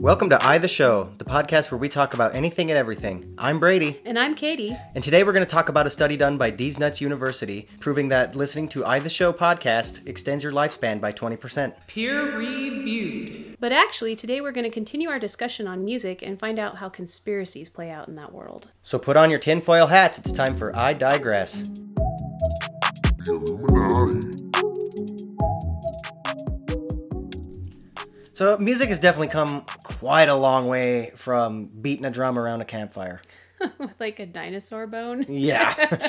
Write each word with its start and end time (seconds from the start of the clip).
Welcome 0.00 0.30
to 0.30 0.46
I 0.46 0.56
the 0.58 0.66
Show, 0.68 1.04
the 1.04 1.24
podcast 1.24 1.70
where 1.70 1.78
we 1.78 1.88
talk 1.88 2.14
about 2.14 2.34
anything 2.34 2.70
and 2.70 2.78
everything. 2.78 3.34
I'm 3.36 3.60
Brady, 3.60 4.00
And 4.06 4.18
I'm 4.18 4.34
Katie. 4.34 4.76
and 4.94 5.04
today 5.04 5.22
we're 5.24 5.32
going 5.32 5.44
to 5.44 5.50
talk 5.50 5.68
about 5.68 5.86
a 5.86 5.90
study 5.90 6.16
done 6.16 6.38
by 6.38 6.50
D's 6.50 6.78
Nuts 6.78 7.00
University 7.00 7.68
proving 7.80 8.08
that 8.08 8.34
listening 8.34 8.68
to 8.68 8.84
I 8.86 8.98
the 8.98 9.10
Show 9.10 9.32
podcast 9.32 10.06
extends 10.06 10.42
your 10.42 10.52
lifespan 10.52 11.00
by 11.00 11.12
20%. 11.12 11.74
Peer 11.86 12.36
reviewed. 12.36 13.56
But 13.60 13.72
actually, 13.72 14.16
today 14.16 14.40
we're 14.40 14.52
going 14.52 14.64
to 14.64 14.70
continue 14.70 15.10
our 15.10 15.18
discussion 15.18 15.66
on 15.66 15.84
music 15.84 16.22
and 16.22 16.38
find 16.38 16.58
out 16.58 16.76
how 16.78 16.88
conspiracies 16.88 17.68
play 17.68 17.90
out 17.90 18.08
in 18.08 18.14
that 18.16 18.32
world. 18.32 18.72
So 18.82 18.98
put 18.98 19.16
on 19.16 19.28
your 19.30 19.38
tinfoil 19.38 19.86
hats, 19.86 20.18
it's 20.18 20.32
time 20.32 20.56
for 20.56 20.74
I 20.74 20.94
Digress. 20.94 21.70
So 28.32 28.56
music 28.58 28.88
has 28.88 28.98
definitely 28.98 29.28
come 29.28 29.66
quite 30.00 30.30
a 30.30 30.34
long 30.34 30.66
way 30.66 31.12
from 31.14 31.66
beating 31.66 32.06
a 32.06 32.10
drum 32.10 32.38
around 32.38 32.62
a 32.62 32.64
campfire. 32.64 33.20
With 33.78 33.92
like 34.00 34.18
a 34.18 34.24
dinosaur 34.24 34.86
bone. 34.86 35.26
Yeah. 35.28 35.74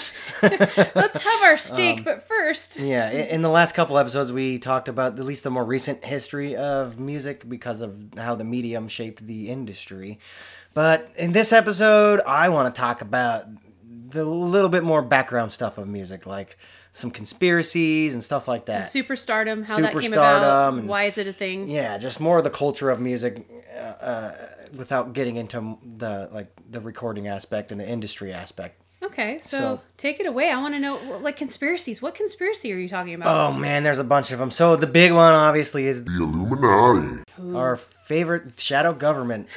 Let's 0.41 1.17
have 1.17 1.43
our 1.43 1.57
steak, 1.57 1.97
um, 1.97 2.03
but 2.05 2.25
first. 2.25 2.79
Yeah, 2.79 3.09
in 3.09 3.41
the 3.41 3.49
last 3.49 3.75
couple 3.75 3.97
episodes, 3.97 4.31
we 4.31 4.59
talked 4.59 4.87
about 4.87 5.19
at 5.19 5.25
least 5.25 5.43
the 5.43 5.51
more 5.51 5.65
recent 5.65 6.05
history 6.05 6.55
of 6.55 6.97
music 6.97 7.49
because 7.49 7.81
of 7.81 7.99
how 8.15 8.35
the 8.35 8.45
medium 8.45 8.87
shaped 8.87 9.27
the 9.27 9.49
industry. 9.49 10.19
But 10.73 11.11
in 11.17 11.33
this 11.33 11.51
episode, 11.51 12.21
I 12.25 12.47
want 12.47 12.73
to 12.73 12.79
talk 12.79 13.01
about 13.01 13.47
the 13.83 14.23
little 14.23 14.69
bit 14.69 14.85
more 14.85 15.01
background 15.01 15.51
stuff 15.51 15.77
of 15.77 15.89
music, 15.89 16.25
like 16.25 16.57
some 16.93 17.09
conspiracies 17.11 18.13
and 18.13 18.23
stuff 18.23 18.47
like 18.47 18.65
that. 18.65 18.83
Superstardom, 18.83 19.67
how 19.67 19.79
that 19.79 19.97
came 19.97 20.11
about. 20.13 20.73
and- 20.73 20.87
Why 20.87 21.05
is 21.05 21.17
it 21.17 21.27
a 21.27 21.33
thing? 21.33 21.69
Yeah, 21.69 21.97
just 21.97 22.19
more 22.19 22.37
of 22.37 22.43
the 22.43 22.49
culture 22.49 22.89
of 22.89 22.99
music, 22.99 23.45
uh, 23.75 23.79
uh, 23.79 24.35
without 24.75 25.13
getting 25.13 25.35
into 25.37 25.77
the 25.97 26.29
like 26.31 26.47
the 26.69 26.79
recording 26.81 27.27
aspect 27.27 27.71
and 27.71 27.79
the 27.79 27.87
industry 27.87 28.33
aspect. 28.33 28.77
Okay, 29.03 29.39
so, 29.41 29.57
So- 29.57 29.81
take 29.97 30.19
it 30.19 30.27
away. 30.27 30.51
I 30.51 30.61
want 30.61 30.75
to 30.75 30.79
know, 30.79 30.99
like, 31.23 31.35
conspiracies. 31.35 32.03
What 32.03 32.13
conspiracy 32.13 32.71
are 32.71 32.77
you 32.77 32.87
talking 32.87 33.15
about? 33.15 33.35
Oh 33.35 33.57
man, 33.57 33.83
there's 33.83 33.97
a 33.97 34.03
bunch 34.03 34.31
of 34.31 34.37
them. 34.39 34.51
So 34.51 34.75
the 34.75 34.85
big 34.85 35.11
one, 35.11 35.33
obviously, 35.33 35.87
is 35.87 36.03
The 36.03 36.11
Illuminati. 36.17 37.23
our 37.55 37.77
favorite 37.77 38.59
shadow 38.59 38.93
government. 38.93 39.47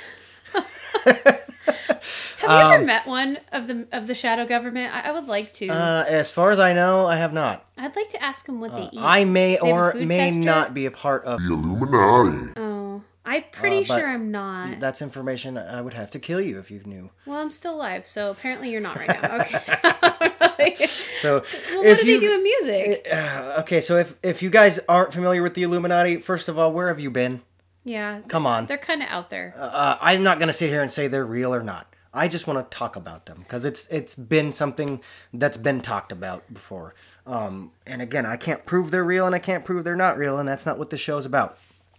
Have 2.38 2.50
you 2.50 2.74
ever 2.74 2.84
met 2.84 3.06
one 3.06 3.38
of 3.52 3.66
the 3.66 3.86
of 3.92 4.06
the 4.06 4.14
shadow 4.14 4.46
government? 4.46 4.94
I, 4.94 5.08
I 5.08 5.12
would 5.12 5.26
like 5.26 5.52
to. 5.54 5.68
Um, 5.68 5.76
Uh, 5.76 6.04
as 6.06 6.30
far 6.30 6.50
as 6.50 6.60
I 6.60 6.72
know, 6.72 7.06
I 7.06 7.16
have 7.16 7.32
not. 7.32 7.64
I'd 7.78 7.96
like 7.96 8.10
to 8.10 8.22
ask 8.22 8.46
them 8.46 8.60
what 8.60 8.74
they 8.76 8.84
eat. 8.92 9.00
I 9.00 9.24
may 9.24 9.58
They 9.60 9.72
or 9.72 9.94
may 9.94 10.28
tester? 10.28 10.40
not 10.42 10.74
be 10.74 10.86
a 10.86 10.90
part 10.90 11.24
of. 11.24 11.40
The 11.40 11.46
Illuminati. 11.52 12.52
Oh, 12.60 13.02
I'm 13.24 13.44
pretty 13.50 13.78
Uh, 13.90 13.96
sure 13.96 14.06
I'm 14.06 14.30
not. 14.30 14.78
That's 14.80 15.00
information 15.00 15.56
I 15.56 15.80
would 15.80 15.94
have 15.94 16.10
to 16.10 16.18
kill 16.18 16.40
you 16.40 16.58
if 16.58 16.70
you 16.70 16.82
knew. 16.84 17.10
Well, 17.24 17.38
I'm 17.40 17.50
still 17.50 17.74
alive, 17.76 18.06
so 18.06 18.30
apparently 18.30 18.70
you're 18.70 18.80
not 18.82 18.96
right 18.96 19.08
now. 19.08 20.30
Okay. 20.54 20.76
So, 21.24 21.42
well, 21.72 21.84
what 21.84 22.00
do 22.00 22.06
you, 22.06 22.20
they 22.20 22.26
do 22.26 22.32
in 22.34 22.42
music? 22.42 23.08
Uh, 23.10 23.56
okay, 23.60 23.80
so 23.80 23.96
if 23.96 24.14
if 24.22 24.42
you 24.42 24.50
guys 24.50 24.78
aren't 24.88 25.12
familiar 25.14 25.42
with 25.42 25.54
the 25.54 25.62
Illuminati, 25.62 26.18
first 26.18 26.48
of 26.50 26.58
all, 26.58 26.70
where 26.70 26.88
have 26.88 27.00
you 27.00 27.10
been? 27.10 27.40
Yeah. 27.84 28.20
Come 28.28 28.46
on. 28.46 28.66
They're 28.66 28.78
kind 28.78 29.02
of 29.02 29.08
out 29.08 29.30
there. 29.30 29.54
Uh, 29.58 29.98
I'm 30.00 30.22
not 30.22 30.38
gonna 30.38 30.52
sit 30.52 30.70
here 30.70 30.82
and 30.82 30.90
say 30.90 31.06
they're 31.08 31.24
real 31.26 31.54
or 31.54 31.62
not. 31.62 31.86
I 32.12 32.28
just 32.28 32.46
want 32.46 32.70
to 32.70 32.76
talk 32.76 32.96
about 32.96 33.26
them 33.26 33.38
because 33.38 33.64
it's 33.64 33.86
it's 33.88 34.14
been 34.14 34.52
something 34.52 35.00
that's 35.32 35.56
been 35.56 35.80
talked 35.80 36.12
about 36.12 36.52
before. 36.52 36.94
Um, 37.26 37.72
and 37.86 38.00
again, 38.02 38.24
I 38.26 38.36
can't 38.36 38.64
prove 38.66 38.90
they're 38.90 39.02
real 39.04 39.26
and 39.26 39.34
I 39.34 39.38
can't 39.38 39.64
prove 39.64 39.84
they're 39.84 39.96
not 39.96 40.16
real, 40.16 40.38
and 40.38 40.48
that's 40.48 40.64
not 40.66 40.78
what 40.78 40.90
the 40.90 40.96
show's 40.96 41.26
about. 41.26 41.58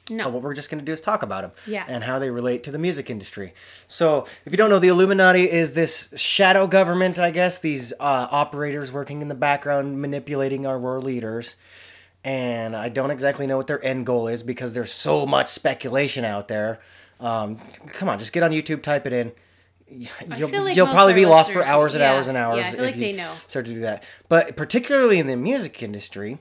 No. 0.09 0.25
But 0.25 0.34
what 0.34 0.44
we're 0.44 0.53
just 0.53 0.69
going 0.69 0.78
to 0.79 0.85
do 0.85 0.94
is 0.94 1.01
talk 1.01 1.24
about 1.24 1.41
them 1.41 1.51
Yeah. 1.66 1.84
and 1.88 2.03
how 2.03 2.19
they 2.19 2.29
relate 2.29 2.63
to 2.66 2.72
the 2.72 2.78
music 2.78 3.09
industry. 3.09 3.56
So, 3.88 4.28
if 4.45 4.53
you 4.53 4.57
don't 4.57 4.69
know, 4.69 4.78
the 4.78 4.88
Illuminati 4.90 5.50
is 5.50 5.74
this 5.74 6.13
shadow 6.16 6.68
government, 6.68 7.18
I 7.18 7.31
guess, 7.31 7.57
these 7.57 7.91
uh, 7.94 8.28
operators 8.29 8.91
working 8.91 9.24
in 9.24 9.29
the 9.29 9.34
background 9.35 10.00
manipulating 10.00 10.68
our 10.68 10.78
world 10.78 11.03
leaders. 11.03 11.56
And 12.25 12.75
I 12.75 12.90
don't 12.90 13.12
exactly 13.12 13.46
know 13.46 13.56
what 13.56 13.68
their 13.68 13.84
end 13.86 14.08
goal 14.08 14.28
is 14.28 14.41
because 14.41 14.74
there's 14.74 14.91
so 14.91 15.28
much 15.28 15.47
speculation 15.47 16.25
out 16.25 16.47
there. 16.47 16.80
Um, 17.19 17.58
come 17.88 18.09
on, 18.09 18.18
just 18.18 18.34
get 18.34 18.41
on 18.41 18.50
YouTube, 18.50 18.81
type 18.81 19.06
it 19.06 19.13
in. 19.13 19.31
You'll, 19.88 20.50
feel 20.50 20.63
like 20.63 20.75
you'll 20.75 20.88
probably 20.88 21.13
be 21.13 21.28
lost 21.28 21.52
for 21.52 21.63
hours 21.63 21.94
and 21.94 22.02
yeah, 22.02 22.12
hours 22.12 22.28
and 22.28 22.36
hours 22.36 22.58
yeah, 22.58 22.68
I 22.68 22.72
feel 22.72 22.80
if 22.80 22.86
like 22.88 22.96
you 22.96 23.02
they 23.02 23.13
know. 23.13 23.31
start 23.47 23.68
to 23.68 23.74
do 23.75 23.81
that. 23.81 24.03
But 24.28 24.58
particularly 24.58 25.19
in 25.19 25.28
the 25.28 25.36
music 25.36 25.84
industry, 25.84 26.40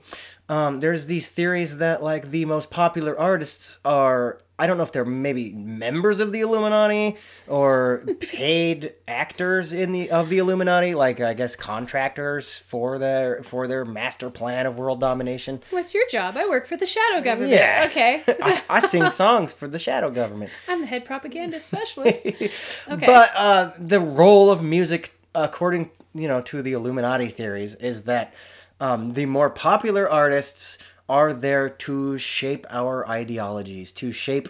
um, 0.49 0.79
there's 0.79 1.05
these 1.05 1.27
theories 1.27 1.77
that 1.77 2.01
like 2.01 2.31
the 2.31 2.45
most 2.45 2.71
popular 2.71 3.17
artists 3.17 3.77
are 3.85 4.39
I 4.57 4.67
don't 4.67 4.77
know 4.77 4.83
if 4.83 4.93
they're 4.93 5.03
maybe 5.03 5.51
members 5.51 6.21
of 6.21 6.31
the 6.31 6.39
Illuminati 6.39 7.17
or 7.47 8.05
paid 8.21 8.93
actors 9.05 9.73
in 9.73 9.91
the 9.91 10.11
of 10.11 10.29
the 10.29 10.37
Illuminati, 10.37 10.95
like 10.95 11.19
I 11.19 11.33
guess 11.33 11.57
contractors 11.57 12.57
for 12.59 12.97
their 12.97 13.43
for 13.43 13.67
their 13.67 13.83
master 13.83 14.29
plan 14.29 14.65
of 14.65 14.77
world 14.77 15.01
domination. 15.01 15.61
What's 15.71 15.93
your 15.93 16.07
job? 16.07 16.37
I 16.37 16.47
work 16.47 16.67
for 16.67 16.77
the 16.77 16.85
shadow 16.85 17.21
government. 17.21 17.51
Yeah. 17.51 17.87
Okay. 17.89 18.23
I, 18.27 18.61
I 18.69 18.79
sing 18.79 19.11
songs 19.11 19.51
for 19.51 19.67
the 19.67 19.79
shadow 19.79 20.09
government. 20.09 20.51
I'm 20.69 20.81
the 20.81 20.87
head 20.87 21.03
propaganda 21.05 21.59
specialist. 21.59 22.27
Okay. 22.87 23.05
But 23.05 23.31
uh, 23.35 23.71
the 23.79 23.99
role 23.99 24.49
of 24.49 24.63
music, 24.63 25.13
according 25.33 25.89
you 26.13 26.27
know 26.27 26.41
to 26.41 26.61
the 26.61 26.73
Illuminati 26.73 27.27
theories, 27.29 27.75
is 27.75 28.03
that 28.03 28.33
um, 28.79 29.13
the 29.13 29.25
more 29.25 29.49
popular 29.49 30.09
artists 30.09 30.77
are 31.07 31.33
there 31.33 31.69
to 31.69 32.17
shape 32.17 32.65
our 32.69 33.07
ideologies, 33.07 33.91
to 33.93 34.11
shape 34.11 34.49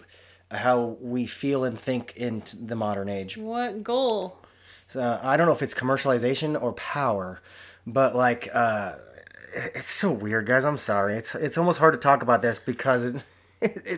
how 0.51 0.97
we 1.01 1.25
feel 1.25 1.63
and 1.63 1.77
think 1.77 2.13
in 2.15 2.43
the 2.59 2.75
modern 2.75 3.09
age. 3.09 3.37
what 3.37 3.83
goal? 3.83 4.37
So, 4.87 5.19
I 5.21 5.35
don't 5.35 5.47
know 5.47 5.51
if 5.53 5.61
it's 5.61 5.73
commercialization 5.73 6.61
or 6.61 6.73
power, 6.73 7.41
but 7.87 8.15
like 8.15 8.49
uh, 8.53 8.93
it's 9.53 9.89
so 9.89 10.11
weird, 10.11 10.45
guys. 10.45 10.63
I'm 10.63 10.77
sorry. 10.77 11.15
It's 11.15 11.33
it's 11.33 11.57
almost 11.57 11.79
hard 11.79 11.93
to 11.93 11.99
talk 11.99 12.21
about 12.21 12.41
this 12.41 12.59
because 12.59 13.03
it. 13.03 13.23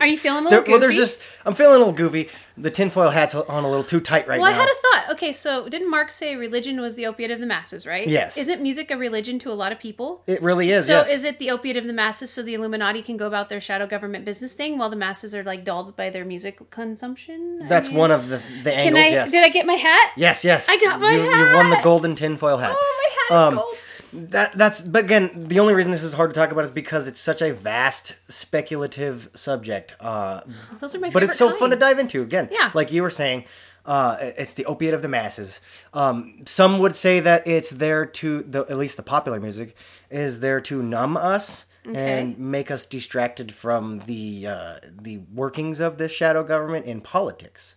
Are 0.00 0.06
you 0.06 0.16
feeling 0.16 0.46
a 0.46 0.48
little 0.48 0.64
well, 0.70 0.80
there's 0.80 0.96
just 0.96 1.20
I'm 1.44 1.54
feeling 1.54 1.74
a 1.76 1.78
little 1.78 1.92
goofy. 1.92 2.28
The 2.56 2.70
tinfoil 2.70 3.10
hat's 3.10 3.34
on 3.34 3.64
a 3.64 3.68
little 3.68 3.84
too 3.84 4.00
tight 4.00 4.26
right 4.28 4.36
now. 4.36 4.42
Well, 4.42 4.52
I 4.52 4.54
had 4.54 4.68
a 4.68 4.74
thought. 4.74 5.04
Okay, 5.12 5.32
so 5.32 5.68
didn't 5.68 5.90
Marx 5.90 6.14
say 6.14 6.36
religion 6.36 6.80
was 6.80 6.96
the 6.96 7.06
opiate 7.06 7.30
of 7.30 7.40
the 7.40 7.46
masses, 7.46 7.86
right? 7.86 8.06
Yes. 8.06 8.36
Isn't 8.38 8.62
music 8.62 8.90
a 8.90 8.96
religion 8.96 9.38
to 9.40 9.50
a 9.50 9.54
lot 9.54 9.72
of 9.72 9.78
people? 9.78 10.22
It 10.26 10.42
really 10.42 10.70
is. 10.70 10.86
so 10.86 10.92
yes. 10.92 11.10
is 11.10 11.24
it 11.24 11.38
the 11.38 11.50
opiate 11.50 11.76
of 11.76 11.84
the 11.84 11.92
masses 11.92 12.30
so 12.30 12.42
the 12.42 12.54
Illuminati 12.54 13.02
can 13.02 13.16
go 13.16 13.26
about 13.26 13.48
their 13.48 13.60
shadow 13.60 13.86
government 13.86 14.24
business 14.24 14.54
thing 14.54 14.78
while 14.78 14.90
the 14.90 14.96
masses 14.96 15.34
are 15.34 15.42
like 15.42 15.64
dulled 15.64 15.96
by 15.96 16.08
their 16.08 16.24
music 16.24 16.70
consumption? 16.70 17.60
I 17.64 17.68
That's 17.68 17.88
mean, 17.88 17.98
one 17.98 18.10
of 18.10 18.28
the 18.28 18.38
the 18.62 18.70
Can 18.70 18.96
angles. 18.96 19.04
I? 19.06 19.08
yes. 19.10 19.30
Did 19.30 19.44
I 19.44 19.48
get 19.48 19.66
my 19.66 19.74
hat? 19.74 20.12
Yes, 20.16 20.44
yes. 20.44 20.68
I 20.68 20.78
got 20.80 21.00
my 21.00 21.12
you, 21.12 21.22
You 21.24 21.54
won 21.54 21.70
the 21.70 21.80
golden 21.82 22.14
tinfoil 22.14 22.56
hat. 22.58 22.72
Oh, 22.74 22.96
my 23.28 23.36
hat 23.36 23.42
is 23.42 23.48
Um, 23.48 23.54
gold. 23.56 23.76
That 24.12 24.56
that's. 24.56 24.82
But 24.82 25.04
again, 25.04 25.30
the 25.48 25.60
only 25.60 25.74
reason 25.74 25.92
this 25.92 26.02
is 26.02 26.14
hard 26.14 26.32
to 26.32 26.38
talk 26.40 26.50
about 26.52 26.64
is 26.64 26.70
because 26.70 27.06
it's 27.06 27.20
such 27.20 27.42
a 27.42 27.52
vast 27.52 28.14
speculative 28.28 29.28
subject. 29.34 29.94
Uh, 30.00 30.40
Those 30.80 30.94
are 30.94 31.00
my. 31.00 31.10
but 31.10 31.22
it's 31.22 31.36
so 31.36 31.46
favorite 31.48 31.58
fun 31.60 31.70
to 31.70 31.76
dive 31.76 31.98
into. 31.98 32.22
Again, 32.22 32.48
Yeah. 32.50 32.70
like 32.74 32.90
you 32.92 33.02
were 33.02 33.10
saying, 33.10 33.44
uh, 33.86 34.16
it's 34.20 34.54
the 34.54 34.64
opiate 34.64 34.94
of 34.94 35.02
the 35.02 35.08
masses. 35.08 35.60
Um, 35.92 36.42
some 36.46 36.78
would 36.78 36.96
say 36.96 37.20
that 37.20 37.46
it's 37.46 37.70
there 37.70 38.06
to 38.06 38.42
the 38.42 38.60
at 38.68 38.76
least 38.78 38.96
the 38.96 39.02
popular 39.02 39.38
music 39.40 39.76
is 40.10 40.40
there 40.40 40.60
to 40.62 40.82
numb 40.82 41.16
us. 41.16 41.66
Okay. 41.86 42.20
And 42.20 42.38
make 42.38 42.70
us 42.70 42.84
distracted 42.84 43.54
from 43.54 44.00
the 44.00 44.46
uh, 44.46 44.74
the 44.90 45.18
workings 45.32 45.80
of 45.80 45.96
this 45.96 46.12
shadow 46.12 46.42
government 46.44 46.84
in 46.84 47.00
politics. 47.00 47.76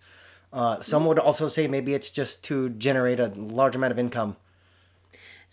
Uh, 0.52 0.82
some 0.82 1.06
would 1.06 1.18
also 1.20 1.48
say 1.48 1.66
maybe 1.66 1.94
it's 1.94 2.12
just 2.12 2.44
to 2.46 2.70
generate 2.72 3.22
a 3.22 3.28
large 3.28 3.74
amount 3.74 3.92
of 3.92 4.00
income. 4.00 4.36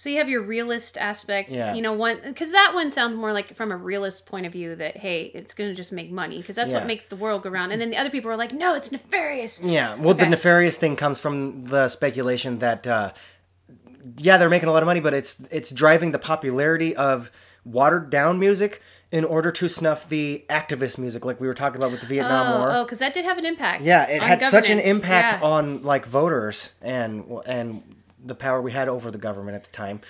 So 0.00 0.08
you 0.08 0.18
have 0.18 0.28
your 0.28 0.42
realist 0.42 0.96
aspect, 0.96 1.50
Yeah. 1.50 1.74
you 1.74 1.82
know, 1.82 1.92
one 1.92 2.20
because 2.24 2.52
that 2.52 2.70
one 2.72 2.88
sounds 2.88 3.16
more 3.16 3.32
like 3.32 3.56
from 3.56 3.72
a 3.72 3.76
realist 3.76 4.26
point 4.26 4.46
of 4.46 4.52
view 4.52 4.76
that 4.76 4.98
hey, 4.98 5.32
it's 5.34 5.54
going 5.54 5.68
to 5.70 5.74
just 5.74 5.90
make 5.92 6.08
money 6.08 6.38
because 6.38 6.54
that's 6.54 6.70
Yeah. 6.70 6.78
what 6.78 6.86
makes 6.86 7.08
the 7.08 7.16
world 7.16 7.42
go 7.42 7.50
round. 7.50 7.72
And 7.72 7.80
then 7.80 7.90
the 7.90 7.96
other 7.96 8.08
people 8.08 8.30
are 8.30 8.36
like, 8.36 8.52
no, 8.52 8.76
it's 8.76 8.92
nefarious. 8.92 9.60
Yeah, 9.60 9.96
well, 9.96 10.14
the 10.14 10.26
nefarious 10.26 10.76
thing 10.76 10.94
comes 10.94 11.18
from 11.18 11.64
the 11.64 11.88
speculation 11.88 12.60
that, 12.60 12.86
uh, 12.86 13.10
yeah, 14.18 14.38
they're 14.38 14.48
making 14.48 14.68
a 14.68 14.72
lot 14.72 14.84
of 14.84 14.86
money, 14.86 15.00
but 15.00 15.14
it's 15.14 15.42
it's 15.50 15.70
driving 15.72 16.12
the 16.12 16.18
popularity 16.20 16.94
of 16.94 17.32
watered 17.64 18.08
down 18.08 18.38
music 18.38 18.80
in 19.10 19.24
order 19.24 19.50
to 19.50 19.68
snuff 19.68 20.08
the 20.08 20.44
activist 20.48 20.96
music, 20.98 21.24
like 21.24 21.40
we 21.40 21.48
were 21.48 21.54
talking 21.54 21.76
about 21.76 21.90
with 21.90 22.02
the 22.02 22.06
Vietnam 22.06 22.60
War. 22.60 22.70
Oh, 22.70 22.84
because 22.84 23.00
that 23.00 23.14
did 23.14 23.24
have 23.24 23.36
an 23.36 23.44
impact. 23.44 23.82
Yeah, 23.82 24.04
it 24.08 24.22
had 24.22 24.42
such 24.42 24.70
an 24.70 24.78
impact 24.78 25.40
Yeah. 25.42 25.48
on 25.48 25.82
like 25.82 26.06
voters 26.06 26.70
and 26.82 27.24
and 27.46 27.96
the 28.28 28.34
power 28.34 28.60
we 28.60 28.72
had 28.72 28.88
over 28.88 29.10
the 29.10 29.18
government 29.18 29.56
at 29.56 29.64
the 29.64 29.70
time 29.70 30.00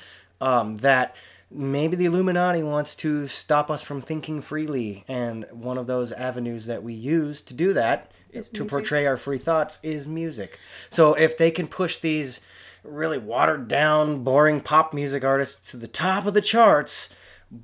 um, 0.41 0.79
that 0.79 1.15
maybe 1.51 1.97
the 1.97 2.05
Illuminati 2.05 2.63
wants 2.63 2.95
to 2.97 3.27
stop 3.27 3.71
us 3.71 3.83
from 3.83 4.01
thinking 4.01 4.43
freely, 4.43 5.05
and 5.09 5.47
one 5.51 5.79
of 5.79 5.87
those 5.87 6.13
avenues 6.13 6.67
that 6.67 6.83
we 6.83 6.93
use 6.93 7.41
to 7.43 7.55
do 7.55 7.73
that 7.73 8.13
Is 8.33 8.49
to 8.49 8.63
music. 8.63 8.71
portray 8.71 9.07
our 9.07 9.17
free 9.17 9.39
thoughts 9.39 9.79
is 9.83 10.07
music. 10.07 10.59
So 10.91 11.15
if 11.15 11.39
they 11.39 11.51
can 11.51 11.67
push 11.67 11.97
these 11.99 12.41
really 12.85 13.19
watered 13.19 13.67
down, 13.69 14.23
boring 14.23 14.61
pop 14.61 14.93
music 14.93 15.25
artists 15.25 15.71
to 15.71 15.77
the 15.77 15.89
top 15.89 16.27
of 16.27 16.35
the 16.35 16.41
charts 16.41 17.09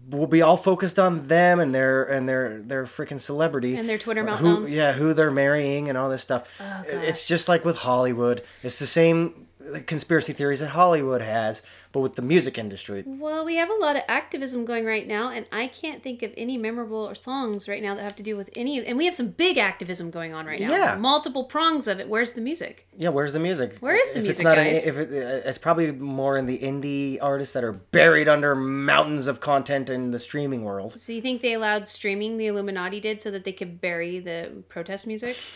we'll 0.08 0.26
be 0.26 0.42
all 0.42 0.56
focused 0.56 0.98
on 0.98 1.24
them 1.24 1.60
and 1.60 1.74
their 1.74 2.04
and 2.04 2.28
their 2.28 2.60
their 2.62 2.84
freaking 2.84 3.20
celebrity 3.20 3.76
And 3.76 3.88
their 3.88 3.98
Twitter 3.98 4.26
who, 4.36 4.66
yeah, 4.66 4.92
who 4.92 5.12
they're 5.12 5.30
marrying 5.30 5.88
and 5.88 5.98
all 5.98 6.08
this 6.08 6.22
stuff. 6.22 6.48
Oh, 6.60 6.84
it's 6.88 7.26
just 7.26 7.48
like 7.48 7.64
with 7.64 7.76
Hollywood. 7.76 8.42
It's 8.62 8.78
the 8.78 8.86
same 8.86 9.43
conspiracy 9.86 10.32
theories 10.32 10.60
that 10.60 10.68
Hollywood 10.70 11.20
has, 11.20 11.62
but 11.92 12.00
with 12.00 12.16
the 12.16 12.22
music 12.22 12.58
industry. 12.58 13.04
Well, 13.06 13.44
we 13.44 13.56
have 13.56 13.70
a 13.70 13.74
lot 13.74 13.96
of 13.96 14.02
activism 14.08 14.64
going 14.64 14.84
right 14.84 15.06
now, 15.06 15.30
and 15.30 15.46
I 15.52 15.68
can't 15.68 16.02
think 16.02 16.22
of 16.22 16.32
any 16.36 16.56
memorable 16.56 17.14
songs 17.14 17.68
right 17.68 17.82
now 17.82 17.94
that 17.94 18.02
have 18.02 18.16
to 18.16 18.22
do 18.22 18.36
with 18.36 18.50
any. 18.56 18.84
And 18.84 18.98
we 18.98 19.04
have 19.04 19.14
some 19.14 19.28
big 19.28 19.58
activism 19.58 20.10
going 20.10 20.34
on 20.34 20.46
right 20.46 20.60
now. 20.60 20.70
Yeah. 20.70 20.94
multiple 20.96 21.44
prongs 21.44 21.86
of 21.88 22.00
it. 22.00 22.08
Where's 22.08 22.34
the 22.34 22.40
music? 22.40 22.86
Yeah, 22.96 23.10
where's 23.10 23.32
the 23.32 23.40
music? 23.40 23.78
Where 23.80 23.94
is 23.94 24.12
the 24.12 24.20
if 24.20 24.24
music, 24.24 24.40
it's 24.40 24.44
not 24.44 24.56
guys? 24.56 24.84
In, 24.84 24.88
if 24.88 24.98
it, 24.98 25.44
uh, 25.44 25.48
it's 25.48 25.58
probably 25.58 25.92
more 25.92 26.36
in 26.36 26.46
the 26.46 26.58
indie 26.58 27.18
artists 27.20 27.54
that 27.54 27.64
are 27.64 27.72
buried 27.72 28.28
under 28.28 28.54
mountains 28.54 29.26
of 29.26 29.40
content 29.40 29.88
in 29.88 30.10
the 30.10 30.18
streaming 30.18 30.64
world. 30.64 30.98
So 30.98 31.12
you 31.12 31.22
think 31.22 31.42
they 31.42 31.52
allowed 31.52 31.86
streaming? 31.86 32.38
The 32.38 32.46
Illuminati 32.46 33.00
did 33.00 33.20
so 33.20 33.30
that 33.30 33.44
they 33.44 33.52
could 33.52 33.80
bury 33.80 34.18
the 34.18 34.64
protest 34.68 35.06
music. 35.06 35.36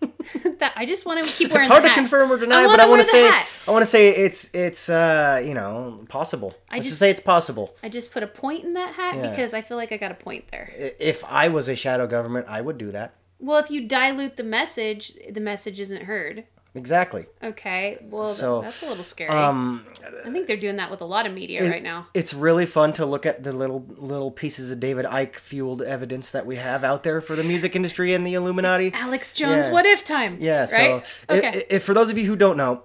that 0.58 0.72
I 0.76 0.86
just 0.86 1.04
want 1.06 1.24
to 1.24 1.30
keep 1.30 1.50
wearing. 1.50 1.64
It's 1.64 1.70
hard 1.72 1.84
to 1.84 1.94
confirm 1.94 2.32
or 2.32 2.38
deny, 2.38 2.66
wanna 2.66 2.78
but 2.78 2.80
I 2.80 2.88
want 2.88 3.02
to 3.02 3.08
say 3.08 3.22
hat. 3.22 3.46
I 3.68 3.70
want 3.70 3.82
to 3.82 3.86
say 3.86 4.08
it's 4.10 4.50
it's 4.54 4.88
uh 4.88 5.42
you 5.44 5.54
know 5.54 6.04
possible. 6.08 6.54
I 6.70 6.76
just 6.78 6.88
just- 6.88 6.98
say 6.98 7.10
it's 7.10 7.20
possible. 7.20 7.74
I 7.82 7.88
just 7.88 8.10
put 8.12 8.22
a 8.22 8.26
point 8.26 8.64
in 8.64 8.74
that 8.74 8.94
hat 8.94 9.16
Yeah. 9.16 9.30
because 9.30 9.54
I 9.54 9.60
feel 9.60 9.76
like 9.76 9.92
I 9.92 9.96
got 9.96 10.10
a 10.10 10.14
point 10.14 10.46
there. 10.50 10.72
If 10.98 11.24
I 11.24 11.48
was 11.48 11.68
a 11.68 11.76
shadow 11.76 12.06
government, 12.06 12.46
I 12.48 12.60
would 12.60 12.78
do 12.78 12.90
that. 12.92 13.14
Well, 13.38 13.58
if 13.58 13.70
you 13.70 13.86
dilute 13.88 14.36
the 14.36 14.42
message, 14.44 15.14
the 15.30 15.40
message 15.40 15.80
isn't 15.80 16.02
heard. 16.04 16.44
Exactly. 16.74 17.26
Okay, 17.42 17.98
well 18.02 18.28
So, 18.28 18.60
that's 18.62 18.82
a 18.84 18.88
little 18.88 19.02
scary. 19.02 19.28
Um, 19.30 19.84
I 20.24 20.30
think 20.30 20.46
they're 20.46 20.56
doing 20.56 20.76
that 20.76 20.88
with 20.90 21.00
a 21.00 21.04
lot 21.04 21.26
of 21.26 21.32
media 21.34 21.68
right 21.68 21.82
now. 21.82 22.06
It's 22.14 22.32
really 22.32 22.64
fun 22.64 22.92
to 22.94 23.04
look 23.06 23.26
at 23.26 23.42
the 23.42 23.52
little 23.52 23.84
little 23.98 24.30
pieces 24.30 24.70
of 24.70 24.78
David 24.78 25.04
Icke 25.06 25.34
fueled 25.34 25.82
evidence 25.82 26.30
that 26.30 26.46
we 26.46 26.56
have 26.56 26.84
out 26.84 27.02
there 27.02 27.20
for 27.20 27.34
the 27.34 27.42
music 27.42 27.74
industry 27.74 28.14
and 28.14 28.24
the 28.24 28.34
Illuminati. 28.34 28.92
Alex 28.94 29.32
Jones, 29.32 29.66
Yeah. 29.66 29.72
what 29.72 29.84
if 29.84 30.04
time? 30.04 30.36
Yeah, 30.40 30.64
so 30.66 30.76
right? 30.76 31.04
i- 31.28 31.38
Okay. 31.38 31.48
i- 31.48 31.66
if, 31.70 31.82
for 31.82 31.92
those 31.92 32.08
of 32.08 32.16
you 32.16 32.26
who 32.26 32.36
don't 32.36 32.56
know, 32.56 32.84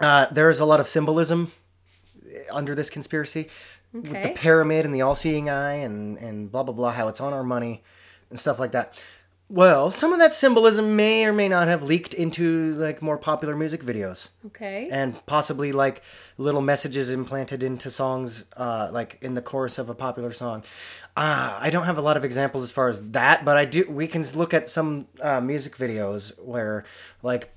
uh, 0.00 0.26
there 0.30 0.48
is 0.48 0.58
a 0.58 0.64
lot 0.64 0.80
of 0.80 0.88
symbolism 0.88 1.52
under 2.50 2.74
this 2.74 2.88
conspiracy 2.88 3.48
with 3.92 4.22
the 4.22 4.30
pyramid 4.34 4.84
and 4.86 4.94
the 4.94 5.00
all-seeing 5.02 5.50
eye 5.50 5.74
and 5.74 6.16
and 6.18 6.50
blah 6.50 6.62
blah 6.62 6.74
blah, 6.74 6.90
how 6.92 7.08
it's 7.08 7.20
on 7.20 7.32
our 7.34 7.42
money 7.44 7.82
and 8.30 8.40
stuff 8.40 8.58
like 8.58 8.72
that. 8.72 8.98
Well, 9.50 9.90
some 9.90 10.12
of 10.12 10.18
that 10.18 10.34
symbolism 10.34 10.94
may 10.94 11.24
or 11.24 11.32
may 11.32 11.48
not 11.48 11.68
have 11.68 11.82
leaked 11.82 12.12
into 12.12 12.74
like 12.74 13.00
more 13.00 13.16
popular 13.16 13.56
music 13.56 13.82
videos 13.82 14.28
okay. 14.46 14.88
and 14.90 15.24
possibly 15.24 15.72
like 15.72 16.02
little 16.36 16.60
messages 16.60 17.08
implanted 17.08 17.62
into 17.62 17.90
songs 17.90 18.44
uh, 18.58 18.90
like 18.92 19.16
in 19.22 19.32
the 19.32 19.40
chorus 19.40 19.78
of 19.78 19.88
a 19.88 19.94
popular 19.94 20.32
song 20.32 20.62
uh, 21.16 21.58
i 21.60 21.70
don't 21.70 21.84
have 21.84 21.96
a 21.96 22.02
lot 22.02 22.16
of 22.16 22.24
examples 22.24 22.62
as 22.62 22.70
far 22.70 22.88
as 22.88 23.10
that 23.10 23.44
but 23.44 23.56
i 23.56 23.64
do 23.64 23.86
we 23.88 24.06
can 24.06 24.22
look 24.34 24.52
at 24.52 24.68
some 24.68 25.06
uh, 25.22 25.40
music 25.40 25.76
videos 25.76 26.38
where 26.44 26.84
like 27.22 27.50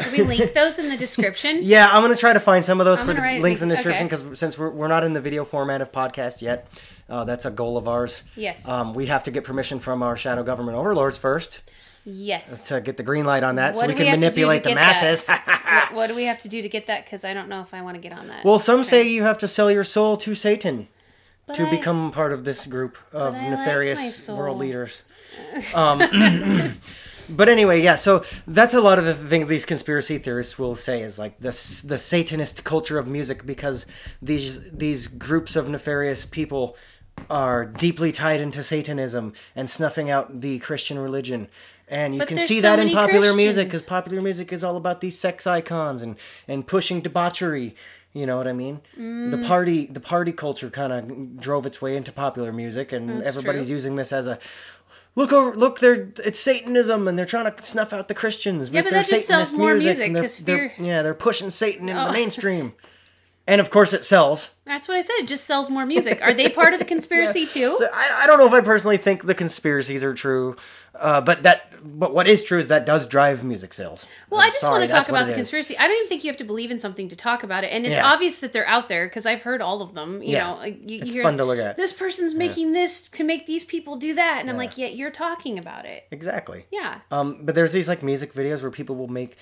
Should 0.00 0.12
we 0.12 0.22
link 0.22 0.54
those 0.54 0.78
in 0.78 0.88
the 0.88 0.96
description? 0.96 1.58
yeah 1.62 1.90
i'm 1.92 2.02
gonna 2.02 2.16
try 2.16 2.32
to 2.32 2.40
find 2.40 2.64
some 2.64 2.80
of 2.80 2.86
those 2.86 3.00
I'm 3.00 3.08
for 3.08 3.14
the 3.14 3.40
links 3.40 3.60
in 3.60 3.68
the 3.68 3.76
description 3.76 4.06
okay. 4.06 4.16
because 4.16 4.38
since 4.38 4.56
we're, 4.56 4.70
we're 4.70 4.88
not 4.88 5.04
in 5.04 5.12
the 5.12 5.20
video 5.20 5.44
format 5.44 5.82
of 5.82 5.92
podcast 5.92 6.40
yet 6.40 6.66
uh, 7.10 7.24
that's 7.24 7.44
a 7.44 7.50
goal 7.50 7.76
of 7.76 7.88
ours 7.88 8.22
Yes. 8.36 8.68
um, 8.68 8.94
we 8.94 9.06
have 9.06 9.22
to 9.24 9.30
get 9.30 9.44
permission 9.44 9.80
from 9.80 10.02
our 10.02 10.16
shadow 10.16 10.42
government 10.42 10.76
overlords 10.78 11.18
first 11.18 11.60
yes. 12.04 12.68
to 12.68 12.80
get 12.80 12.96
the 12.96 13.02
green 13.02 13.24
light 13.24 13.42
on 13.44 13.56
that 13.56 13.74
so 13.74 13.80
What 13.80 13.88
we 13.88 13.94
we 13.94 13.98
can 13.98 14.06
have 14.06 14.14
to 14.14 14.20
do 14.20 14.20
to 14.20 14.46
manipulate 14.46 14.64
the 14.64 14.74
masses 14.74 15.26
what, 15.26 15.92
what 15.92 16.06
do 16.08 16.14
we 16.14 16.24
have 16.24 16.38
to 16.40 16.48
do 16.48 16.62
to 16.62 16.68
get 16.68 16.86
that? 16.86 17.04
Because 17.04 17.24
I 17.24 17.34
don't 17.34 17.48
know 17.48 17.60
if 17.60 17.74
I 17.74 17.82
want 17.82 17.96
to 17.96 18.00
get 18.00 18.12
on 18.12 18.28
that. 18.28 18.44
well 18.44 18.58
some 18.58 18.84
say 18.84 19.02
you 19.08 19.22
have 19.24 19.38
to 19.38 19.48
sell 19.48 19.70
your 19.70 19.84
soul 19.84 20.16
to 20.18 20.34
satan 20.34 20.88
But 21.46 21.56
to 21.56 21.66
I- 21.66 21.70
become 21.70 22.10
part 22.12 22.32
of 22.32 22.44
this 22.44 22.66
group 22.66 22.96
of 23.12 23.34
I 23.34 23.40
like 23.40 23.50
nefarious 23.50 24.28
world 24.28 24.58
leaders. 24.58 25.02
Um, 25.74 25.98
but 27.30 27.48
anyway, 27.48 27.80
yeah. 27.80 27.94
So 27.94 28.24
that's 28.48 28.74
a 28.74 28.80
lot 28.80 28.98
of 28.98 29.04
the 29.04 29.14
things 29.14 29.46
these 29.48 29.64
conspiracy 29.64 30.18
theorists 30.18 30.58
will 30.58 30.74
say 30.74 31.02
is 31.02 31.18
like 31.20 31.38
this 31.38 31.82
the 31.82 31.98
Satanist 31.98 32.64
culture 32.64 32.98
of 32.98 33.06
music 33.06 33.46
because 33.46 33.86
these 34.20 34.60
these 34.70 35.06
groups 35.06 35.54
of 35.56 35.68
nefarious 35.68 36.26
people 36.26 36.76
are 37.28 37.64
deeply 37.66 38.12
tied 38.12 38.40
into 38.40 38.62
Satanism 38.62 39.32
and 39.54 39.68
snuffing 39.68 40.10
out 40.10 40.40
the 40.40 40.58
Christian 40.60 40.98
religion. 40.98 41.48
And 41.88 42.14
you 42.14 42.20
But 42.20 42.28
can 42.28 42.38
see 42.38 42.56
so 42.60 42.62
that 42.62 42.78
in 42.78 42.90
popular 42.90 43.34
music 43.34 43.66
because 43.68 43.84
popular 43.84 44.22
music 44.22 44.52
is 44.52 44.62
all 44.62 44.76
about 44.76 45.00
these 45.00 45.18
sex 45.18 45.46
icons 45.46 46.02
and 46.02 46.16
and 46.46 46.66
pushing 46.66 47.00
debauchery. 47.00 47.74
You 48.12 48.26
know 48.26 48.36
what 48.36 48.46
I 48.48 48.52
mean? 48.52 48.80
Mm. 48.98 49.30
The 49.32 49.38
party 49.38 49.86
the 49.86 50.00
party 50.00 50.32
culture 50.32 50.70
kind 50.70 50.92
of 50.92 51.40
drove 51.40 51.66
its 51.66 51.82
way 51.82 51.96
into 51.96 52.12
popular 52.12 52.52
music, 52.52 52.92
and 52.92 53.08
That's 53.08 53.26
everybody's 53.28 53.66
true. 53.66 53.74
using 53.74 53.96
this 53.96 54.12
as 54.12 54.26
a 54.28 54.38
look 55.16 55.32
over 55.32 55.56
look. 55.56 55.80
They're 55.80 56.08
it's 56.24 56.38
Satanism, 56.38 57.08
and 57.08 57.18
they're 57.18 57.26
trying 57.26 57.52
to 57.52 57.62
snuff 57.62 57.92
out 57.92 58.06
the 58.06 58.14
Christians 58.14 58.70
with 58.70 58.84
but 58.84 58.90
their 58.90 59.02
that 59.02 59.08
just 59.08 59.26
sells 59.26 59.56
more 59.56 59.74
music. 59.74 60.12
music, 60.12 60.12
they're- 60.12 60.22
'cause 60.22 60.38
they're- 60.38 60.68
fear- 60.76 60.86
yeah, 60.86 61.02
they're 61.02 61.14
pushing 61.14 61.50
Satan 61.50 61.88
in 61.88 61.96
Oh. 61.96 62.06
the 62.06 62.12
mainstream, 62.12 62.72
and 63.46 63.60
of 63.60 63.70
course 63.70 63.92
it 63.92 64.04
sells. 64.04 64.50
That's 64.64 64.86
what 64.86 64.96
I 64.96 65.00
said. 65.00 65.14
It 65.18 65.26
just 65.28 65.44
sells 65.44 65.68
more 65.68 65.84
music. 65.84 66.20
Are 66.22 66.32
they 66.32 66.48
part 66.48 66.72
of 66.72 66.78
the 66.78 66.84
conspiracy 66.94 67.46
too? 67.46 67.74
So 67.76 67.88
I, 67.92 68.20
I 68.22 68.26
don't 68.26 68.38
know 68.38 68.46
if 68.46 68.52
I 68.52 68.60
personally 68.60 68.98
think 68.98 69.24
the 69.24 69.34
conspiracies 69.34 70.04
are 70.04 70.14
true, 70.14 70.54
uh, 70.94 71.20
but 71.20 71.42
that 71.42 71.66
but 71.82 72.12
what 72.14 72.28
is 72.28 72.44
true 72.44 72.58
is 72.58 72.68
that 72.68 72.84
does 72.86 73.06
drive 73.08 73.42
music 73.42 73.72
sales. 73.72 74.06
Well, 74.28 74.40
I 74.40 74.48
just 74.48 74.60
Sorry, 74.60 74.78
want 74.80 74.90
to 74.90 74.94
talk 74.94 75.08
about 75.08 75.24
the 75.24 75.32
is. 75.32 75.36
conspiracy. 75.36 75.76
I 75.78 75.88
don't 75.88 75.96
even 75.96 76.08
think 76.08 76.24
you 76.24 76.28
have 76.30 76.36
to 76.36 76.44
believe 76.44 76.70
in 76.70 76.78
something 76.78 77.08
to 77.08 77.16
talk 77.16 77.42
about 77.42 77.64
it, 77.64 77.68
and 77.72 77.86
it's 77.86 77.96
Yeah. 77.96 78.06
obvious 78.12 78.40
that 78.40 78.52
they're 78.52 78.68
out 78.68 78.88
there 78.88 79.06
because 79.06 79.24
I've 79.26 79.40
heard 79.42 79.62
all 79.62 79.80
of 79.82 79.94
them. 79.94 80.22
You 80.22 80.32
Yeah. 80.32 80.50
know, 80.54 80.62
you, 80.64 80.76
you 80.86 80.98
It's 81.02 81.14
hear, 81.14 81.22
fun 81.22 81.38
to 81.38 81.44
look 81.44 81.58
at. 81.58 81.76
This 81.78 81.92
person's 81.92 82.34
making 82.34 82.72
this 82.72 83.00
to 83.08 83.24
make 83.24 83.46
these 83.46 83.64
people 83.64 83.96
do 83.96 84.14
that, 84.14 84.38
and 84.40 84.50
I'm 84.50 84.56
like, 84.58 84.76
yeah, 84.78 84.88
you're 84.88 85.10
talking 85.10 85.58
about 85.58 85.86
it. 85.86 86.04
Exactly. 86.10 86.66
Yeah. 86.70 86.98
Um, 87.10 87.38
but 87.42 87.54
there's 87.54 87.72
these 87.72 87.88
like 87.88 88.02
music 88.02 88.34
videos 88.34 88.60
where 88.62 88.70
people 88.70 88.94
will 88.94 89.08
make 89.08 89.36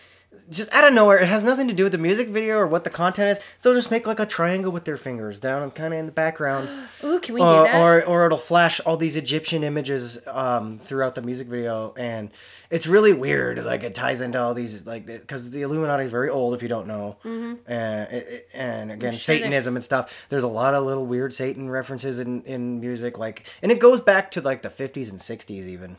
just 0.50 0.73
out 0.75 0.87
of 0.87 0.94
nowhere. 0.94 1.19
It 1.19 1.26
has 1.29 1.43
nothing 1.44 1.69
to 1.69 1.75
do 1.75 1.82
with 1.85 1.93
the 1.93 1.99
music 1.99 2.29
video 2.29 2.56
or 2.58 2.67
what 2.67 2.85
the 2.85 2.90
content 2.90 3.38
is. 3.38 3.44
They'll 3.62 3.75
just 3.75 3.90
make 3.90 4.06
like 4.06 4.20
a 4.20 4.26
triangle 4.26 4.73
with 4.73 4.85
their 4.85 4.96
fingers 4.96 5.40
down 5.40 5.62
and 5.62 5.75
kind 5.75 5.93
of 5.94 6.00
in 6.00 6.06
the 6.06 6.12
background, 6.12 6.69
Ooh, 7.05 7.20
can 7.20 7.35
we 7.35 7.40
do 7.40 7.46
uh, 7.46 7.62
that? 7.64 7.81
or 7.81 8.05
or 8.05 8.26
it'll 8.26 8.38
flash 8.38 8.81
all 8.81 8.96
these 8.96 9.17
Egyptian 9.17 9.62
images 9.64 10.19
um, 10.26 10.79
throughout 10.85 11.14
the 11.14 11.23
music 11.23 11.46
video, 11.49 11.94
and 11.96 12.31
it's 12.70 12.87
really 12.87 13.12
weird. 13.12 13.64
Like 13.64 13.82
it 13.82 13.94
ties 13.94 14.20
into 14.20 14.40
all 14.40 14.55
these 14.55 14.87
like 14.87 15.06
because 15.06 15.50
the 15.50 15.62
Illuminati 15.62 16.05
is 16.05 16.11
very 16.11 16.29
old 16.31 16.55
if 16.55 16.62
you 16.62 16.69
don't 16.69 16.86
know, 16.86 17.17
and 17.24 18.13
it- 18.13 18.29
it- 18.29 18.48
and 18.55 18.93
again 18.93 19.13
Mm-hmm. 19.13 19.19
sure 19.19 19.36
Satanism 19.36 19.77
and 19.77 19.84
stuff. 19.84 20.13
There's 20.29 20.43
a 20.43 20.48
lot 20.48 20.74
of 20.74 20.84
little 20.84 21.06
weird 21.06 21.32
Satan 21.32 21.70
references 21.70 22.19
in 22.19 22.43
in 22.43 22.81
music, 22.81 23.19
like 23.19 23.44
and 23.63 23.72
it 23.72 23.79
goes 23.79 24.01
back 24.01 24.31
to 24.32 24.41
like 24.41 24.63
the 24.63 24.69
50s 24.70 25.10
and 25.10 25.19
60s 25.19 25.51
even 25.67 25.96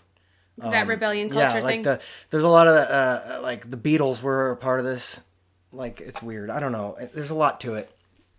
that 0.59 0.87
rebellion 0.87 1.29
culture 1.29 1.47
um, 1.47 1.57
yeah, 1.57 1.63
like 1.63 1.73
thing. 1.75 1.81
the 1.83 1.99
there's 2.29 2.43
a 2.43 2.49
lot 2.49 2.67
of 2.67 2.75
uh, 2.75 3.41
like 3.41 3.69
the 3.69 3.77
Beatles 3.77 4.21
were 4.21 4.51
a 4.51 4.57
part 4.57 4.79
of 4.79 4.85
this. 4.85 5.21
Like 5.71 6.01
it's 6.01 6.21
weird. 6.21 6.49
I 6.49 6.59
don't 6.59 6.71
know. 6.71 6.97
There's 7.13 7.29
a 7.29 7.35
lot 7.35 7.59
to 7.61 7.75
it. 7.75 7.91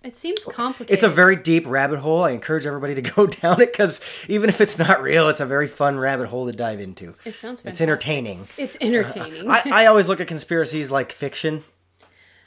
it 0.03 0.17
seems 0.17 0.45
complicated. 0.45 0.93
It's 0.93 1.05
a 1.05 1.09
very 1.09 1.37
deep 1.37 1.65
rabbit 1.67 2.01
hole. 2.01 2.25
I 2.25 2.31
encourage 2.31 2.67
everybody 2.67 2.95
to 2.97 3.03
go 3.17 3.27
down 3.27 3.61
it 3.61 3.73
because 3.73 4.01
even 4.29 4.49
if 4.49 4.61
it's 4.61 4.79
not 4.79 5.01
real, 5.03 5.29
it's 5.29 5.41
a 5.41 5.47
very 5.47 5.69
fun 5.69 5.99
rabbit 5.99 6.29
hole 6.29 6.47
to 6.47 6.53
dive 6.53 6.81
into. 6.81 7.15
It 7.25 7.37
sounds 7.37 7.65
It's 7.65 7.81
entertaining. 7.81 8.49
It's 8.59 8.77
entertaining. 8.81 9.49
I, 9.49 9.63
I 9.67 9.87
always 9.91 10.09
look 10.09 10.21
at 10.21 10.27
conspiracies 10.27 10.91
like 10.91 11.13
fiction, 11.13 11.63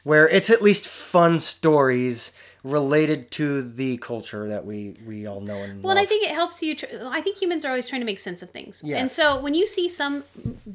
where 0.03 0.27
it's 0.27 0.49
at 0.49 0.61
least 0.61 0.87
fun 0.87 1.39
stories 1.39 2.31
related 2.63 3.29
to 3.31 3.61
the 3.61 3.97
culture 3.97 4.47
that 4.47 4.65
we 4.65 4.95
we 5.05 5.27
all 5.27 5.41
know 5.41 5.57
and 5.57 5.83
Well, 5.83 5.91
and 5.91 5.99
I 5.99 6.05
think 6.05 6.23
it 6.23 6.31
helps 6.31 6.61
you. 6.63 6.75
Tr- 6.75 6.85
I 7.05 7.21
think 7.21 7.37
humans 7.41 7.65
are 7.65 7.69
always 7.69 7.87
trying 7.89 8.01
to 8.01 8.05
make 8.05 8.19
sense 8.19 8.41
of 8.41 8.49
things, 8.51 8.83
and 8.83 9.11
so 9.11 9.39
when 9.39 9.53
you 9.53 9.67
see 9.67 9.89
some 9.89 10.23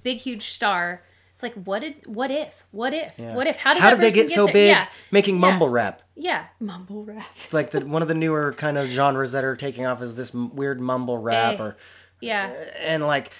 big, 0.03 0.19
huge 0.19 0.51
star, 0.51 1.03
it's 1.33 1.43
like, 1.43 1.55
what 1.55 1.81
did, 1.81 1.95
what 2.05 2.31
if, 2.31 2.65
what 2.73 2.93
if, 2.93 3.15
Yeah. 3.19 3.35
what 3.35 3.47
if? 3.47 3.57
How 3.57 3.73
did 3.73 3.81
how 3.83 3.91
did 3.91 4.01
they 4.01 4.11
person 4.11 4.27
get 4.27 4.31
so 4.35 4.45
there? 4.47 4.53
big 4.53 4.69
Yeah, 4.69 4.87
making 5.11 5.37
Yeah. 5.37 5.41
mumble 5.41 5.69
rap? 5.71 6.03
yeah, 6.15 6.45
mumble 6.61 7.05
rap. 7.05 7.25
like 7.53 7.71
the 7.71 7.81
one 7.87 8.03
of 8.03 8.09
the 8.09 8.15
newer 8.15 8.53
kind 8.53 8.77
of 8.77 8.89
genres 8.89 9.33
that 9.33 9.45
are 9.45 9.57
taking 9.57 9.87
off 9.87 10.03
is 10.03 10.15
this 10.17 10.35
m- 10.35 10.55
weird 10.55 10.81
mumble 10.81 11.17
rap 11.19 11.59
Eh. 11.59 11.63
or 11.63 11.77
Yeah, 12.21 12.49
and 12.81 13.03
like 13.07 13.31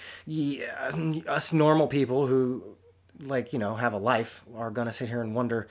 us 1.27 1.53
normal 1.53 1.87
people 1.87 2.25
who 2.27 2.63
like 3.21 3.51
you 3.53 3.59
know 3.59 3.75
have 3.75 3.93
a 3.93 3.97
life 3.97 4.41
are 4.55 4.71
gonna 4.71 4.93
sit 4.93 5.09
here 5.09 5.21
and 5.21 5.35
wonder 5.35 5.67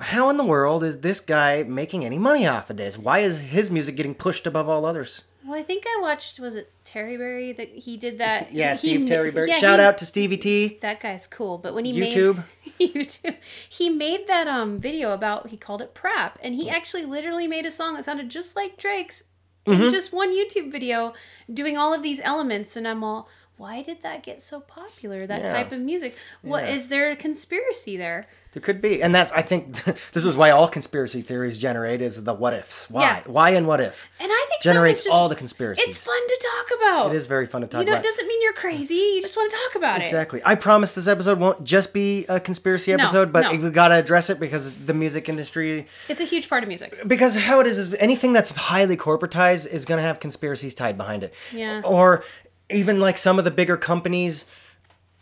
how 0.00 0.28
in 0.30 0.36
the 0.36 0.44
world 0.44 0.82
is 0.84 1.00
this 1.00 1.20
guy 1.20 1.62
making 1.62 2.04
any 2.04 2.18
money 2.18 2.46
off 2.46 2.70
of 2.70 2.76
this 2.76 2.96
why 2.98 3.20
is 3.20 3.38
his 3.38 3.70
music 3.70 3.96
getting 3.96 4.14
pushed 4.14 4.46
above 4.46 4.68
all 4.68 4.84
others 4.86 5.24
well, 5.42 5.58
I 5.58 5.62
think 5.62 5.84
I 5.86 5.98
watched. 6.02 6.38
Was 6.38 6.54
it 6.54 6.70
Terry 6.84 7.16
Berry 7.16 7.52
that 7.54 7.70
he 7.70 7.96
did 7.96 8.18
that? 8.18 8.52
yeah 8.52 8.70
He- 8.72 8.76
steve 8.76 9.00
he- 9.00 9.06
terry 9.06 9.30
Berry. 9.30 9.48
yeah, 9.48 9.58
shout 9.58 9.78
he- 9.80 9.84
out 9.86 9.96
to 9.98 10.06
stevie 10.06 10.36
t 10.36 10.78
That 10.82 11.00
guy's 11.00 11.26
cool, 11.26 11.56
but 11.58 11.74
when 11.74 11.86
he 11.86 11.92
YouTube? 11.98 12.44
made 12.78 12.92
YouTube, 12.94 13.36
he 13.68 13.88
made 13.88 14.28
that 14.28 14.46
um 14.46 14.78
video 14.78 15.12
about 15.12 15.48
he 15.48 15.56
called 15.56 15.80
it 15.82 15.94
Prap, 15.94 16.38
and 16.42 16.54
he 16.54 16.68
actually 16.68 17.04
literally 17.06 17.48
made 17.48 17.64
a 17.66 17.70
song 17.70 17.94
that 17.94 18.04
sounded 18.04 18.28
just 18.28 18.54
like 18.54 18.76
Drake's 18.76 19.24
Mm-hmm. 19.66 19.82
in 19.84 19.90
just 19.90 20.12
one 20.12 20.30
YouTube 20.32 20.70
video, 20.72 21.12
doing 21.52 21.76
all 21.76 21.92
of 21.92 22.02
these 22.02 22.20
elements, 22.20 22.76
and 22.76 22.86
I'm 22.88 23.02
all, 23.04 23.28
why 23.58 23.82
did 23.82 24.02
that 24.02 24.22
get 24.22 24.42
so 24.42 24.58
popular? 24.60 25.26
That 25.26 25.42
Yeah. 25.42 25.52
type 25.52 25.70
of 25.72 25.80
music. 25.80 26.16
What 26.42 26.64
is 26.68 26.84
Yeah. 26.90 26.96
there 26.96 27.10
a 27.12 27.16
conspiracy 27.16 27.96
there? 27.96 28.26
There 28.52 28.60
could 28.60 28.82
be, 28.82 29.00
and 29.00 29.14
that's 29.14 29.30
I 29.30 29.42
think 29.42 29.84
this 30.12 30.24
is 30.24 30.36
why 30.36 30.50
all 30.50 30.66
conspiracy 30.66 31.22
theories 31.22 31.56
generate 31.56 32.02
is 32.02 32.24
the 32.24 32.34
what 32.34 32.52
ifs. 32.52 32.90
Why? 32.90 33.02
Yeah. 33.02 33.22
Why 33.26 33.50
and 33.50 33.66
what 33.68 33.80
if 33.80 34.08
And 34.18 34.28
I 34.32 34.46
think 34.48 34.60
generates 34.62 35.04
just, 35.04 35.14
all 35.14 35.28
the 35.28 35.36
conspiracies. 35.36 35.84
It's 35.86 35.98
fun 35.98 36.20
to 36.26 36.40
talk 36.56 36.78
about. 36.80 37.14
It 37.14 37.16
is 37.16 37.26
very 37.26 37.46
fun 37.46 37.60
to 37.60 37.68
talk 37.68 37.78
You 37.80 37.86
know, 37.86 37.92
about. 37.92 38.04
it 38.04 38.08
doesn't 38.08 38.26
mean 38.26 38.42
you're 38.42 38.52
crazy. 38.52 38.94
You 38.94 39.22
just 39.22 39.36
want 39.36 39.52
to 39.52 39.56
talk 39.56 39.76
about 39.76 40.00
it. 40.00 40.04
Exactly. 40.04 40.42
I 40.44 40.56
promise 40.56 40.94
this 40.94 41.06
episode 41.06 41.38
won't 41.38 41.62
just 41.62 41.92
be 41.94 42.26
a 42.28 42.40
conspiracy 42.40 42.92
No, 42.92 43.04
episode, 43.04 43.32
but 43.32 43.42
no. 43.52 43.54
we 43.56 43.70
gotta 43.70 43.94
address 43.94 44.30
it 44.30 44.40
because 44.40 44.74
the 44.84 44.94
music 44.94 45.28
industry. 45.28 45.86
It's 46.08 46.20
a 46.20 46.24
huge 46.24 46.48
part 46.48 46.64
of 46.64 46.68
music. 46.68 47.06
Because 47.06 47.36
how 47.36 47.60
it 47.60 47.68
is 47.68 47.78
is 47.78 47.94
anything 47.94 48.32
that's 48.32 48.50
highly 48.50 48.96
corporatized 48.96 49.68
is 49.68 49.84
gonna 49.84 50.02
have 50.02 50.18
conspiracies 50.18 50.74
tied 50.74 50.96
behind 50.96 51.22
it. 51.22 51.32
Yeah. 51.52 51.82
Or 51.84 52.24
even 52.68 52.98
like 52.98 53.16
some 53.16 53.38
of 53.38 53.44
the 53.44 53.50
bigger 53.50 53.76
companies 53.76 54.44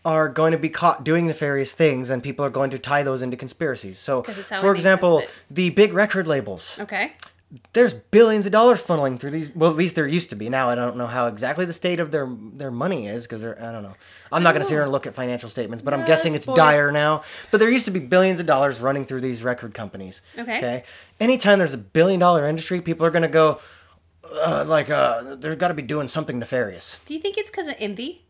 are 0.04 0.28
going 0.28 0.52
to 0.52 0.58
be 0.58 0.68
caught 0.68 1.04
doing 1.04 1.26
nefarious 1.26 1.72
things, 1.72 2.08
and 2.10 2.22
people 2.22 2.44
are 2.44 2.50
going 2.50 2.70
to 2.70 2.78
tie 2.78 3.02
those 3.02 3.20
into 3.22 3.36
conspiracies. 3.36 3.98
So, 3.98 4.22
for 4.22 4.74
example, 4.74 5.22
the 5.50 5.70
big 5.70 5.92
record 5.92 6.26
labels. 6.26 6.78
Okay. 6.80 7.12
there's 7.72 7.94
billions 7.94 8.44
of 8.46 8.52
dollars 8.52 8.82
funneling 8.82 9.18
through 9.18 9.30
these. 9.30 9.54
Well, 9.54 9.70
at 9.70 9.76
least 9.76 9.94
there 9.94 10.06
used 10.06 10.30
to 10.30 10.36
be. 10.36 10.48
Now 10.48 10.68
I 10.70 10.74
don't 10.74 10.96
know 10.96 11.06
how 11.06 11.26
exactly 11.26 11.64
the 11.64 11.72
state 11.72 11.98
of 11.98 12.10
their 12.10 12.28
their 12.52 12.70
money 12.70 13.06
is 13.08 13.24
because 13.26 13.42
they're 13.42 13.58
I 13.62 13.72
don't 13.72 13.82
know. 13.82 13.94
I'm 14.30 14.42
not 14.42 14.52
going 14.52 14.60
to 14.62 14.68
sit 14.68 14.74
here 14.74 14.82
and 14.82 14.92
look 14.92 15.06
at 15.06 15.14
financial 15.14 15.48
statements, 15.48 15.82
but 15.82 15.94
I'm 15.94 16.04
guessing 16.06 16.34
it's 16.34 16.46
boring. 16.46 16.56
dire 16.58 16.92
now. 16.92 17.22
But 17.50 17.58
there 17.58 17.70
used 17.70 17.86
to 17.86 17.90
be 17.90 18.00
billions 18.00 18.38
of 18.40 18.46
dollars 18.46 18.80
running 18.80 19.04
through 19.06 19.22
these 19.22 19.42
record 19.42 19.72
companies. 19.74 20.20
Okay. 20.38 20.58
Okay. 20.58 20.84
Anytime 21.20 21.58
there's 21.58 21.74
a 21.74 21.78
billion 21.78 22.20
dollar 22.20 22.46
industry, 22.46 22.80
people 22.80 23.04
are 23.06 23.10
going 23.10 23.22
to 23.22 23.28
go. 23.28 23.60
Uh, 24.30 24.62
like 24.66 24.90
uh, 24.90 25.36
there's 25.36 25.56
got 25.56 25.68
to 25.68 25.74
be 25.74 25.80
doing 25.82 26.06
something 26.06 26.38
nefarious. 26.38 27.00
Do 27.06 27.14
you 27.14 27.20
think 27.20 27.38
it's 27.38 27.50
because 27.50 27.66
of 27.66 27.76
envy? 27.78 28.26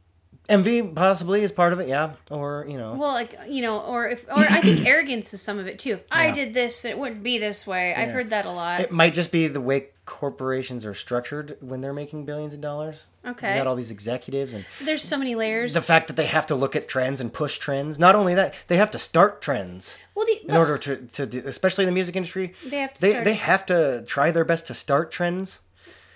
Envy 0.49 0.83
possibly 0.83 1.43
is 1.43 1.53
part 1.53 1.73
of 1.75 1.81
it, 1.81 1.89
yeah, 1.89 2.13
or 2.31 2.65
you 2.69 2.79
know, 2.79 2.95
Well, 2.95 3.13
like 3.13 3.39
you 3.49 3.61
know, 3.61 3.81
or 3.81 4.09
if, 4.09 4.25
or 4.29 4.39
I 4.51 4.61
think 4.63 4.87
arrogance 4.87 5.35
is 5.35 5.43
some 5.43 5.59
of 5.59 5.67
it 5.67 5.79
too. 5.79 5.93
If 5.93 6.05
I 6.11 6.29
Yeah. 6.29 6.33
did 6.35 6.55
this, 6.55 6.85
it 6.87 6.99
wouldn't 6.99 7.23
be 7.23 7.39
this 7.39 7.67
way. 7.67 7.95
I've 7.95 8.11
heard 8.11 8.31
that 8.31 8.47
a 8.47 8.51
lot. 8.51 8.81
it 8.81 8.91
might 8.91 9.13
just 9.13 9.31
be 9.31 9.47
the 9.47 9.61
way 9.61 9.89
corporations 10.07 10.87
are 10.87 10.95
structured 10.95 11.59
when 11.61 11.83
they're 11.83 11.93
making 11.93 12.25
billions 12.25 12.55
of 12.55 12.63
dollars. 12.63 13.05
Okay. 13.27 13.53
You 13.53 13.59
got 13.59 13.67
all 13.67 13.77
these 13.77 13.91
executives 13.91 14.55
and 14.55 14.65
There's 14.83 15.03
so 15.05 15.19
many 15.19 15.35
layers. 15.35 15.75
the 15.75 15.83
fact 15.83 16.07
that 16.09 16.17
they 16.17 16.25
have 16.25 16.47
to 16.47 16.55
look 16.55 16.75
at 16.75 16.89
trends 16.89 17.21
and 17.21 17.31
push 17.31 17.59
trends. 17.59 17.99
Not 17.99 18.15
only 18.15 18.35
that, 18.35 18.55
they 18.69 18.79
have 18.79 18.91
to 18.93 18.99
start 18.99 19.43
trends 19.43 19.99
well, 20.15 20.25
the, 20.25 20.49
in 20.49 20.57
order 20.57 20.79
to, 20.79 20.97
to 20.97 21.27
do- 21.27 21.43
especially 21.45 21.85
in 21.85 21.89
the 21.89 21.93
music 21.95 22.17
industry. 22.17 22.55
They 22.65 22.79
have 22.79 22.95
to 22.95 23.01
They, 23.03 23.23
they 23.23 23.35
have 23.35 23.67
to 23.67 24.03
try 24.07 24.31
their 24.31 24.47
best 24.47 24.67
to 24.69 24.75
start 24.75 25.11
trends. 25.13 25.61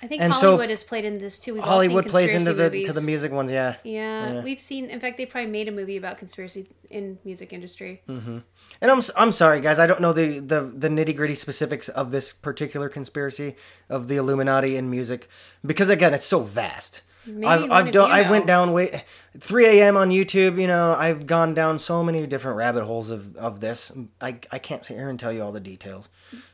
I 0.03 0.09
think 0.09 0.21
and 0.21 0.35
so 0.35 0.49
Hollywood 0.49 0.71
has 0.71 0.83
played 0.83 1.05
in 1.05 1.19
this 1.19 1.39
too. 1.39 1.55
We've 1.55 1.63
Hollywood 1.63 2.09
plays 2.09 2.35
into 2.35 2.53
the 2.53 2.65
movies. 2.65 2.89
to 2.89 2.93
the 2.93 3.03
music 3.03 3.31
ones, 3.31 3.53
yeah. 3.53 3.77
Yeah, 3.85 4.33
Yeah. 4.33 4.43
we've 4.43 4.59
seen. 4.59 4.91
In 4.91 4.99
fact, 4.99 5.17
they 5.17 5.27
probably 5.27 5.51
made 5.51 5.69
a 5.69 5.73
movie 5.73 5.97
about 5.97 6.19
conspiracy 6.19 6.69
in 6.91 7.19
music 7.25 7.53
industry. 7.53 8.03
Mm-hmm. 8.09 8.39
And 8.81 8.91
I'm 8.91 9.01
I'm 9.17 9.31
sorry, 9.31 9.61
guys. 9.61 9.79
I 9.79 9.87
don't 9.87 10.01
know 10.01 10.13
the 10.13 10.41
the, 10.41 10.61
the 10.63 10.89
nitty 10.89 11.15
gritty 11.15 11.37
specifics 11.37 11.89
of 11.89 12.11
this 12.11 12.33
particular 12.33 12.89
conspiracy 12.89 13.55
of 13.89 14.09
the 14.09 14.17
Illuminati 14.17 14.77
in 14.77 14.91
music 14.91 15.29
because 15.65 15.89
again, 15.89 16.15
it's 16.15 16.27
so 16.27 16.41
vast. 16.41 17.03
Maybe 17.25 17.47
I've, 17.47 17.71
I've 17.71 17.93
done. 17.93 18.11
I 18.11 18.29
went 18.29 18.49
down 18.49 18.73
way 18.73 19.05
3 19.39 19.67
a.m. 19.67 19.97
on 19.97 20.11
YouTube. 20.11 20.61
You 20.61 20.67
know, 20.67 20.97
I've 20.99 21.29
gone 21.29 21.55
down 21.55 21.79
so 21.79 22.03
many 22.03 22.27
different 22.27 22.57
rabbit 22.57 22.85
holes 22.85 23.11
of, 23.11 23.37
of 23.37 23.61
this. 23.61 23.93
I, 24.21 24.39
I 24.51 24.59
can't 24.59 24.85
sit 24.85 24.97
here 24.97 25.09
and 25.09 25.21
tell 25.21 25.33
you 25.33 25.43
all 25.43 25.53
the 25.53 25.61
details. 25.61 26.09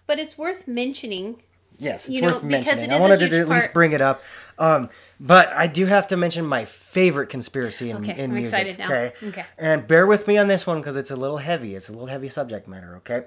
But 0.06 0.18
it's 0.18 0.36
worth 0.36 0.68
mentioning. 0.68 1.42
Yes, 1.78 2.06
it's 2.06 2.14
You 2.14 2.22
know, 2.22 2.34
worth 2.34 2.42
mentioning. 2.42 2.90
it 2.90 2.92
I 2.92 3.00
wanted 3.00 3.30
to 3.30 3.40
at 3.40 3.48
least 3.48 3.72
bring 3.72 3.92
it 3.92 4.00
up. 4.00 4.22
Um, 4.58 4.90
but 5.20 5.52
I 5.52 5.68
do 5.68 5.86
have 5.86 6.08
to 6.08 6.16
mention 6.16 6.44
my 6.44 6.64
favorite 6.64 7.28
conspiracy 7.28 7.90
in, 7.90 7.98
Okay, 7.98 8.18
in 8.18 8.30
I'm 8.30 8.34
music. 8.34 8.52
excited 8.58 8.78
now. 8.78 8.86
Okay. 8.86 9.12
Okay. 9.28 9.44
And 9.56 9.86
bear 9.86 10.04
with 10.06 10.26
me 10.26 10.36
on 10.38 10.48
this 10.48 10.66
one 10.66 10.78
because 10.80 10.96
it's 10.96 11.12
a 11.12 11.16
little 11.16 11.36
heavy. 11.38 11.76
It's 11.76 11.88
a 11.88 11.92
little 11.92 12.08
heavy 12.08 12.28
subject 12.28 12.66
matter. 12.66 12.96
Okay. 12.96 13.22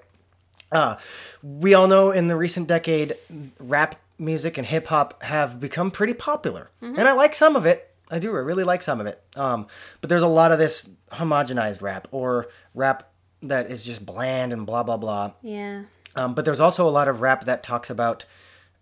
Uh, 0.71 0.97
we 1.41 1.73
all 1.73 1.87
know 1.87 2.11
in 2.11 2.27
the 2.27 2.35
recent 2.35 2.67
decade, 2.67 3.15
rap 3.59 3.95
music 4.19 4.57
and 4.57 4.67
hip 4.67 4.87
hop 4.87 5.21
have 5.23 5.59
become 5.59 5.89
pretty 5.91 6.13
popular, 6.13 6.69
Mm-hmm. 6.81 6.99
and 6.99 7.07
I 7.09 7.13
like 7.13 7.33
some 7.35 7.55
of 7.55 7.65
it. 7.65 7.87
I 8.09 8.19
do. 8.19 8.35
I 8.35 8.39
really 8.39 8.65
like 8.65 8.81
some 8.83 8.99
of 8.99 9.07
it. 9.07 9.21
Um, 9.37 9.67
but 10.01 10.09
there's 10.09 10.21
a 10.23 10.27
lot 10.27 10.51
of 10.51 10.59
this 10.59 10.89
homogenized 11.13 11.81
rap 11.81 12.09
or 12.11 12.47
rap 12.75 13.09
that 13.41 13.71
is 13.71 13.85
just 13.85 14.05
bland 14.05 14.51
and 14.53 14.65
blah 14.65 14.83
blah 14.83 14.97
blah. 14.97 15.31
Yeah. 15.41 15.83
Um, 16.15 16.33
but 16.33 16.43
there's 16.43 16.59
also 16.59 16.87
a 16.87 16.91
lot 16.91 17.07
of 17.07 17.21
rap 17.21 17.45
that 17.45 17.63
talks 17.63 17.89
about 17.89 18.25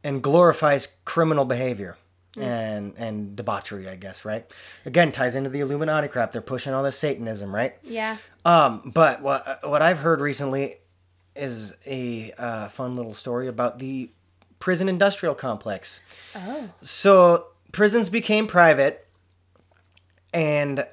and 0.03 0.21
glorifies 0.21 0.95
criminal 1.05 1.45
behavior 1.45 1.97
and 2.39 2.93
and 2.97 3.35
debauchery, 3.35 3.89
I 3.89 3.95
guess, 3.95 4.23
right? 4.23 4.49
Again, 4.85 5.11
ties 5.11 5.35
into 5.35 5.49
the 5.49 5.59
Illuminati 5.59 6.07
crap. 6.07 6.31
They're 6.31 6.41
pushing 6.41 6.73
all 6.73 6.83
this 6.83 6.97
Satanism, 6.97 7.53
right? 7.53 7.75
Yeah. 7.83 8.17
Um, 8.45 8.91
but 8.93 9.21
what 9.21 9.67
what 9.67 9.81
I've 9.81 9.99
heard 9.99 10.21
recently 10.21 10.75
is 11.35 11.73
a 11.85 12.31
uh, 12.37 12.69
fun 12.69 12.95
little 12.95 13.13
story 13.13 13.47
about 13.47 13.79
the 13.79 14.09
prison 14.59 14.87
industrial 14.89 15.35
complex. 15.35 16.01
Oh. 16.35 16.69
So 16.81 17.47
prisons 17.71 18.09
became 18.09 18.47
private, 18.47 19.07
and 20.33 20.85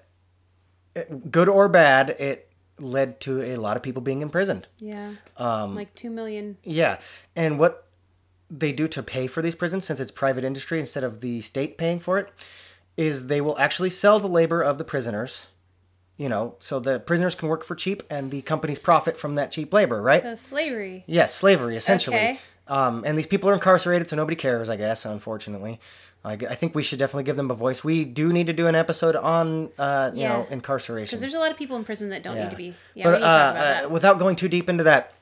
it- 0.94 1.30
good 1.30 1.48
or 1.48 1.68
bad, 1.68 2.10
it 2.10 2.48
led 2.78 3.20
to 3.20 3.42
a 3.42 3.56
lot 3.56 3.76
of 3.76 3.82
people 3.82 4.02
being 4.02 4.22
imprisoned. 4.22 4.66
Yeah. 4.78 5.12
Um, 5.36 5.74
like 5.74 5.94
two 5.94 6.10
million. 6.10 6.58
Yeah, 6.62 6.98
and 7.34 7.58
what 7.58 7.85
they 8.50 8.72
do 8.72 8.86
to 8.88 9.02
pay 9.02 9.26
for 9.26 9.42
these 9.42 9.54
prisons, 9.54 9.84
since 9.84 10.00
it's 10.00 10.10
private 10.10 10.44
industry 10.44 10.78
instead 10.80 11.04
of 11.04 11.20
the 11.20 11.40
state 11.40 11.76
paying 11.76 12.00
for 12.00 12.18
it, 12.18 12.28
is 12.96 13.26
they 13.26 13.40
will 13.40 13.58
actually 13.58 13.90
sell 13.90 14.18
the 14.18 14.28
labor 14.28 14.62
of 14.62 14.78
the 14.78 14.84
prisoners. 14.84 15.48
You 16.18 16.30
know, 16.30 16.54
so 16.60 16.80
the 16.80 16.98
prisoners 16.98 17.34
can 17.34 17.48
work 17.48 17.62
for 17.62 17.74
cheap, 17.74 18.02
and 18.08 18.30
the 18.30 18.40
companies 18.40 18.78
profit 18.78 19.18
from 19.18 19.34
that 19.34 19.50
cheap 19.50 19.70
labor, 19.72 20.00
right? 20.00 20.22
So 20.22 20.34
slavery. 20.34 21.04
Yes, 21.06 21.34
slavery 21.34 21.76
essentially. 21.76 22.16
Okay. 22.16 22.38
Um, 22.68 23.04
and 23.06 23.18
these 23.18 23.26
people 23.26 23.50
are 23.50 23.54
incarcerated, 23.54 24.08
so 24.08 24.16
nobody 24.16 24.34
cares, 24.34 24.70
I 24.70 24.76
guess. 24.76 25.04
Unfortunately, 25.04 25.78
I 26.24 26.34
think 26.36 26.74
we 26.74 26.82
should 26.82 26.98
definitely 26.98 27.22
give 27.24 27.36
them 27.36 27.50
a 27.50 27.54
voice. 27.54 27.84
We 27.84 28.04
do 28.04 28.32
need 28.32 28.48
to 28.48 28.52
do 28.52 28.66
an 28.66 28.74
episode 28.74 29.14
on, 29.14 29.68
uh, 29.78 30.10
you 30.14 30.22
Yeah. 30.22 30.28
know, 30.30 30.46
incarceration. 30.50 31.04
Because 31.10 31.20
there's 31.20 31.34
a 31.34 31.38
lot 31.38 31.52
of 31.52 31.56
people 31.58 31.76
in 31.76 31.84
prison 31.84 32.08
that 32.08 32.22
don't 32.24 32.36
need 32.36 32.50
to 32.50 32.56
be. 32.56 32.74
Yeah, 32.94 33.04
but 33.04 33.10
we 33.10 33.16
need 33.18 33.22
to 33.22 33.28
uh, 33.28 33.36
talk 33.52 33.54
about 33.54 33.84
uh, 33.84 33.88
without 33.90 34.18
going 34.18 34.34
too 34.36 34.48
deep 34.48 34.68
into 34.68 34.82
that, 34.84 35.12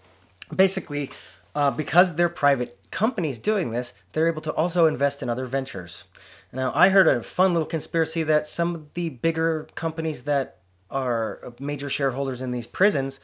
basically, 0.55 1.11
uh, 1.55 1.71
because 1.73 2.15
they're 2.15 2.31
private 2.31 2.79
companies 2.95 3.39
doing 3.39 3.73
this, 3.73 3.93
they're 4.13 4.29
able 4.29 4.41
to 4.41 4.53
also 4.55 4.87
invest 4.87 5.23
in 5.23 5.29
other 5.29 5.45
ventures. 5.45 6.05
Now, 6.53 6.73
I 6.75 6.89
heard 6.89 7.09
a 7.09 7.23
fun 7.23 7.53
little 7.53 7.67
conspiracy 7.67 8.23
that 8.23 8.47
some 8.47 8.75
of 8.75 8.95
the 8.95 9.11
bigger 9.11 9.69
companies 9.75 10.23
that 10.23 10.61
are 10.91 11.53
major 11.59 11.91
shareholders 11.91 12.41
in 12.41 12.53
these 12.53 12.69
prisons 12.69 13.21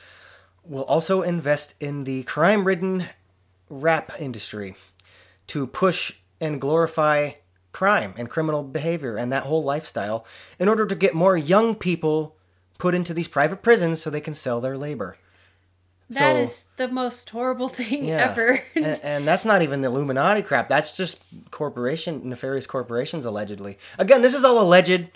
will 0.64 0.82
also 0.82 1.22
invest 1.22 1.74
in 1.80 2.04
the 2.04 2.24
crime 2.24 2.66
ridden 2.66 3.06
rap 3.70 4.12
industry 4.18 4.74
to 5.46 5.66
push 5.66 6.14
and 6.40 6.60
glorify 6.60 7.30
crime 7.72 8.12
and 8.16 8.28
criminal 8.28 8.64
behavior 8.64 9.16
and 9.16 9.32
that 9.32 9.44
whole 9.44 9.62
lifestyle 9.62 10.26
in 10.58 10.68
order 10.68 10.84
to 10.84 10.96
get 10.96 11.14
more 11.14 11.36
young 11.36 11.76
people 11.76 12.36
put 12.78 12.94
into 12.94 13.14
these 13.14 13.28
private 13.28 13.62
prisons 13.62 14.02
so 14.02 14.10
they 14.10 14.20
can 14.20 14.34
sell 14.34 14.60
their 14.60 14.76
labor. 14.76 15.16
That 16.10 16.34
so- 16.36 16.42
is 16.42 16.68
the 16.76 16.88
most 16.88 17.30
horrible 17.30 17.68
thing 17.80 18.04
Yeah. 18.04 18.30
ever. 18.30 18.60
and, 18.74 19.00
and 19.02 19.26
that's 19.28 19.44
not 19.44 19.62
even 19.62 19.80
the 19.80 19.88
Illuminati 19.88 20.42
crap. 20.42 20.68
That's 20.68 20.96
just 20.96 21.20
corporation, 21.50 22.28
nefarious 22.28 22.66
corporations, 22.66 23.24
allegedly. 23.24 23.78
Again, 23.98 24.20
this 24.22 24.34
is 24.34 24.44
all 24.44 24.60
alleged. 24.60 25.06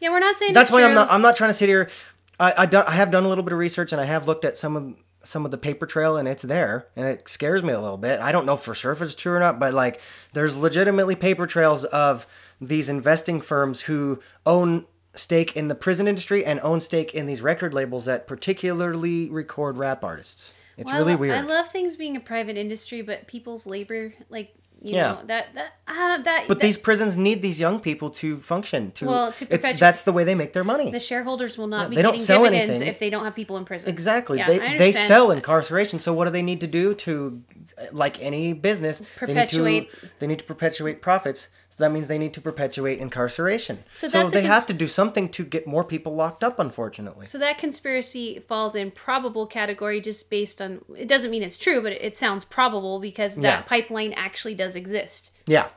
yeah, 0.00 0.08
we're 0.10 0.20
not 0.20 0.36
saying 0.36 0.52
That's 0.52 0.70
why 0.70 0.84
I'm 0.84 0.94
not. 0.94 1.10
I'm 1.10 1.22
not 1.22 1.36
trying 1.36 1.50
to 1.50 1.54
sit 1.54 1.68
here. 1.68 1.90
I 2.38 2.54
I, 2.58 2.66
do, 2.66 2.82
I 2.86 2.92
have 2.92 3.10
done 3.10 3.24
a 3.24 3.28
little 3.28 3.44
bit 3.44 3.52
of 3.52 3.58
research 3.58 3.92
and 3.92 4.00
I 4.00 4.04
have 4.04 4.28
looked 4.28 4.44
at 4.44 4.56
some 4.56 4.76
of 4.76 4.94
some 5.22 5.44
of 5.44 5.50
the 5.50 5.58
paper 5.58 5.86
trail 5.86 6.16
and 6.16 6.28
it's 6.28 6.42
there 6.42 6.86
and 6.94 7.04
it 7.08 7.28
scares 7.28 7.62
me 7.64 7.72
a 7.72 7.80
little 7.80 7.96
bit. 7.96 8.20
I 8.20 8.30
don't 8.30 8.46
know 8.46 8.56
for 8.56 8.74
sure 8.74 8.92
if 8.92 9.02
it's 9.02 9.14
true 9.16 9.32
or 9.32 9.40
not, 9.40 9.58
but 9.58 9.74
like 9.74 10.00
there's 10.34 10.54
legitimately 10.54 11.16
paper 11.16 11.48
trails 11.48 11.82
of 11.84 12.26
these 12.60 12.88
investing 12.88 13.40
firms 13.40 13.80
who 13.82 14.20
own 14.44 14.84
stake 15.18 15.56
in 15.56 15.68
the 15.68 15.74
prison 15.74 16.06
industry 16.08 16.44
and 16.44 16.60
own 16.60 16.80
stake 16.80 17.14
in 17.14 17.26
these 17.26 17.42
record 17.42 17.72
labels 17.74 18.04
that 18.04 18.26
particularly 18.26 19.28
record 19.30 19.76
rap 19.78 20.02
artists. 20.04 20.52
It's 20.76 20.86
Well, 20.86 20.96
I 20.96 20.98
really 20.98 21.12
lo- 21.14 21.18
weird. 21.20 21.36
I 21.36 21.40
love 21.40 21.68
things 21.68 21.96
being 21.96 22.16
a 22.16 22.20
private 22.20 22.56
industry, 22.56 23.00
but 23.02 23.26
people's 23.26 23.66
labor, 23.66 24.12
like 24.28 24.54
you 24.82 24.94
Yeah. 24.94 25.12
know, 25.12 25.18
that 25.28 25.46
that 25.54 25.72
uh, 25.88 26.18
that. 26.18 26.44
But 26.48 26.60
that- 26.60 26.66
these 26.66 26.76
prisons 26.76 27.16
need 27.16 27.40
these 27.40 27.58
young 27.58 27.80
people 27.80 28.10
to 28.10 28.36
function. 28.36 28.90
To 28.92 29.06
Well, 29.06 29.32
to 29.32 29.46
perpetu- 29.46 29.78
that's 29.78 30.02
the 30.02 30.12
way 30.12 30.22
they 30.22 30.34
make 30.34 30.52
their 30.52 30.64
money. 30.64 30.90
the 30.90 31.00
shareholders 31.00 31.56
will 31.56 31.66
not 31.66 31.88
be 31.88 31.96
they 31.96 32.02
don't 32.02 32.12
getting 32.12 32.26
sell 32.26 32.42
dividends 32.44 32.70
anything. 32.82 32.88
if 32.88 32.98
they 32.98 33.08
don't 33.08 33.24
have 33.24 33.34
people 33.34 33.56
in 33.56 33.64
prison. 33.64 33.88
Exactly. 33.88 34.36
Yeah, 34.38 34.46
they 34.48 34.76
they 34.76 34.92
sell 34.92 35.30
incarceration. 35.30 35.98
So 35.98 36.12
what 36.12 36.26
do 36.26 36.30
they 36.30 36.42
need 36.42 36.60
to 36.60 36.66
do 36.66 36.92
to, 36.94 37.42
like 37.90 38.22
any 38.22 38.52
business, 38.52 39.00
Perpetuate- 39.16 39.64
They 39.64 39.70
need 39.70 39.90
to, 39.90 40.08
they 40.18 40.26
need 40.26 40.38
to 40.40 40.44
perpetuate 40.44 41.00
profits. 41.00 41.48
So 41.76 41.84
that 41.84 41.92
means 41.92 42.08
they 42.08 42.16
need 42.16 42.32
to 42.32 42.40
perpetuate 42.40 43.00
incarceration. 43.00 43.84
So 43.92 44.08
So, 44.08 44.30
they 44.30 44.40
cons- 44.40 44.46
have 44.54 44.66
to 44.66 44.72
do 44.72 44.88
something 44.88 45.28
to 45.28 45.44
get 45.44 45.66
more 45.66 45.84
people 45.84 46.14
locked 46.14 46.42
up. 46.42 46.58
Unfortunately. 46.58 47.26
So 47.26 47.36
that 47.38 47.58
conspiracy 47.58 48.42
falls 48.48 48.74
in 48.74 48.90
probable 48.90 49.46
category 49.46 50.00
just 50.00 50.30
based 50.30 50.62
on. 50.62 50.80
It 50.96 51.06
doesn't 51.06 51.30
mean 51.30 51.42
it's 51.42 51.58
true, 51.58 51.82
but 51.82 51.92
it, 51.92 52.00
it 52.02 52.16
sounds 52.16 52.44
probable 52.44 52.98
because 52.98 53.36
that 53.36 53.42
Yeah. 53.42 53.60
pipeline 53.62 54.14
actually 54.14 54.54
does 54.54 54.74
exist. 54.74 55.30
yeah. 55.46 55.68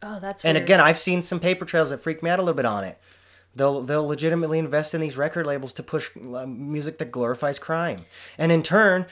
Oh, 0.00 0.20
that's 0.20 0.44
And 0.44 0.56
again, 0.56 0.78
I've 0.80 0.96
seen 0.98 1.22
some 1.22 1.40
paper 1.40 1.64
trails 1.64 1.90
that 1.90 2.00
freak 2.04 2.22
me 2.22 2.30
out 2.30 2.38
a 2.38 2.42
little 2.42 2.54
bit 2.54 2.64
on 2.64 2.84
it. 2.84 2.98
They'll 3.56 3.80
they'll 3.82 4.06
legitimately 4.06 4.60
invest 4.60 4.94
in 4.94 5.00
these 5.00 5.16
record 5.16 5.44
labels 5.44 5.72
to 5.72 5.82
push 5.82 6.10
uh, 6.16 6.46
music 6.46 6.98
that 6.98 7.10
glorifies 7.10 7.58
crime, 7.58 8.04
and 8.38 8.52
in 8.52 8.62
turn, 8.62 9.06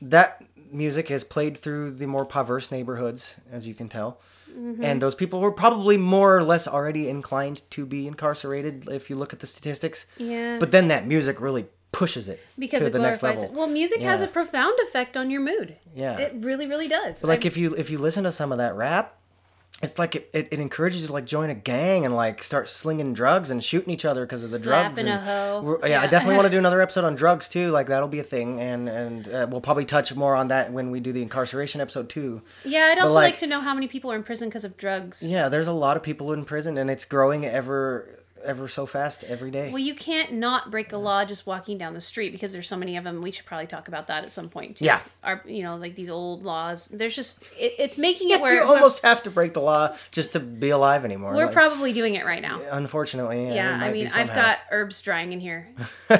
that 0.00 0.42
music 0.72 1.10
is 1.10 1.24
played 1.24 1.58
through 1.58 1.90
the 1.90 2.06
more 2.06 2.24
perverse 2.24 2.70
neighborhoods, 2.70 3.36
as 3.52 3.68
you 3.68 3.74
can 3.74 3.90
tell. 3.90 4.18
Mm-hmm. 4.50 4.84
And 4.84 5.00
those 5.02 5.14
people 5.14 5.40
were 5.40 5.52
probably 5.52 5.96
more 5.96 6.36
or 6.36 6.44
less 6.44 6.66
already 6.68 7.08
inclined 7.08 7.62
to 7.70 7.86
be 7.86 8.06
incarcerated 8.06 8.88
if 8.90 9.10
you 9.10 9.16
look 9.16 9.32
at 9.32 9.40
the 9.40 9.46
statistics. 9.46 10.06
Yeah. 10.18 10.58
But 10.58 10.70
then 10.72 10.88
that 10.88 11.06
music 11.06 11.40
really 11.40 11.66
pushes 11.92 12.28
it 12.28 12.38
because 12.58 12.80
to 12.80 12.86
it 12.86 12.92
the 12.92 12.98
next 12.98 13.18
glorifies 13.20 13.42
level. 13.42 13.56
it. 13.56 13.58
Well, 13.58 13.68
music 13.68 14.00
has 14.02 14.22
a 14.22 14.28
profound 14.28 14.78
effect 14.88 15.16
on 15.16 15.30
your 15.30 15.40
mood. 15.40 15.76
Yeah. 15.94 16.18
It 16.18 16.34
really, 16.36 16.66
really 16.66 16.88
does. 16.88 17.20
But 17.20 17.28
like 17.28 17.40
I'm- 17.40 17.46
if 17.48 17.56
you 17.56 17.74
if 17.74 17.90
you 17.90 17.98
listen 17.98 18.24
to 18.24 18.32
some 18.32 18.52
of 18.52 18.58
that 18.58 18.74
rap, 18.76 19.16
it's 19.82 19.98
like 19.98 20.14
it, 20.14 20.28
it, 20.34 20.48
it 20.50 20.60
encourages 20.60 21.00
you 21.00 21.06
to 21.06 21.12
like 21.12 21.24
join 21.24 21.48
a 21.48 21.54
gang 21.54 22.04
and 22.04 22.14
like 22.14 22.42
start 22.42 22.68
slinging 22.68 23.14
drugs 23.14 23.48
and 23.48 23.64
shooting 23.64 23.90
each 23.92 24.04
other 24.04 24.26
because 24.26 24.44
of 24.44 24.50
the 24.50 24.62
drugs. 24.62 25.00
Slapping 25.00 25.10
a 25.10 25.56
and 25.56 25.66
we're- 25.66 25.88
Yeah, 25.90 26.02
I 26.02 26.06
definitely 26.06 26.36
want 26.36 26.46
to 26.46 26.50
do 26.50 26.58
another 26.64 26.82
episode 26.82 27.04
on 27.04 27.14
drugs 27.14 27.48
too. 27.48 27.70
Like 27.70 27.86
that'll 27.86 28.08
be 28.08 28.18
a 28.18 28.22
thing, 28.24 28.60
and 28.60 28.88
and 28.88 29.28
uh, 29.28 29.46
we'll 29.50 29.62
probably 29.62 29.86
touch 29.86 30.14
more 30.14 30.34
on 30.36 30.48
that 30.48 30.70
when 30.72 30.90
we 30.90 31.00
do 31.00 31.12
the 31.12 31.22
incarceration 31.22 31.80
episode 31.80 32.08
too. 32.10 32.42
yeah, 32.64 32.86
I'd 32.90 32.96
but, 32.96 33.02
also 33.02 33.14
like, 33.14 33.32
like- 33.32 33.38
to 33.40 33.46
know 33.46 33.60
how 33.60 33.72
many 33.72 33.88
people 33.88 34.12
are 34.12 34.16
in 34.16 34.22
prison 34.22 34.48
because 34.48 34.64
of 34.64 34.76
drugs. 34.76 35.26
Yeah, 35.26 35.48
there's 35.48 35.66
a 35.66 35.72
lot 35.72 35.96
of 35.96 36.02
people 36.02 36.32
in 36.32 36.44
prison, 36.44 36.76
and 36.76 36.90
it's 36.90 37.06
growing 37.06 37.46
ever 37.46 38.19
ever 38.44 38.68
so 38.68 38.86
fast 38.86 39.24
every 39.24 39.50
day. 39.50 39.70
Well, 39.70 39.78
you 39.78 39.94
can't 39.94 40.32
not 40.32 40.70
break 40.70 40.92
a 40.92 40.96
law 40.96 41.24
just 41.24 41.46
walking 41.46 41.78
down 41.78 41.94
the 41.94 42.00
street 42.00 42.30
because 42.32 42.52
there's 42.52 42.68
so 42.68 42.76
many 42.76 42.96
of 42.96 43.04
them. 43.04 43.22
We 43.22 43.30
should 43.30 43.46
probably 43.46 43.66
talk 43.66 43.88
about 43.88 44.06
that 44.08 44.24
at 44.24 44.32
some 44.32 44.48
point 44.48 44.76
too. 44.76 44.84
Yeah. 44.86 45.00
Our, 45.22 45.42
you 45.46 45.62
know, 45.62 45.76
like 45.76 45.94
these 45.94 46.08
old 46.08 46.42
laws. 46.42 46.88
There's 46.88 47.14
just 47.16 47.42
it, 47.58 47.74
it's 47.78 47.98
making 47.98 48.30
it 48.30 48.40
where 48.40 48.54
you 48.54 48.62
almost 48.62 49.02
have 49.02 49.22
to 49.24 49.30
break 49.30 49.54
the 49.54 49.60
law 49.60 49.94
just 50.10 50.32
to 50.32 50.40
be 50.40 50.70
alive 50.70 51.04
anymore. 51.04 51.34
we're 51.34 51.44
Like, 51.46 51.54
probably 51.54 51.92
doing 51.92 52.14
it 52.14 52.24
right 52.24 52.42
now. 52.42 52.60
unfortunately. 52.70 53.46
Yeah, 53.46 53.54
Yeah, 53.54 53.84
I 53.84 53.92
mean, 53.92 54.08
I've 54.14 54.34
got 54.34 54.58
herbs 54.70 55.00
drying 55.02 55.32
in 55.32 55.40
here. 55.40 55.68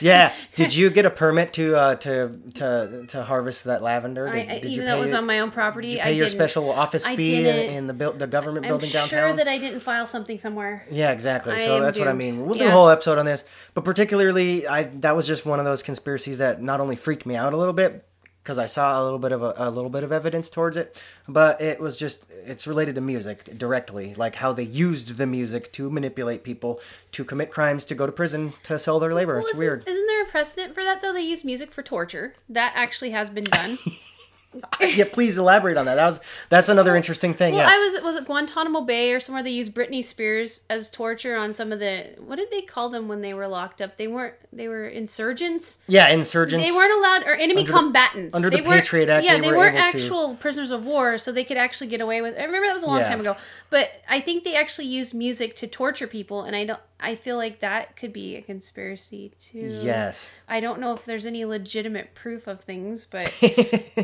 Yeah. 0.00 0.32
Did 0.56 0.74
you 0.74 0.90
get 0.90 1.06
a 1.06 1.10
permit 1.10 1.52
to 1.54 1.76
uh, 1.76 1.94
to 1.96 2.38
to 2.54 3.04
to 3.08 3.22
harvest 3.22 3.64
that 3.64 3.82
lavender? 3.82 4.30
Did, 4.30 4.48
I, 4.50 4.58
did 4.58 4.64
you 4.64 4.70
even 4.82 4.86
though 4.86 4.96
it 4.96 5.00
was 5.00 5.10
your- 5.10 5.18
on 5.18 5.26
my 5.26 5.40
own 5.40 5.50
property, 5.50 5.88
did 5.88 5.94
you 5.94 6.00
I 6.00 6.04
pay 6.04 6.12
your 6.16 6.26
didn't. 6.26 6.38
special 6.38 6.70
office 6.70 7.06
fee 7.06 7.36
in, 7.36 7.46
in 7.70 7.86
the 7.86 7.92
build, 7.94 8.18
the 8.18 8.26
government 8.26 8.66
I'm 8.66 8.70
building 8.70 8.90
sure 8.90 9.00
downtown? 9.02 9.36
that 9.36 9.48
I 9.48 9.58
didn't 9.58 9.80
file 9.80 10.06
something 10.06 10.38
somewhere. 10.38 10.86
yeah, 10.90 11.10
exactly. 11.12 11.21
I 11.26 11.64
So 11.64 11.80
that's 11.80 11.98
what 11.98 12.08
I 12.08 12.12
mean. 12.12 12.44
We'll 12.44 12.58
do 12.58 12.66
a 12.66 12.70
whole 12.70 12.88
episode 12.88 13.18
on 13.18 13.26
this, 13.26 13.44
but 13.74 13.84
particularly, 13.84 14.66
I 14.66 14.84
that 15.00 15.16
was 15.16 15.26
just 15.26 15.46
one 15.46 15.58
of 15.58 15.64
those 15.64 15.82
conspiracies 15.82 16.38
that 16.38 16.62
not 16.62 16.80
only 16.80 16.96
freaked 16.96 17.26
me 17.26 17.36
out 17.36 17.52
a 17.52 17.56
little 17.56 17.72
bit 17.72 18.04
because 18.42 18.58
I 18.58 18.66
saw 18.66 19.00
a 19.00 19.04
little 19.04 19.18
bit 19.18 19.32
of 19.32 19.42
a, 19.42 19.54
a 19.56 19.70
little 19.70 19.90
bit 19.90 20.02
of 20.02 20.10
evidence 20.10 20.50
towards 20.50 20.76
it, 20.76 21.00
but 21.28 21.60
it 21.60 21.80
was 21.80 21.96
just 21.96 22.24
it's 22.44 22.66
related 22.66 22.96
to 22.96 23.00
music 23.00 23.56
directly, 23.56 24.14
like 24.14 24.36
how 24.36 24.52
they 24.52 24.64
used 24.64 25.16
the 25.16 25.26
music 25.26 25.72
to 25.72 25.90
manipulate 25.90 26.42
people 26.42 26.80
to 27.12 27.24
commit 27.24 27.50
crimes, 27.50 27.84
to 27.84 27.94
go 27.94 28.04
to 28.06 28.12
prison, 28.12 28.52
to 28.64 28.78
sell 28.78 28.98
their 28.98 29.14
labor. 29.14 29.34
Well, 29.34 29.42
it's 29.42 29.50
isn't, 29.50 29.60
weird. 29.60 29.84
Isn't 29.86 30.06
there 30.06 30.22
a 30.22 30.26
precedent 30.26 30.74
for 30.74 30.82
that 30.82 31.00
though? 31.00 31.12
They 31.12 31.22
use 31.22 31.44
music 31.44 31.70
for 31.70 31.82
torture. 31.82 32.34
That 32.48 32.72
actually 32.74 33.10
has 33.10 33.28
been 33.28 33.44
done. 33.44 33.78
yeah, 34.80 35.04
please 35.10 35.38
elaborate 35.38 35.76
on 35.76 35.86
that. 35.86 35.94
That 35.94 36.06
was 36.06 36.20
that's 36.48 36.68
another 36.68 36.94
interesting 36.96 37.32
thing. 37.34 37.54
Well, 37.54 37.68
yes. 37.68 37.72
I 37.72 37.84
was 38.00 38.02
was 38.04 38.16
it 38.16 38.26
Guantanamo 38.26 38.82
Bay 38.82 39.12
or 39.14 39.20
somewhere 39.20 39.42
they 39.42 39.50
used 39.50 39.74
Britney 39.74 40.04
Spears 40.04 40.62
as 40.68 40.90
torture 40.90 41.36
on 41.36 41.52
some 41.52 41.72
of 41.72 41.78
the 41.78 42.14
what 42.18 42.36
did 42.36 42.50
they 42.50 42.60
call 42.62 42.88
them 42.90 43.08
when 43.08 43.20
they 43.22 43.32
were 43.34 43.46
locked 43.48 43.80
up? 43.80 43.96
They 43.96 44.06
weren't 44.08 44.34
they 44.52 44.68
were 44.68 44.86
insurgents. 44.86 45.78
yeah, 45.86 46.08
insurgents. 46.08 46.66
They 46.66 46.72
weren't 46.72 46.92
allowed 46.92 47.22
or 47.22 47.34
enemy 47.34 47.60
Under 47.62 47.72
the- 47.72 47.78
combatants. 47.78 48.36
under 48.36 48.50
they 48.50 48.56
the 48.60 48.62
Patriot 48.68 49.08
Act, 49.08 49.24
Yeah, 49.24 49.34
they 49.36 49.40
they, 49.42 49.48
were 49.50 49.56
weren't 49.58 49.76
able 49.76 49.88
to- 49.92 49.96
actual 49.98 50.34
prisoners 50.36 50.70
of 50.70 50.84
war, 50.84 51.16
so 51.18 51.32
they 51.32 51.44
could 51.44 51.56
actually 51.56 51.86
get 51.86 52.00
away 52.00 52.20
with. 52.20 52.36
I 52.38 52.44
remember 52.44 52.66
that 52.66 52.74
was 52.74 52.82
a 52.82 52.86
long 52.88 52.98
Yeah. 53.00 53.08
time 53.08 53.20
ago, 53.20 53.36
but 53.70 53.90
I 54.08 54.20
think 54.20 54.44
they 54.44 54.54
actually 54.54 54.86
used 54.88 55.14
music 55.14 55.56
to 55.56 55.66
torture 55.66 56.06
people, 56.06 56.42
and 56.42 56.54
I 56.54 56.64
don't. 56.66 56.80
I 57.02 57.16
feel 57.16 57.36
like 57.36 57.60
that 57.60 57.96
could 57.96 58.12
be 58.12 58.36
a 58.36 58.42
conspiracy 58.42 59.32
too. 59.40 59.80
Yes. 59.82 60.32
I 60.48 60.60
don't 60.60 60.78
know 60.80 60.94
if 60.94 61.04
there's 61.04 61.26
any 61.26 61.44
legitimate 61.44 62.14
proof 62.14 62.46
of 62.46 62.60
things, 62.60 63.04
but 63.04 63.32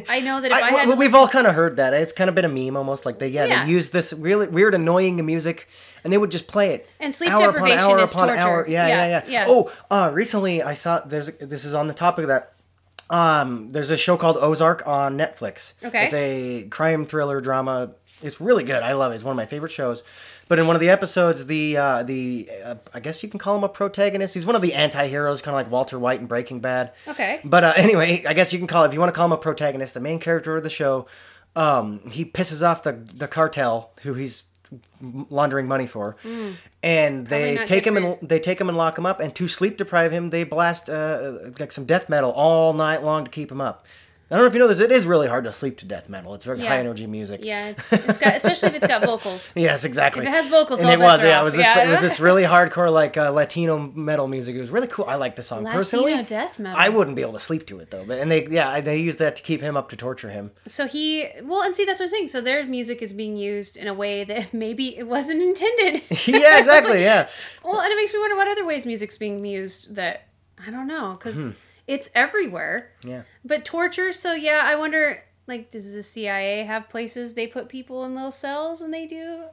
I 0.09 0.21
know 0.21 0.41
that 0.41 0.51
if 0.51 0.53
I, 0.53 0.61
I, 0.61 0.71
had 0.71 0.89
well, 0.89 0.97
we've 0.97 1.07
listen- 1.13 1.15
all 1.21 1.29
kind 1.29 1.47
of 1.47 1.55
heard 1.55 1.77
that. 1.77 1.95
It's 1.95 2.13
kind 2.13 2.29
of 2.29 2.35
been 2.35 2.45
a 2.45 2.49
meme 2.49 2.77
almost. 2.77 3.07
Like 3.07 3.19
they, 3.19 3.29
yeah, 3.29 3.45
Yeah. 3.45 3.65
they 3.65 3.71
use 3.71 3.91
this 3.91 4.13
really 4.13 4.49
weird, 4.49 4.75
annoying 4.75 5.25
music, 5.25 5.69
and 6.05 6.13
they 6.13 6.19
would 6.19 6.31
just 6.31 6.49
play 6.49 6.75
it. 6.75 6.89
And 7.01 7.15
sleep 7.15 7.31
hour 7.31 7.43
upon 7.51 7.55
deprivation 7.55 7.81
hour 7.91 7.99
is 8.01 8.11
upon 8.13 8.29
torture. 8.29 8.41
hour. 8.43 8.67
Yeah, 8.69 8.87
yeah, 8.89 8.97
Yeah, 9.07 9.07
yeah, 9.27 9.31
yeah. 9.31 9.47
Oh, 9.49 9.73
uh, 9.91 10.11
recently 10.13 10.63
I 10.63 10.75
saw 10.75 11.01
there's 11.01 11.29
this 11.39 11.65
is 11.65 11.75
on 11.75 11.87
the 11.87 11.95
topic 11.95 12.25
of 12.25 12.29
that. 12.29 12.53
Um, 13.11 13.71
there's 13.71 13.91
a 13.91 13.97
show 13.97 14.17
called 14.17 14.37
Ozark 14.37 14.87
on 14.87 15.17
Netflix. 15.17 15.73
Okay. 15.83 16.05
It's 16.05 16.15
a 16.15 16.69
crime 16.69 17.07
thriller 17.07 17.41
drama. 17.41 17.93
It's 18.23 18.41
really 18.41 18.65
good. 18.65 18.83
I 18.83 18.93
love 18.93 19.13
it. 19.13 19.15
It's 19.15 19.25
one 19.25 19.33
of 19.33 19.37
my 19.37 19.47
favorite 19.47 19.73
shows. 19.73 20.03
But 20.49 20.59
in 20.59 20.67
one 20.67 20.75
of 20.75 20.81
the 20.81 20.89
episodes, 20.89 21.47
the 21.47 21.77
uh, 21.77 22.03
the 22.03 22.51
uh, 22.65 22.75
I 22.95 23.01
guess 23.01 23.23
you 23.23 23.29
can 23.29 23.39
call 23.39 23.57
him 23.57 23.65
a 23.65 23.69
protagonist. 23.69 24.33
He's 24.35 24.47
one 24.47 24.57
of 24.57 24.63
the 24.63 24.75
anti-heroes, 24.75 25.43
kind 25.43 25.55
of 25.55 25.59
like 25.59 25.71
Walter 25.71 25.99
White 25.99 26.21
in 26.21 26.27
Breaking 26.27 26.61
Bad. 26.61 26.93
Okay. 27.07 27.41
But 27.45 27.65
uh, 27.65 27.73
anyway, 27.77 28.25
I 28.27 28.33
guess 28.33 28.53
you 28.53 28.59
can 28.59 28.67
call 28.67 28.85
if 28.85 28.95
you 28.95 29.01
want 29.01 29.13
to 29.13 29.17
call 29.17 29.27
him 29.27 29.33
a 29.33 29.37
protagonist, 29.37 29.95
the 29.95 30.01
main 30.01 30.19
character 30.19 30.57
of 30.57 30.63
the 30.63 30.71
show. 30.71 31.07
Um, 31.55 32.01
he 32.11 32.25
pisses 32.25 32.67
off 32.67 32.83
the 32.83 32.93
the 32.93 33.29
cartel 33.29 33.93
who 34.03 34.15
he's 34.15 34.47
laundering 35.01 35.67
money 35.67 35.87
for, 35.87 36.17
and 36.83 37.29
Probably 37.29 37.57
they 37.57 37.65
take 37.65 37.87
him 37.87 37.97
and 37.97 38.19
they 38.23 38.41
take 38.41 38.61
him 38.61 38.69
and 38.69 38.77
lock 38.79 38.97
him 38.97 39.07
up. 39.07 39.21
And 39.21 39.35
to 39.35 39.49
sleep 39.49 39.77
deprive 39.77 40.13
him, 40.13 40.31
they 40.31 40.45
blast 40.45 40.89
uh, 40.89 41.51
like 41.59 41.73
some 41.73 41.85
death 41.85 42.09
metal 42.09 42.31
all 42.31 42.73
night 42.73 43.03
long 43.03 43.25
to 43.25 43.31
keep 43.31 43.51
him 43.51 43.61
up. 43.61 43.87
I 44.31 44.35
don't 44.35 44.45
know 44.45 44.49
if 44.49 44.53
you 44.53 44.61
know 44.61 44.69
this. 44.69 44.81
It 44.81 44.93
is 44.93 45.07
really 45.07 45.27
hard 45.27 45.45
to 45.45 45.53
sleep 45.55 45.79
to 45.79 45.87
death 45.87 46.11
metal. 46.11 46.35
It's 46.35 46.45
very 46.45 46.61
Yeah. 46.61 46.69
high 46.69 46.79
energy 46.79 47.07
music. 47.07 47.41
Yeah, 47.43 47.69
it's, 47.69 47.91
it's 47.93 48.19
got 48.19 48.37
especially 48.37 48.69
if 48.69 48.75
it's 48.75 48.87
got 48.87 49.03
vocals. 49.03 49.55
Yes, 49.57 49.85
exactly. 49.85 50.23
If 50.23 50.29
it 50.29 50.33
has 50.33 50.47
vocals, 50.49 50.81
and 50.81 50.89
all 50.89 50.95
it 50.95 50.99
was 50.99 51.23
yeah, 51.23 51.37
off. 51.37 51.41
it 51.41 51.45
was 51.45 51.55
this 51.57 51.65
Yeah. 51.65 51.85
it 51.85 51.89
was 51.89 52.01
this 52.01 52.21
really 52.29 52.43
hardcore 52.43 52.93
like 52.93 53.17
uh, 53.17 53.31
Latino 53.31 53.79
metal 53.79 54.29
music. 54.29 54.55
It 54.55 54.61
was 54.61 54.71
really 54.71 54.87
cool. 54.87 55.07
I 55.09 55.15
like 55.15 55.37
the 55.37 55.43
song 55.43 55.65
personally. 55.65 56.13
Latino 56.13 56.23
personally. 56.25 56.45
death 56.47 56.59
metal. 56.59 56.79
I 56.79 56.91
wouldn't 56.91 57.17
be 57.17 57.23
able 57.23 57.33
to 57.33 57.41
sleep 57.41 57.67
to 57.69 57.79
it 57.81 57.91
though. 57.91 58.05
But 58.05 58.19
and 58.19 58.31
they 58.31 58.47
yeah 58.49 58.81
they 58.83 58.99
used 58.99 59.19
that 59.19 59.37
to 59.37 59.43
keep 59.43 59.63
him 59.63 59.77
up 59.79 59.89
to 59.91 59.97
torture 59.97 60.29
him. 60.31 60.51
So 60.67 60.87
he 60.87 61.29
well, 61.43 61.63
and 61.63 61.75
see 61.75 61.87
that's 61.87 61.99
what 61.99 62.05
I'm 62.07 62.11
saying. 62.11 62.29
So 62.29 62.43
their 62.43 62.67
music 62.67 63.01
is 63.01 63.15
being 63.15 63.37
used 63.39 63.79
in 63.79 63.89
a 63.89 63.95
way 63.95 64.25
that 64.25 64.53
maybe 64.65 64.97
it 64.99 65.07
wasn't 65.07 65.41
intended. 65.41 66.03
yeah, 66.27 66.59
exactly. 66.59 67.03
yeah. 67.03 67.29
well, 67.65 67.81
and 67.81 67.91
it 67.91 67.97
makes 67.97 68.13
me 68.13 68.21
wonder 68.21 68.37
what 68.37 68.47
other 68.49 68.67
ways 68.67 68.85
music's 68.85 69.17
being 69.17 69.43
used 69.45 69.95
that 69.95 70.29
I 70.67 70.71
don't 70.71 70.87
know 70.87 71.17
because 71.19 71.53
it's 71.87 72.11
everywhere. 72.15 72.91
Hmm. 73.03 73.09
Yeah. 73.11 73.23
But 73.49 73.65
torture. 73.65 74.13
So 74.13 74.35
yeah, 74.35 74.63
I 74.65 74.77
wonder. 74.77 75.25
Like, 75.47 75.71
does 75.71 75.95
the 75.95 76.03
CIA 76.03 76.65
have 76.65 76.91
places 76.91 77.33
they 77.33 77.47
put 77.47 77.71
people 77.71 78.05
in 78.05 78.15
little 78.15 78.31
cells 78.31 78.83
and 78.83 78.93
they 78.93 79.07
do 79.07 79.45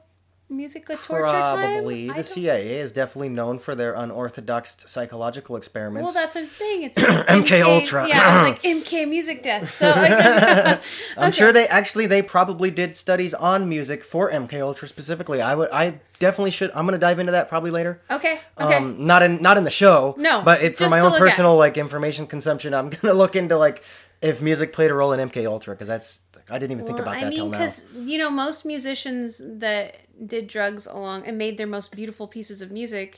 music 0.48 0.86
torture? 0.86 1.26
Probably. 1.26 2.10
I 2.10 2.14
The 2.18 2.22
CIA 2.22 2.78
is 2.78 2.92
definitely 2.92 3.28
known 3.30 3.58
for 3.58 3.74
their 3.74 3.94
unorthodox 3.94 4.76
psychological 4.86 5.56
experiments. 5.56 6.06
Well, 6.06 6.14
that's 6.14 6.34
what 6.34 6.42
I'm 6.42 6.46
saying. 6.46 6.82
It's 6.84 6.98
MK 6.98 7.62
Ultra. 7.64 8.08
Yeah, 8.08 8.46
it's 8.48 8.62
like 8.62 8.62
MK 8.84 9.08
music 9.08 9.42
death. 9.42 9.66
So 9.76 9.92
I, 9.94 10.80
I'm 11.16 11.32
sure 11.32 11.52
they 11.52 11.66
actually 11.68 12.06
they 12.06 12.22
probably 12.22 12.70
did 12.70 12.96
studies 12.96 13.34
on 13.34 13.68
music 13.68 14.04
for 14.04 14.30
MK 14.30 14.60
Ultra 14.60 14.88
specifically. 14.88 15.42
I 15.42 15.54
would 15.54 15.70
I 15.70 16.00
definitely 16.18 16.50
should 16.52 16.70
I'm 16.74 16.86
gonna 16.86 16.98
dive 16.98 17.18
into 17.18 17.32
that 17.32 17.48
probably 17.48 17.70
later. 17.70 18.00
Okay. 18.10 18.38
Okay. 18.58 18.74
Um, 18.76 19.04
not 19.06 19.22
in 19.22 19.42
not 19.42 19.58
in 19.58 19.64
the 19.64 19.70
show. 19.70 20.14
No, 20.18 20.42
but 20.42 20.62
it, 20.62 20.76
for 20.76 20.88
my 20.88 21.00
own 21.00 21.06
look 21.06 21.14
at. 21.14 21.20
personal 21.20 21.56
like 21.56 21.76
information 21.76 22.26
consumption, 22.26 22.72
I'm 22.74 22.88
gonna 23.02 23.14
look 23.14 23.36
into 23.36 23.56
like 23.58 23.82
if 24.22 24.40
music 24.40 24.72
played 24.72 24.90
a 24.90 24.94
role 24.94 25.12
in 25.12 25.28
MK 25.28 25.46
Ultra 25.46 25.74
because 25.74 25.88
that's 25.88 26.22
I 26.48 26.58
didn't 26.58 26.72
even 26.72 26.86
think 26.86 26.98
about 27.00 27.14
that 27.20 27.26
I 27.26 27.30
mean, 27.30 27.50
because 27.50 27.86
you 27.94 28.18
know, 28.18 28.30
most 28.30 28.64
musicians 28.64 29.40
that 29.58 29.96
did 30.24 30.46
drugs 30.48 30.86
along 30.86 31.26
and 31.26 31.36
made 31.36 31.58
their 31.58 31.66
most 31.66 31.94
beautiful 31.94 32.26
pieces 32.26 32.62
of 32.62 32.70
music, 32.70 33.16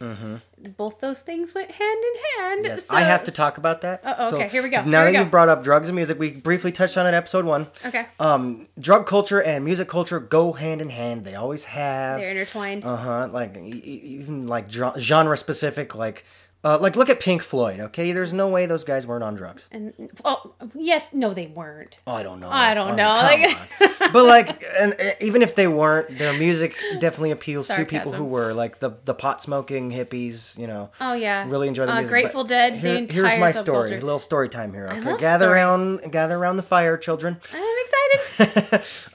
both 0.77 0.99
those 1.01 1.23
things 1.23 1.55
went 1.55 1.71
hand 1.71 1.99
in 2.05 2.43
hand. 2.43 2.61
Mm-hmm. 2.65 2.71
Yes, 2.71 2.87
So- 2.87 2.97
I 2.97 3.03
have 3.03 3.25
to 3.25 3.31
talk 3.31 3.59
about 3.59 3.83
that. 3.83 4.01
Oh, 4.05 4.35
okay, 4.35 4.49
here 4.49 4.63
we 4.63 4.69
go, 4.71 4.83
Now 4.83 5.03
here 5.03 5.05
that 5.07 5.13
go. 5.13 5.19
you've 5.21 5.31
brought 5.31 5.49
up 5.49 5.63
drugs 5.63 5.89
and 5.89 5.97
music, 5.97 6.19
we 6.19 6.31
briefly 6.33 6.73
touched 6.73 6.97
on 6.97 7.05
it 7.07 7.11
in 7.11 7.15
episode 7.15 7.45
one. 7.45 7.69
Okay, 7.85 8.07
Um, 8.19 8.67
drug 8.81 9.07
culture 9.07 9.41
and 9.43 9.65
music 9.65 9.89
culture 9.89 10.19
go 10.21 10.53
hand 10.53 10.81
in 10.81 10.91
hand. 10.91 11.25
They 11.25 11.35
always 11.35 11.65
have. 11.67 12.19
they're 12.21 12.31
intertwined. 12.31 12.85
Uh 12.85 12.97
huh. 12.97 13.29
Like 13.31 13.57
even 13.57 14.47
like 14.47 14.71
genre 14.71 15.37
specific, 15.37 15.95
like 15.95 16.25
uh, 16.65 16.79
like 16.79 16.97
look 16.97 17.09
at 17.09 17.21
Pink 17.21 17.43
Floyd. 17.43 17.79
Okay, 17.81 18.13
there's 18.13 18.33
no 18.33 18.49
way 18.49 18.67
those 18.67 18.85
guys 18.85 19.07
weren't 19.07 19.23
on 19.25 19.35
drugs. 19.37 19.69
and 19.71 19.93
oh, 20.25 20.55
yes, 20.75 21.13
no, 21.15 21.33
they 21.33 21.47
weren't. 21.47 21.99
Oh, 22.07 22.13
I 22.13 22.23
don't 22.23 22.41
know. 22.41 22.49
I 22.51 22.75
don't 22.75 22.89
mean, 22.89 22.97
know, 22.97 23.09
like- 23.09 24.13
but 24.13 24.25
like, 24.25 24.65
and 24.79 24.95
uh, 24.99 25.13
even 25.21 25.43
if 25.43 25.55
they 25.55 25.69
weren't, 25.69 26.19
their 26.19 26.33
music 26.33 26.75
definitely 26.99 27.31
appeals 27.31 27.69
to 27.69 27.85
people 27.85 28.13
who 28.13 28.25
were 28.25 28.53
like 28.55 28.79
the 28.81 28.91
the 29.05 29.15
pot 29.15 29.41
smoking 29.43 29.91
hippies. 29.91 30.59
You 30.59 30.67
know. 30.67 30.91
Oh 31.01 31.15
yeah, 31.15 31.47
Really 31.49 31.69
enjoy 31.69 31.87
the 31.87 31.93
uh, 31.93 31.97
music. 31.97 32.11
Grateful 32.11 32.43
but 32.45 32.49
Dead. 32.49 32.75
here- 32.75 33.07
here's 33.09 33.39
my 33.39 33.53
story. 33.53 33.93
A 33.97 34.01
little 34.01 34.19
story 34.19 34.49
time 34.49 34.73
here. 34.75 34.89
Okay, 34.89 35.17
gather 35.19 35.45
story. 35.47 35.59
around, 35.61 36.11
gather 36.13 36.37
around 36.37 36.57
the 36.57 36.63
fire, 36.63 36.97
children. 36.97 37.41
I'm 37.53 37.77
excited. 37.85 38.85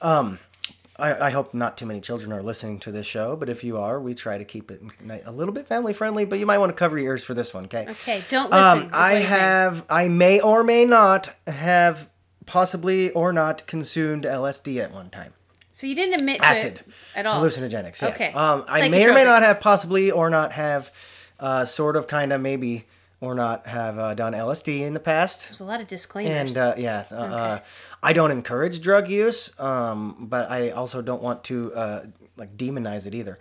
I, 0.96 1.26
I 1.26 1.30
hope 1.30 1.54
not 1.54 1.76
too 1.76 1.86
many 1.86 2.00
children 2.00 2.32
are 2.32 2.42
listening 2.42 2.78
to 2.80 2.92
this 2.92 3.06
show, 3.06 3.34
but 3.34 3.48
if 3.48 3.64
you 3.64 3.78
are, 3.78 4.00
we 4.00 4.14
try 4.14 4.38
to 4.38 4.44
keep 4.44 4.70
it 4.70 4.80
a 5.24 5.32
little 5.32 5.52
bit 5.52 5.66
family 5.66 5.92
friendly. 5.92 6.24
But 6.24 6.38
you 6.38 6.46
might 6.46 6.58
want 6.58 6.70
to 6.70 6.74
cover 6.74 6.98
your 6.98 7.12
ears 7.12 7.24
for 7.24 7.34
this 7.34 7.52
one, 7.52 7.64
okay? 7.64 7.86
Okay, 7.88 8.22
don't 8.28 8.50
listen. 8.50 8.84
Um, 8.84 8.90
I 8.92 9.16
he's 9.16 9.28
saying. 9.28 9.40
have, 9.40 9.86
I 9.90 10.08
may 10.08 10.40
or 10.40 10.62
may 10.62 10.84
not 10.84 11.34
have, 11.46 12.08
possibly 12.46 13.10
or 13.10 13.32
not 13.32 13.66
consumed 13.66 14.24
LSD 14.24 14.82
at 14.82 14.92
one 14.92 15.10
time. 15.10 15.32
So 15.72 15.88
you 15.88 15.96
didn't 15.96 16.20
admit 16.20 16.40
Acid. 16.42 16.80
at 17.16 17.26
all. 17.26 17.42
hallucinogenics. 17.42 18.00
Yes. 18.00 18.14
Okay. 18.14 18.32
Um, 18.32 18.64
I 18.68 18.88
may 18.88 19.08
or 19.08 19.14
may 19.14 19.24
not 19.24 19.42
have 19.42 19.60
possibly 19.60 20.12
or 20.12 20.30
not 20.30 20.52
have, 20.52 20.92
uh, 21.40 21.64
sort 21.64 21.96
of, 21.96 22.06
kind 22.06 22.32
of, 22.32 22.40
maybe 22.40 22.86
or 23.24 23.34
not 23.34 23.66
have 23.66 23.98
uh, 23.98 24.14
done 24.14 24.32
LSD 24.32 24.80
in 24.80 24.94
the 24.94 25.00
past. 25.00 25.48
There's 25.48 25.60
a 25.60 25.64
lot 25.64 25.80
of 25.80 25.86
disclaimers. 25.86 26.56
And 26.56 26.58
uh, 26.58 26.74
yeah, 26.76 27.04
uh, 27.10 27.14
uh, 27.14 27.60
I 28.02 28.12
don't 28.12 28.30
encourage 28.30 28.80
drug 28.80 29.08
use, 29.08 29.58
um, 29.58 30.26
but 30.28 30.50
I 30.50 30.70
also 30.70 31.02
don't 31.02 31.22
want 31.22 31.44
to 31.44 31.74
uh, 31.74 32.06
like 32.36 32.56
demonize 32.56 33.06
it 33.06 33.14
either. 33.14 33.38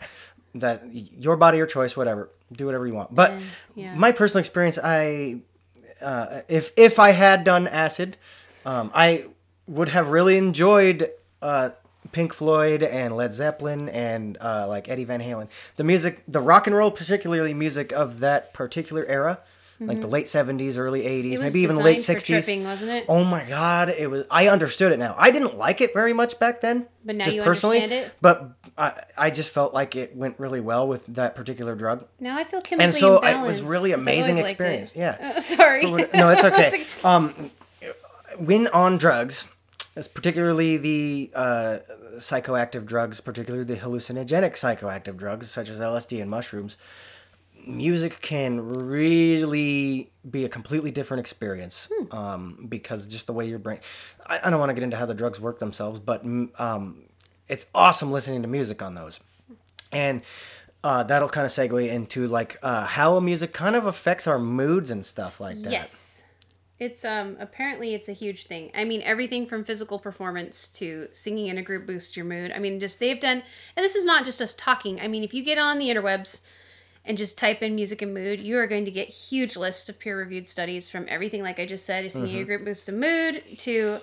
That 0.55 0.83
your 0.91 1.35
body, 1.35 1.57
your 1.57 1.67
choice, 1.67 1.97
whatever. 1.97 2.29
Do 2.51 2.67
whatever 2.67 2.85
you 2.85 2.93
want. 2.93 3.13
But 3.13 3.33
yeah. 3.73 3.95
my 3.95 4.11
personal 4.11 4.39
experience, 4.39 4.77
I 4.81 5.41
uh, 6.01 6.41
if 6.47 6.71
if 6.77 6.99
I 6.99 7.11
had 7.11 7.43
done 7.43 7.67
acid, 7.67 8.17
um, 8.65 8.91
I 8.93 9.25
would 9.67 9.89
have 9.89 10.09
really 10.09 10.37
enjoyed 10.37 11.09
uh, 11.41 11.71
Pink 12.11 12.33
Floyd 12.33 12.83
and 12.83 13.15
Led 13.15 13.33
Zeppelin 13.33 13.89
and 13.89 14.37
uh, 14.39 14.67
like 14.67 14.89
Eddie 14.89 15.05
Van 15.05 15.21
Halen. 15.21 15.47
The 15.77 15.83
music, 15.83 16.21
the 16.27 16.41
rock 16.41 16.67
and 16.67 16.75
roll, 16.75 16.91
particularly 16.91 17.53
music 17.53 17.91
of 17.91 18.19
that 18.19 18.53
particular 18.53 19.05
era, 19.05 19.39
like 19.79 20.01
the 20.01 20.07
late 20.07 20.27
seventies, 20.29 20.77
early 20.77 21.05
eighties, 21.05 21.33
Mm-hmm. 21.33 21.41
it 21.41 21.45
was 21.45 21.53
maybe 21.53 21.63
even 21.63 21.77
late 21.77 21.99
sixties. 22.01 22.45
tripping, 22.45 22.63
wasn't 22.63 22.91
it? 22.91 23.05
Oh 23.09 23.23
my 23.23 23.43
god, 23.45 23.89
it 23.89 24.09
was. 24.09 24.23
I 24.31 24.47
understood 24.47 24.91
it 24.91 24.99
now. 24.99 25.15
I 25.17 25.31
didn't 25.31 25.57
like 25.57 25.81
it 25.81 25.93
very 25.93 26.13
much 26.13 26.39
back 26.39 26.61
then, 26.61 26.87
But 27.03 27.15
now 27.17 27.25
just 27.25 27.35
you 27.37 27.43
personally. 27.43 27.77
understand 27.81 28.05
it? 28.07 28.13
But 28.21 28.51
I, 28.77 29.03
I 29.17 29.29
just 29.29 29.49
felt 29.49 29.73
like 29.73 29.95
it 29.95 30.15
went 30.15 30.39
really 30.39 30.61
well 30.61 30.87
with 30.87 31.05
that 31.07 31.35
particular 31.35 31.75
drug. 31.75 32.05
Now 32.19 32.37
I 32.37 32.43
feel 32.43 32.61
chemically 32.61 32.85
And 32.85 32.93
so 32.93 33.19
it 33.19 33.41
was 33.45 33.61
really 33.61 33.91
amazing 33.91 34.37
experience. 34.37 34.95
Yeah. 34.95 35.33
Uh, 35.35 35.39
sorry. 35.41 35.83
No, 35.85 36.05
it's 36.29 36.43
okay. 36.43 36.85
um, 37.03 37.51
when 38.37 38.67
on 38.69 38.97
drugs, 38.97 39.47
particularly 40.13 40.77
the 40.77 41.31
uh, 41.35 41.77
psychoactive 42.17 42.85
drugs, 42.85 43.21
particularly 43.21 43.65
the 43.65 43.75
hallucinogenic 43.75 44.53
psychoactive 44.53 45.17
drugs 45.17 45.51
such 45.51 45.69
as 45.69 45.79
LSD 45.79 46.21
and 46.21 46.29
mushrooms, 46.31 46.77
music 47.67 48.21
can 48.21 48.87
really 48.87 50.11
be 50.29 50.45
a 50.45 50.49
completely 50.49 50.91
different 50.91 51.21
experience 51.21 51.89
Hmm. 51.91 52.15
um, 52.15 52.65
because 52.69 53.07
just 53.07 53.27
the 53.27 53.33
way 53.33 53.47
your 53.47 53.59
brain. 53.59 53.79
I, 54.25 54.39
I 54.43 54.49
don't 54.49 54.59
want 54.59 54.69
to 54.69 54.73
get 54.73 54.83
into 54.83 54.97
how 54.97 55.05
the 55.05 55.13
drugs 55.13 55.39
work 55.39 55.59
themselves, 55.59 55.99
but 55.99 56.25
mm, 56.25 56.57
um, 56.59 57.03
it's 57.47 57.65
awesome 57.73 58.11
listening 58.11 58.41
to 58.41 58.47
music 58.47 58.81
on 58.81 58.95
those, 58.95 59.19
and. 59.91 60.21
Uh, 60.85 61.01
that'll 61.01 61.29
kind 61.29 61.45
of 61.45 61.51
segue 61.51 61.87
into 61.87 62.27
like 62.27 62.59
uh, 62.61 62.85
how 62.85 63.15
a 63.15 63.21
music 63.21 63.53
kind 63.53 63.77
of 63.77 63.85
affects 63.85 64.27
our 64.27 64.37
moods 64.37 64.91
and 64.91 65.05
stuff 65.05 65.39
like 65.39 65.55
that. 65.61 65.71
Yes. 65.71 66.25
It's 66.77 67.05
um 67.05 67.37
apparently 67.39 67.93
it's 67.93 68.09
a 68.09 68.11
huge 68.11 68.47
thing. 68.47 68.69
I 68.75 68.83
mean 68.83 69.01
everything 69.03 69.45
from 69.45 69.63
physical 69.63 69.97
performance 69.97 70.67
to 70.69 71.07
singing 71.13 71.47
in 71.47 71.57
a 71.57 71.61
group 71.61 71.87
boosts 71.87 72.17
your 72.17 72.25
mood. 72.25 72.51
I 72.53 72.59
mean 72.59 72.81
just 72.81 72.99
they've 72.99 73.17
done 73.17 73.43
and 73.77 73.83
this 73.85 73.95
is 73.95 74.03
not 74.03 74.25
just 74.25 74.41
us 74.41 74.53
talking. 74.53 74.99
I 74.99 75.07
mean 75.07 75.23
if 75.23 75.33
you 75.33 75.41
get 75.41 75.57
on 75.57 75.79
the 75.79 75.87
interwebs 75.87 76.41
and 77.05 77.17
just 77.17 77.37
type 77.37 77.61
in 77.61 77.75
music 77.75 78.01
and 78.01 78.13
mood, 78.13 78.39
you 78.39 78.57
are 78.57 78.67
going 78.67 78.85
to 78.85 78.91
get 78.91 79.09
huge 79.09 79.57
list 79.57 79.89
of 79.89 79.99
peer-reviewed 79.99 80.47
studies 80.47 80.87
from 80.89 81.05
everything 81.09 81.43
like 81.43 81.59
I 81.59 81.65
just 81.65 81.85
said, 81.85 82.09
singing 82.11 82.29
Mm-hmm. 82.29 82.39
a 82.41 82.45
group 82.45 82.65
boosts 82.65 82.85
the 82.85 82.91
mood 82.93 83.43
to 83.59 83.99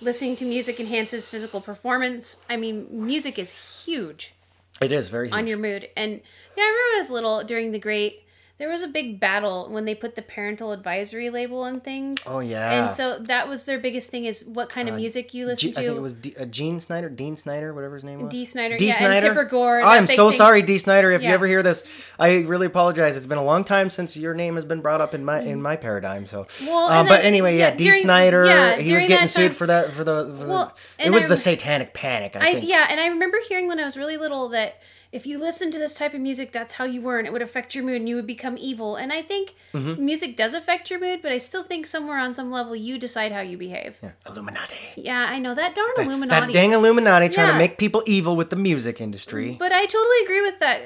listening 0.00 0.36
to 0.36 0.44
music 0.44 0.78
enhances 0.80 1.28
physical 1.28 1.60
performance. 1.60 2.44
I 2.48 2.56
mean 2.56 2.86
music 2.90 3.38
is 3.38 3.84
huge 3.84 4.34
It 4.80 4.92
is 4.92 5.08
very 5.08 5.28
huge. 5.28 5.34
on 5.34 5.46
your 5.46 5.58
mood. 5.58 5.88
And 5.96 6.20
yeah, 6.56 6.62
I 6.64 6.66
remember 6.66 6.80
when 6.90 6.94
I 6.94 6.98
was 6.98 7.10
little 7.10 7.44
during 7.44 7.72
the 7.72 7.78
great 7.78 8.23
there 8.56 8.68
was 8.68 8.82
a 8.82 8.88
big 8.88 9.18
battle 9.18 9.68
when 9.68 9.84
they 9.84 9.96
put 9.96 10.14
the 10.14 10.22
parental 10.22 10.70
advisory 10.70 11.28
label 11.28 11.62
on 11.62 11.80
things. 11.80 12.20
Oh, 12.24 12.38
yeah. 12.38 12.84
And 12.84 12.92
so 12.92 13.18
that 13.18 13.48
was 13.48 13.66
their 13.66 13.80
biggest 13.80 14.10
thing 14.10 14.26
is 14.26 14.44
what 14.44 14.68
kind 14.68 14.88
of 14.88 14.94
music 14.94 15.34
you 15.34 15.46
listen 15.46 15.70
G- 15.70 15.74
to. 15.74 15.80
I 15.80 15.84
think 15.86 15.96
it 15.96 16.00
was 16.00 16.14
D- 16.14 16.36
uh, 16.38 16.44
Gene 16.44 16.78
Snyder, 16.78 17.08
Dean 17.08 17.36
Snyder, 17.36 17.74
whatever 17.74 17.96
his 17.96 18.04
name 18.04 18.20
was. 18.20 18.30
Dee 18.30 18.44
Snider, 18.44 18.76
D. 18.76 18.86
yeah, 18.86 18.92
and 18.92 18.98
Snyder. 18.98 19.28
Tipper 19.30 19.44
Gore, 19.46 19.80
I'm 19.82 20.06
so 20.06 20.30
thing. 20.30 20.36
sorry, 20.38 20.62
Dee 20.62 20.78
Snider. 20.78 21.10
If 21.10 21.22
you 21.24 21.30
ever 21.30 21.48
hear 21.48 21.64
this, 21.64 21.84
I 22.16 22.42
really 22.42 22.66
apologize. 22.66 23.16
It's 23.16 23.26
been 23.26 23.38
a 23.38 23.44
long 23.44 23.64
time 23.64 23.90
since 23.90 24.16
your 24.16 24.34
name 24.34 24.54
has 24.54 24.64
been 24.64 24.80
brought 24.80 25.00
up 25.00 25.14
in 25.14 25.24
my 25.24 25.40
in 25.40 25.60
my 25.60 25.74
paradigm. 25.74 26.26
So. 26.26 26.46
Well, 26.62 26.88
uh, 26.90 27.02
but 27.08 27.24
anyway, 27.24 27.58
yeah, 27.58 27.70
yeah, 27.70 27.74
D. 27.76 27.84
during- 27.84 28.02
Snyder. 28.02 28.46
yeah, 28.46 28.76
he 28.76 28.94
was 28.94 29.06
getting 29.06 29.26
sued 29.26 29.50
time- 29.50 29.56
for 29.56 29.66
that 29.66 29.92
for 29.94 30.04
the. 30.04 30.32
For 30.38 30.46
Well, 30.46 30.76
the 30.98 31.06
it 31.06 31.10
was 31.10 31.24
I 31.24 31.28
the 31.28 31.36
Satanic 31.36 31.92
Panic. 31.92 32.36
I, 32.36 32.46
I 32.46 32.50
yeah, 32.58 32.86
and 32.88 33.00
I 33.00 33.08
remember 33.08 33.38
hearing 33.48 33.66
when 33.66 33.80
I 33.80 33.84
was 33.84 33.96
really 33.96 34.16
little 34.16 34.50
that 34.50 34.80
if 35.14 35.26
you 35.28 35.38
listened 35.38 35.72
to 35.72 35.78
this 35.78 35.94
type 35.94 36.12
of 36.12 36.20
music, 36.20 36.50
that's 36.50 36.74
how 36.74 36.84
you 36.84 37.00
were, 37.00 37.18
and 37.18 37.26
it 37.28 37.32
would 37.32 37.40
affect 37.48 37.74
your 37.74 37.84
mood, 37.84 38.00
and 38.00 38.08
you 38.08 38.16
would 38.16 38.26
become 38.26 38.56
evil. 38.58 38.96
And 38.96 39.12
I 39.12 39.22
think 39.22 39.54
Mm-hmm. 39.72 40.04
music 40.04 40.36
does 40.36 40.54
affect 40.54 40.88
your 40.88 41.00
mood, 41.00 41.20
but 41.20 41.32
I 41.32 41.38
still 41.38 41.64
think 41.64 41.86
somewhere 41.88 42.16
on 42.18 42.32
some 42.32 42.48
level 42.52 42.76
you 42.76 42.96
decide 42.96 43.32
how 43.32 43.40
you 43.40 43.56
behave. 43.58 43.98
Yeah, 44.00 44.10
Illuminati. 44.24 44.76
Yeah, 44.96 45.26
I 45.28 45.40
know 45.40 45.52
that 45.52 45.74
darn 45.74 46.06
Illuminati. 46.06 46.46
That 46.46 46.52
dang 46.52 46.70
Illuminati 46.72 47.28
trying 47.28 47.48
Yeah. 47.48 47.52
to 47.54 47.58
make 47.58 47.76
people 47.76 48.00
evil 48.06 48.36
with 48.36 48.50
the 48.50 48.56
music 48.56 49.00
industry. 49.00 49.56
But 49.58 49.72
I 49.72 49.84
totally 49.86 50.20
agree 50.24 50.42
with 50.42 50.58
that 50.60 50.80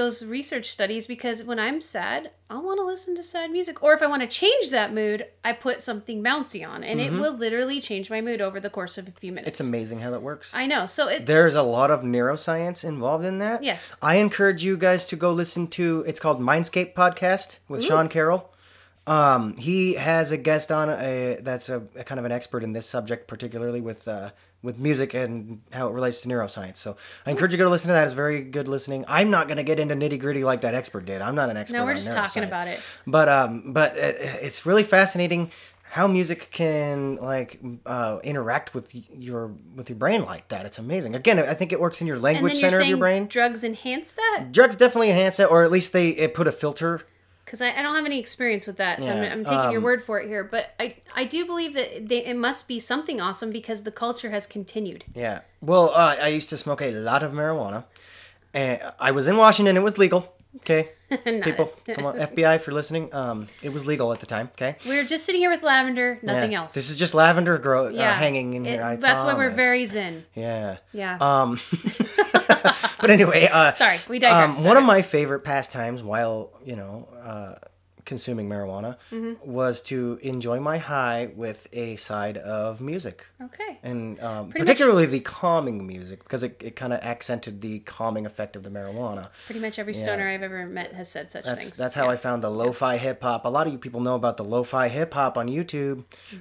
those 0.00 0.24
research 0.24 0.70
studies 0.70 1.08
because 1.08 1.42
when 1.42 1.58
I'm 1.58 1.80
sad, 1.80 2.30
I 2.48 2.58
want 2.58 2.78
to 2.78 2.84
listen 2.86 3.14
to 3.16 3.22
sad 3.22 3.50
music. 3.50 3.82
Or 3.82 3.92
if 3.94 4.02
I 4.02 4.06
want 4.06 4.22
to 4.22 4.28
change 4.28 4.70
that 4.70 4.92
mood, 4.94 5.26
I 5.44 5.52
put 5.52 5.80
something 5.82 6.22
bouncy 6.22 6.66
on, 6.66 6.82
and 6.84 7.00
it 7.00 7.12
will 7.12 7.32
literally 7.36 7.80
change 7.80 8.10
my 8.10 8.20
mood 8.20 8.40
over 8.40 8.58
the 8.60 8.70
course 8.70 8.98
of 8.98 9.06
a 9.08 9.12
few 9.12 9.30
minutes. 9.32 9.58
Mm-hmm. 9.58 9.62
It's 9.62 9.68
amazing 9.68 9.98
how 10.00 10.10
that 10.10 10.22
works. 10.22 10.52
I 10.54 10.66
know. 10.66 10.86
So 10.86 11.08
it 11.08 11.26
There's 11.26 11.54
a 11.56 11.62
lot 11.62 11.90
of 11.90 12.00
neuroscience 12.02 12.84
involved 12.84 13.24
in 13.24 13.38
that. 13.38 13.59
Yes. 13.60 13.96
I 14.02 14.16
encourage 14.16 14.62
you 14.64 14.76
guys 14.76 15.06
to 15.08 15.16
go 15.16 15.32
listen 15.32 15.66
to 15.68 16.04
it's 16.06 16.20
called 16.20 16.40
Mindscape 16.40 16.94
Podcast 16.94 17.58
with 17.68 17.84
Sean 17.84 18.08
Carroll. 18.08 18.50
Um, 19.06 19.56
he 19.56 19.94
has 19.94 20.30
a 20.30 20.36
guest 20.36 20.70
on 20.70 20.88
a 20.90 21.38
that's 21.40 21.68
a, 21.68 21.82
a 21.96 22.04
kind 22.04 22.18
of 22.18 22.24
an 22.24 22.32
expert 22.32 22.62
in 22.62 22.72
this 22.72 22.86
subject, 22.86 23.26
particularly 23.28 23.80
with 23.80 24.06
uh, 24.06 24.30
with 24.62 24.78
music 24.78 25.14
and 25.14 25.62
how 25.72 25.88
it 25.88 25.92
relates 25.92 26.20
to 26.20 26.28
neuroscience. 26.28 26.76
So 26.76 26.96
I 27.24 27.30
encourage 27.30 27.52
you 27.52 27.58
to 27.58 27.64
go 27.64 27.70
listen 27.70 27.88
to 27.88 27.94
that. 27.94 28.04
It's 28.04 28.12
very 28.12 28.42
good 28.42 28.68
listening. 28.68 29.04
I'm 29.08 29.30
not 29.30 29.48
going 29.48 29.56
to 29.56 29.62
get 29.62 29.80
into 29.80 29.94
nitty 29.94 30.20
gritty 30.20 30.44
like 30.44 30.60
that 30.60 30.74
expert 30.74 31.06
did. 31.06 31.22
I'm 31.22 31.34
not 31.34 31.48
an 31.48 31.56
expert. 31.56 31.78
no, 31.78 31.84
we're 31.86 31.94
just 31.94 32.12
talking 32.12 32.44
about 32.44 32.68
it. 32.68 32.78
But 33.06 33.28
um, 33.28 33.72
but 33.72 33.96
it, 33.96 34.16
it's 34.42 34.66
really 34.66 34.84
fascinating 34.84 35.50
how 35.90 36.06
music 36.06 36.50
can 36.52 37.16
like 37.16 37.58
uh, 37.84 38.20
interact 38.22 38.74
with 38.74 38.94
your 39.12 39.52
with 39.74 39.88
your 39.90 39.98
brain 39.98 40.24
like 40.24 40.46
that. 40.48 40.64
It's 40.64 40.78
amazing. 40.78 41.16
Again, 41.16 41.38
I 41.40 41.54
think 41.54 41.72
it 41.72 41.80
works 41.80 42.00
in 42.00 42.06
your 42.06 42.18
language 42.18 42.54
center 42.54 42.80
of 42.80 42.86
your 42.86 42.96
brain. 42.96 43.26
drugs 43.26 43.64
enhance 43.64 44.12
that 44.12 44.52
Drugs 44.52 44.76
definitely 44.76 45.10
enhance 45.10 45.40
it, 45.40 45.50
or 45.50 45.64
at 45.64 45.70
least 45.72 45.92
they 45.92 46.10
it 46.10 46.32
put 46.32 46.46
a 46.46 46.52
filter. 46.52 47.02
because 47.44 47.60
I, 47.60 47.70
I 47.76 47.82
don't 47.82 47.96
have 47.96 48.06
any 48.06 48.20
experience 48.20 48.68
with 48.68 48.76
that, 48.76 49.02
so 49.02 49.10
I'm, 49.10 49.32
I'm 49.32 49.44
taking 49.44 49.72
your 49.72 49.78
um, 49.80 49.82
word 49.82 50.00
for 50.04 50.20
it 50.20 50.28
here. 50.28 50.44
But 50.44 50.70
I 50.78 50.94
I 51.14 51.24
do 51.24 51.44
believe 51.44 51.74
that 51.74 52.08
they, 52.08 52.24
it 52.24 52.36
must 52.36 52.68
be 52.68 52.78
something 52.78 53.20
awesome 53.20 53.50
because 53.50 53.82
the 53.82 53.90
culture 53.92 54.30
has 54.30 54.46
continued. 54.46 55.04
Yeah. 55.14 55.40
Well, 55.60 55.90
uh, 55.90 56.16
I 56.20 56.28
used 56.28 56.50
to 56.50 56.56
smoke 56.56 56.80
a 56.82 56.92
lot 56.92 57.24
of 57.24 57.32
marijuana, 57.32 57.82
and 58.54 58.80
I 59.00 59.10
was 59.10 59.26
in 59.26 59.36
Washington. 59.36 59.76
It 59.76 59.82
was 59.82 59.98
legal. 59.98 60.32
Okay, 60.58 60.90
people, 61.24 61.72
come 61.86 62.06
on, 62.06 62.16
FBI 62.18 62.60
for 62.60 62.72
listening. 62.72 63.12
Um, 63.14 63.48
it 63.62 63.70
was 63.72 63.86
legal 63.86 64.12
at 64.12 64.20
the 64.20 64.26
time. 64.26 64.48
Okay. 64.52 64.76
We're 64.86 65.04
just 65.04 65.24
sitting 65.24 65.40
here 65.40 65.50
with 65.50 65.62
lavender, 65.62 66.18
nothing 66.22 66.52
Yeah. 66.52 66.62
else. 66.62 66.74
This 66.74 66.90
is 66.90 66.96
just 66.96 67.14
lavender 67.14 67.58
grow 67.58 67.86
uh, 67.94 68.12
hanging 68.14 68.54
in 68.54 68.64
It- 68.66 68.70
here. 68.74 68.82
I 68.82 68.96
that's 68.96 69.24
why 69.24 69.34
we're 69.34 69.50
very 69.50 69.86
zen. 69.86 70.24
Yeah. 70.34 70.76
Yeah. 70.92 71.18
Um, 71.20 71.58
but 73.00 73.10
anyway, 73.10 73.48
uh, 73.50 73.72
Sorry, 73.72 73.98
we 74.08 74.18
digress. 74.18 74.58
Um, 74.58 74.64
one 74.64 74.76
of 74.76 74.84
my 74.84 75.02
favorite 75.02 75.40
pastimes 75.40 76.02
while 76.02 76.50
you 76.64 76.76
know 76.76 77.08
uh, 77.22 77.54
consuming 78.12 78.46
marijuana 78.54 78.90
Mm-hmm. 79.12 79.34
was 79.60 79.74
to 79.90 79.96
enjoy 80.32 80.58
my 80.70 80.78
high 80.92 81.20
with 81.44 81.60
a 81.72 81.86
side 82.08 82.36
of 82.60 82.80
music, 82.92 83.16
okay. 83.48 83.72
and 83.90 84.02
um, 84.20 84.50
Pretty 84.50 84.60
much- 84.60 84.66
particularly 84.66 85.06
the 85.16 85.20
calming 85.20 85.78
music 85.94 86.18
because 86.24 86.42
it, 86.48 86.54
it 86.68 86.74
kind 86.82 86.92
of 86.96 87.00
accented 87.12 87.54
the 87.66 87.74
calming 87.94 88.24
effect 88.30 88.52
of 88.58 88.62
the 88.66 88.70
marijuana. 88.78 89.24
Pretty 89.46 89.60
much 89.66 89.78
every 89.78 89.94
stoner 89.94 90.24
I've 90.32 90.42
ever 90.50 90.66
met 90.66 90.92
has 91.00 91.08
said 91.14 91.30
such 91.30 91.44
That's 91.44 91.62
things. 91.64 91.76
that's 91.82 91.94
how 91.94 92.06
Yeah. 92.06 92.14
I 92.14 92.16
found 92.26 92.38
the 92.42 92.50
lo-fi 92.62 92.94
hip 93.06 93.22
hop. 93.22 93.44
A 93.44 93.48
lot 93.56 93.66
of 93.66 93.72
you 93.74 93.78
people 93.86 94.00
know 94.08 94.16
about 94.22 94.36
the 94.36 94.44
lo-fi 94.54 94.86
hip 94.88 95.14
hop 95.14 95.38
on 95.40 95.46
YouTube. 95.48 95.96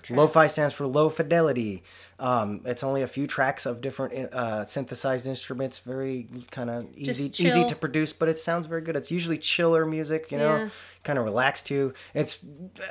Lo-fi 0.10 0.48
stands 0.48 0.74
for 0.74 0.86
low 0.88 1.08
fidelity. 1.10 1.84
Um, 2.20 2.62
it's 2.66 2.84
only 2.84 3.02
a 3.02 3.08
few 3.08 3.28
tracks 3.28 3.66
of 3.66 3.80
different 3.80 4.34
uh, 4.34 4.66
synthesized 4.66 5.26
instruments, 5.26 5.80
very 5.80 6.28
kind 6.52 6.70
of 6.70 6.86
easy 6.96 7.28
easy 7.46 7.66
to 7.66 7.76
produce, 7.76 8.12
but 8.12 8.28
it 8.28 8.38
sounds 8.38 8.68
very 8.68 8.82
good. 8.82 8.98
It's 8.98 9.10
usually 9.10 9.38
chiller 9.38 9.86
music, 9.86 10.30
you 10.32 10.38
know, 10.38 10.58
Yeah. 10.58 10.70
kind 11.06 11.18
of 11.18 11.24
relaxed 11.24 11.66
to. 11.68 11.94
It's 12.14 12.40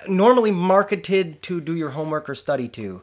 normally 0.09 0.51
marketed 0.51 1.43
to 1.43 1.61
do 1.61 1.75
your 1.77 1.91
homework 1.91 2.29
or 2.31 2.35
study 2.35 2.69
to. 2.69 3.03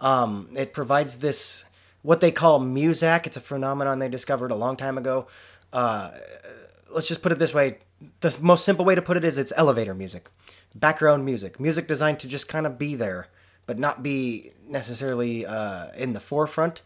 Um, 0.00 0.48
it 0.56 0.72
provides 0.72 1.18
this 1.18 1.64
what 2.02 2.20
they 2.20 2.32
call 2.32 2.58
muzak. 2.60 3.26
It's 3.26 3.36
a 3.36 3.40
phenomenon 3.40 4.00
they 4.00 4.08
discovered 4.08 4.50
a 4.50 4.56
long 4.56 4.76
time 4.76 4.98
ago. 4.98 5.28
Uh, 5.72 6.10
let's 6.90 7.06
just 7.06 7.22
put 7.22 7.30
it 7.30 7.38
this 7.38 7.54
way: 7.54 7.78
the 8.20 8.36
most 8.40 8.64
simple 8.64 8.84
way 8.84 8.96
to 8.96 9.02
put 9.02 9.16
it 9.16 9.24
is 9.24 9.38
it's 9.38 9.52
elevator 9.56 9.94
music, 9.94 10.28
background 10.74 11.24
music, 11.24 11.60
music 11.60 11.86
designed 11.86 12.18
to 12.20 12.26
just 12.28 12.48
kind 12.48 12.66
of 12.66 12.76
be 12.76 12.96
there, 12.96 13.28
but 13.70 13.78
not 13.78 14.02
be 14.02 14.50
necessarily 14.66 15.46
uh, 15.46 15.92
in 15.96 16.12
the 16.12 16.18
forefront 16.18 16.82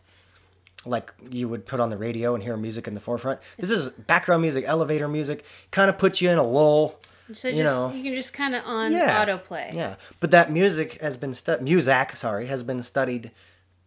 like 0.84 1.14
you 1.30 1.48
would 1.48 1.64
put 1.64 1.80
on 1.80 1.88
the 1.88 1.96
radio 1.96 2.34
and 2.34 2.42
hear 2.42 2.58
music 2.58 2.86
in 2.86 2.92
the 2.92 3.00
forefront. 3.00 3.40
This 3.56 3.70
is 3.70 3.88
background 3.88 4.42
music, 4.42 4.66
elevator 4.66 5.08
music, 5.08 5.46
kind 5.70 5.88
of 5.88 5.96
puts 5.96 6.20
you 6.20 6.28
in 6.28 6.36
a 6.36 6.42
lull. 6.44 7.00
So 7.32 7.48
you 7.48 7.62
just 7.62 7.74
know. 7.74 7.90
you 7.90 8.02
can 8.02 8.14
just 8.14 8.34
kind 8.34 8.54
of 8.54 8.62
on 8.66 8.92
Yeah. 8.92 9.24
autoplay. 9.24 9.72
Yeah, 9.74 9.94
but 10.20 10.30
that 10.32 10.52
music 10.52 11.00
has 11.00 11.16
been 11.16 11.32
stu- 11.32 11.56
Muzak, 11.56 12.18
sorry, 12.18 12.48
has 12.48 12.62
been 12.62 12.82
studied 12.82 13.30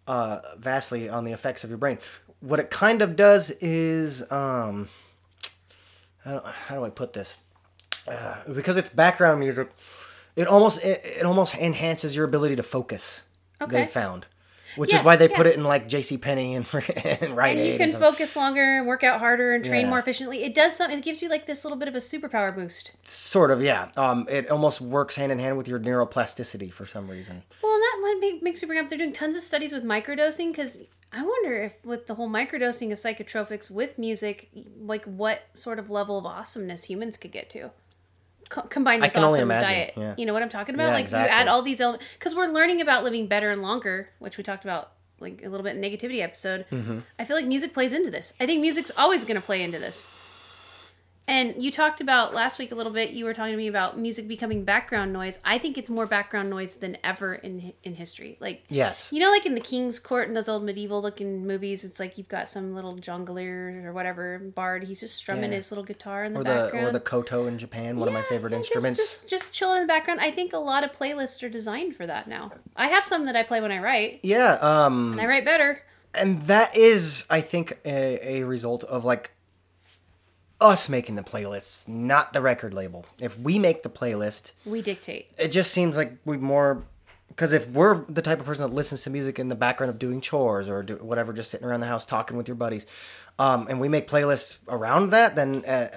uh, 0.07 0.39
vastly 0.57 1.07
on 1.07 1.23
the 1.23 1.33
effects 1.33 1.63
of 1.63 1.69
your 1.69 1.77
brain. 1.77 1.99
what 2.39 2.59
it 2.59 2.71
kind 2.71 3.03
of 3.03 3.15
does 3.15 3.51
is 3.61 4.23
um, 4.31 4.87
how, 6.23 6.39
how 6.67 6.75
do 6.77 6.83
I 6.83 6.89
put 6.89 7.13
this? 7.13 7.37
Uh, 8.07 8.37
because 8.51 8.75
it's 8.75 8.89
background 8.89 9.39
music, 9.39 9.69
it 10.37 10.47
almost 10.47 10.81
it, 10.85 11.03
it 11.03 11.25
almost 11.25 11.53
enhances 11.55 12.15
your 12.15 12.23
ability 12.23 12.55
to 12.55 12.63
focus. 12.63 13.23
Okay. 13.59 13.81
They 13.81 13.85
found, 13.87 14.27
which 14.75 14.93
Yeah, 14.93 14.99
is 14.99 15.03
why 15.05 15.15
they 15.15 15.27
put 15.27 15.47
it 15.47 15.55
in 15.55 15.63
like 15.63 15.89
J.C. 15.89 16.17
Penney 16.19 16.53
and, 16.55 16.65
and 16.73 17.35
Rite 17.35 17.57
and 17.57 17.67
you 17.67 17.77
can 17.77 17.89
and 17.89 17.99
focus 17.99 18.35
longer 18.35 18.77
and 18.77 18.85
work 18.87 19.03
out 19.03 19.19
harder 19.19 19.53
and 19.55 19.65
train 19.65 19.85
Yeah. 19.85 19.89
more 19.89 19.99
efficiently. 19.99 20.43
It 20.43 20.53
does 20.53 20.75
something. 20.75 20.99
It 20.99 21.03
gives 21.03 21.21
you 21.23 21.27
like 21.29 21.47
this 21.47 21.65
little 21.65 21.77
bit 21.77 21.87
of 21.87 21.95
a 21.95 21.99
superpower 21.99 22.53
boost. 22.55 22.91
Sort 23.03 23.49
of, 23.49 23.61
yeah. 23.63 23.89
Um, 23.97 24.27
it 24.29 24.49
almost 24.51 24.79
works 24.79 25.15
hand 25.15 25.31
in 25.31 25.39
hand 25.39 25.57
with 25.57 25.67
your 25.67 25.79
neuroplasticity 25.79 26.71
for 26.71 26.85
some 26.85 27.09
reason. 27.09 27.41
Well, 27.63 27.73
and 27.73 27.81
that 27.81 27.97
one 28.01 28.19
make, 28.19 28.43
makes 28.43 28.61
me 28.61 28.67
bring 28.67 28.79
up 28.79 28.89
they're 28.89 28.97
doing 28.99 29.13
tons 29.13 29.35
of 29.35 29.41
studies 29.41 29.73
with 29.73 29.83
microdosing 29.83 30.51
because 30.51 30.83
I 31.11 31.23
wonder 31.23 31.63
if 31.63 31.73
with 31.83 32.05
the 32.05 32.13
whole 32.15 32.29
microdosing 32.29 32.91
of 32.91 32.99
psychotropics 32.99 33.71
with 33.71 33.97
music, 33.97 34.49
like 34.79 35.05
what 35.05 35.41
sort 35.55 35.79
of 35.79 35.89
level 35.89 36.17
of 36.19 36.25
awesomeness 36.27 36.83
humans 36.83 37.17
could 37.17 37.31
get 37.31 37.49
to. 37.51 37.71
Co- 38.49 38.61
combined 38.61 39.03
I 39.03 39.07
with 39.07 39.13
can 39.13 39.23
only 39.23 39.39
awesome 39.39 39.51
imagine, 39.51 39.69
diet, 39.69 39.93
yeah. 39.97 40.15
you 40.17 40.25
know 40.25 40.33
what 40.33 40.41
I'm 40.41 40.49
talking 40.49 40.75
about. 40.75 40.87
Yeah, 40.87 40.93
like 40.93 41.03
exactly. 41.03 41.33
you 41.33 41.41
add 41.41 41.47
all 41.47 41.61
these 41.61 41.81
elements 41.81 42.05
because 42.17 42.33
we're 42.33 42.47
learning 42.47 42.81
about 42.81 43.03
living 43.03 43.27
better 43.27 43.51
and 43.51 43.61
longer, 43.61 44.09
which 44.19 44.37
we 44.37 44.43
talked 44.43 44.63
about 44.63 44.91
like 45.19 45.41
a 45.43 45.49
little 45.49 45.63
bit 45.63 45.75
in 45.75 45.81
negativity 45.81 46.21
episode. 46.21 46.65
Mm-hmm. 46.71 46.99
I 47.19 47.25
feel 47.25 47.35
like 47.35 47.45
music 47.45 47.73
plays 47.73 47.93
into 47.93 48.11
this. 48.11 48.33
I 48.39 48.45
think 48.45 48.61
music's 48.61 48.91
always 48.97 49.25
going 49.25 49.35
to 49.35 49.45
play 49.45 49.61
into 49.61 49.79
this. 49.79 50.07
And 51.29 51.61
you 51.61 51.71
talked 51.71 51.99
about 51.99 52.33
last 52.33 52.57
week 52.57 52.71
a 52.71 52.75
little 52.75 52.93
bit. 52.93 53.09
You 53.09 53.25
were 53.25 53.33
talking 53.33 53.51
to 53.51 53.57
me 53.57 53.67
about 53.67 53.99
music 53.99 54.29
becoming 54.29 54.63
background 54.63 55.11
noise. 55.11 55.39
I 55.43 55.57
think 55.57 55.77
it's 55.77 55.89
more 55.89 56.05
background 56.05 56.49
noise 56.49 56.77
than 56.77 56.97
ever 57.03 57.35
in 57.35 57.73
in 57.83 57.95
history. 57.95 58.37
Like 58.39 58.63
Yes. 58.69 59.11
you 59.11 59.19
know, 59.19 59.29
like 59.29 59.45
in 59.45 59.53
the 59.53 59.59
King's 59.61 59.99
Court 59.99 60.27
and 60.27 60.37
those 60.37 60.47
old 60.47 60.63
medieval 60.63 61.01
looking 61.01 61.45
movies, 61.45 61.83
it's 61.83 61.99
like 61.99 62.17
you've 62.17 62.29
got 62.29 62.47
some 62.47 62.73
little 62.73 62.95
jongleur 62.95 63.83
or 63.85 63.91
whatever 63.91 64.39
bard. 64.39 64.85
He's 64.85 65.01
just 65.01 65.15
strumming 65.17 65.51
Yeah. 65.51 65.57
his 65.57 65.69
little 65.69 65.83
guitar 65.83 66.23
in 66.23 66.31
the 66.33 66.39
Or 66.39 66.43
the 66.43 66.49
background. 66.49 66.87
or 66.87 66.91
the 66.93 66.99
koto 67.01 67.45
in 67.45 67.57
Japan, 67.57 67.97
one 67.99 68.07
of 68.07 68.13
my 68.13 68.21
Yeah, 68.21 68.29
favorite 68.29 68.53
instruments. 68.53 68.97
Just, 68.99 69.27
just 69.27 69.53
chilling 69.53 69.81
in 69.81 69.83
the 69.83 69.87
background. 69.93 70.21
I 70.21 70.31
think 70.31 70.53
a 70.53 70.57
lot 70.59 70.85
of 70.85 70.93
playlists 70.93 71.43
are 71.43 71.49
designed 71.49 71.97
for 71.97 72.07
that 72.07 72.27
now. 72.29 72.53
I 72.77 72.87
have 72.87 73.03
some 73.03 73.25
that 73.25 73.35
I 73.35 73.43
play 73.43 73.59
when 73.59 73.71
I 73.73 73.79
write, 73.79 74.21
Yeah, 74.23 74.53
um, 74.61 75.11
and 75.11 75.19
I 75.21 75.25
write 75.25 75.43
better. 75.43 75.83
and 76.13 76.41
that 76.43 76.75
is, 76.77 77.25
I 77.29 77.41
think, 77.41 77.77
a, 77.83 78.37
a 78.39 78.43
result 78.43 78.85
of 78.85 79.03
like 79.03 79.31
us 80.59 80.89
making 80.89 81.15
the 81.15 81.21
playlists, 81.23 81.87
not 81.87 82.33
the 82.33 82.41
record 82.41 82.73
label. 82.73 83.05
If 83.19 83.37
we 83.39 83.59
make 83.59 83.83
the 83.83 83.89
playlist, 83.89 84.51
We 84.65 84.81
dictate. 84.81 85.29
it 85.37 85.49
just 85.49 85.71
seems 85.71 85.95
like 85.97 86.17
we 86.25 86.37
more 86.37 86.83
because 87.29 87.53
if 87.53 87.67
we're 87.69 88.03
the 88.09 88.21
type 88.23 88.39
of 88.39 88.45
person 88.47 88.65
that 88.67 88.73
listens 88.73 89.03
to 89.03 89.09
music 89.11 89.37
in 89.37 89.47
the 89.49 89.53
background 89.55 89.91
of 89.91 89.99
doing 89.99 90.21
chores 90.21 90.67
or 90.69 90.81
do 90.81 90.95
whatever, 90.95 91.33
just 91.33 91.51
sitting 91.51 91.67
around 91.67 91.81
the 91.81 91.87
house 91.87 92.05
talking 92.05 92.35
with 92.37 92.47
your 92.47 92.55
buddies, 92.55 92.87
um, 93.37 93.67
and 93.69 93.79
we 93.79 93.87
make 93.89 94.07
playlists 94.09 94.57
around 94.67 95.11
that, 95.11 95.35
then 95.35 95.63
uh, 95.65 95.89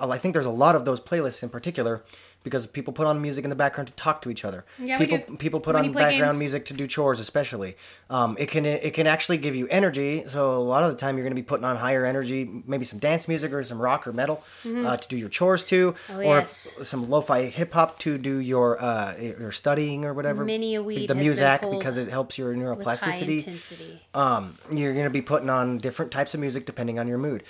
uh, 0.00 0.08
I 0.10 0.18
think 0.18 0.32
there's 0.32 0.46
a 0.46 0.50
lot 0.50 0.74
of 0.74 0.84
those 0.84 1.00
playlists 1.00 1.42
in 1.44 1.50
particular 1.50 2.02
because 2.46 2.64
people 2.64 2.92
put 2.92 3.08
on 3.08 3.20
music 3.20 3.42
in 3.42 3.50
the 3.50 3.56
background 3.56 3.88
to 3.88 3.92
talk 3.94 4.22
to 4.22 4.30
each 4.30 4.44
other. 4.44 4.64
Yeah, 4.78 5.00
we 5.00 5.06
people 5.06 5.18
do. 5.32 5.36
people 5.36 5.58
put 5.58 5.74
When 5.74 5.86
on 5.86 5.90
background 5.92 6.30
games. 6.34 6.38
music 6.38 6.64
to 6.66 6.74
do 6.74 6.86
chores, 6.86 7.18
especially. 7.18 7.76
Um, 8.08 8.36
it 8.38 8.46
can 8.48 8.64
it 8.64 8.94
can 8.94 9.08
actually 9.08 9.38
give 9.38 9.56
you 9.56 9.66
energy. 9.68 10.22
So 10.28 10.54
a 10.54 10.62
lot 10.74 10.84
of 10.84 10.90
the 10.92 10.96
time 10.96 11.16
you're 11.16 11.24
going 11.24 11.34
to 11.34 11.42
be 11.42 11.48
putting 11.52 11.64
on 11.64 11.74
higher 11.76 12.04
energy, 12.06 12.48
maybe 12.66 12.84
some 12.84 13.00
dance 13.00 13.26
music 13.26 13.52
or 13.52 13.64
some 13.64 13.82
rock 13.82 14.06
or 14.06 14.12
metal 14.12 14.44
uh, 14.64 14.96
to 14.96 15.08
do 15.08 15.16
your 15.16 15.28
chores 15.28 15.64
to, 15.64 15.92
Mm-hmm. 15.92 16.12
Oh, 16.12 16.18
or 16.20 16.22
yes. 16.38 16.76
if- 16.78 16.86
some 16.86 17.10
lo-fi 17.10 17.42
hip 17.46 17.72
hop 17.72 17.98
to 18.00 18.16
do 18.16 18.36
your 18.38 18.80
uh, 18.80 19.16
your 19.18 19.50
studying 19.50 20.04
or 20.04 20.14
whatever. 20.14 20.44
Many 20.44 20.76
a 20.76 20.82
weed 20.82 21.08
the 21.08 21.16
music 21.16 21.60
because 21.62 21.96
it 21.96 22.08
helps 22.08 22.38
your 22.38 22.54
neuroplasticity. 22.54 23.98
Um, 24.14 24.56
you're 24.70 24.92
going 24.92 25.04
to 25.04 25.10
be 25.10 25.22
putting 25.22 25.50
on 25.50 25.78
different 25.78 26.12
types 26.12 26.34
of 26.34 26.40
music 26.40 26.66
depending 26.66 26.98
on 26.98 27.08
your 27.08 27.18
mood. 27.18 27.42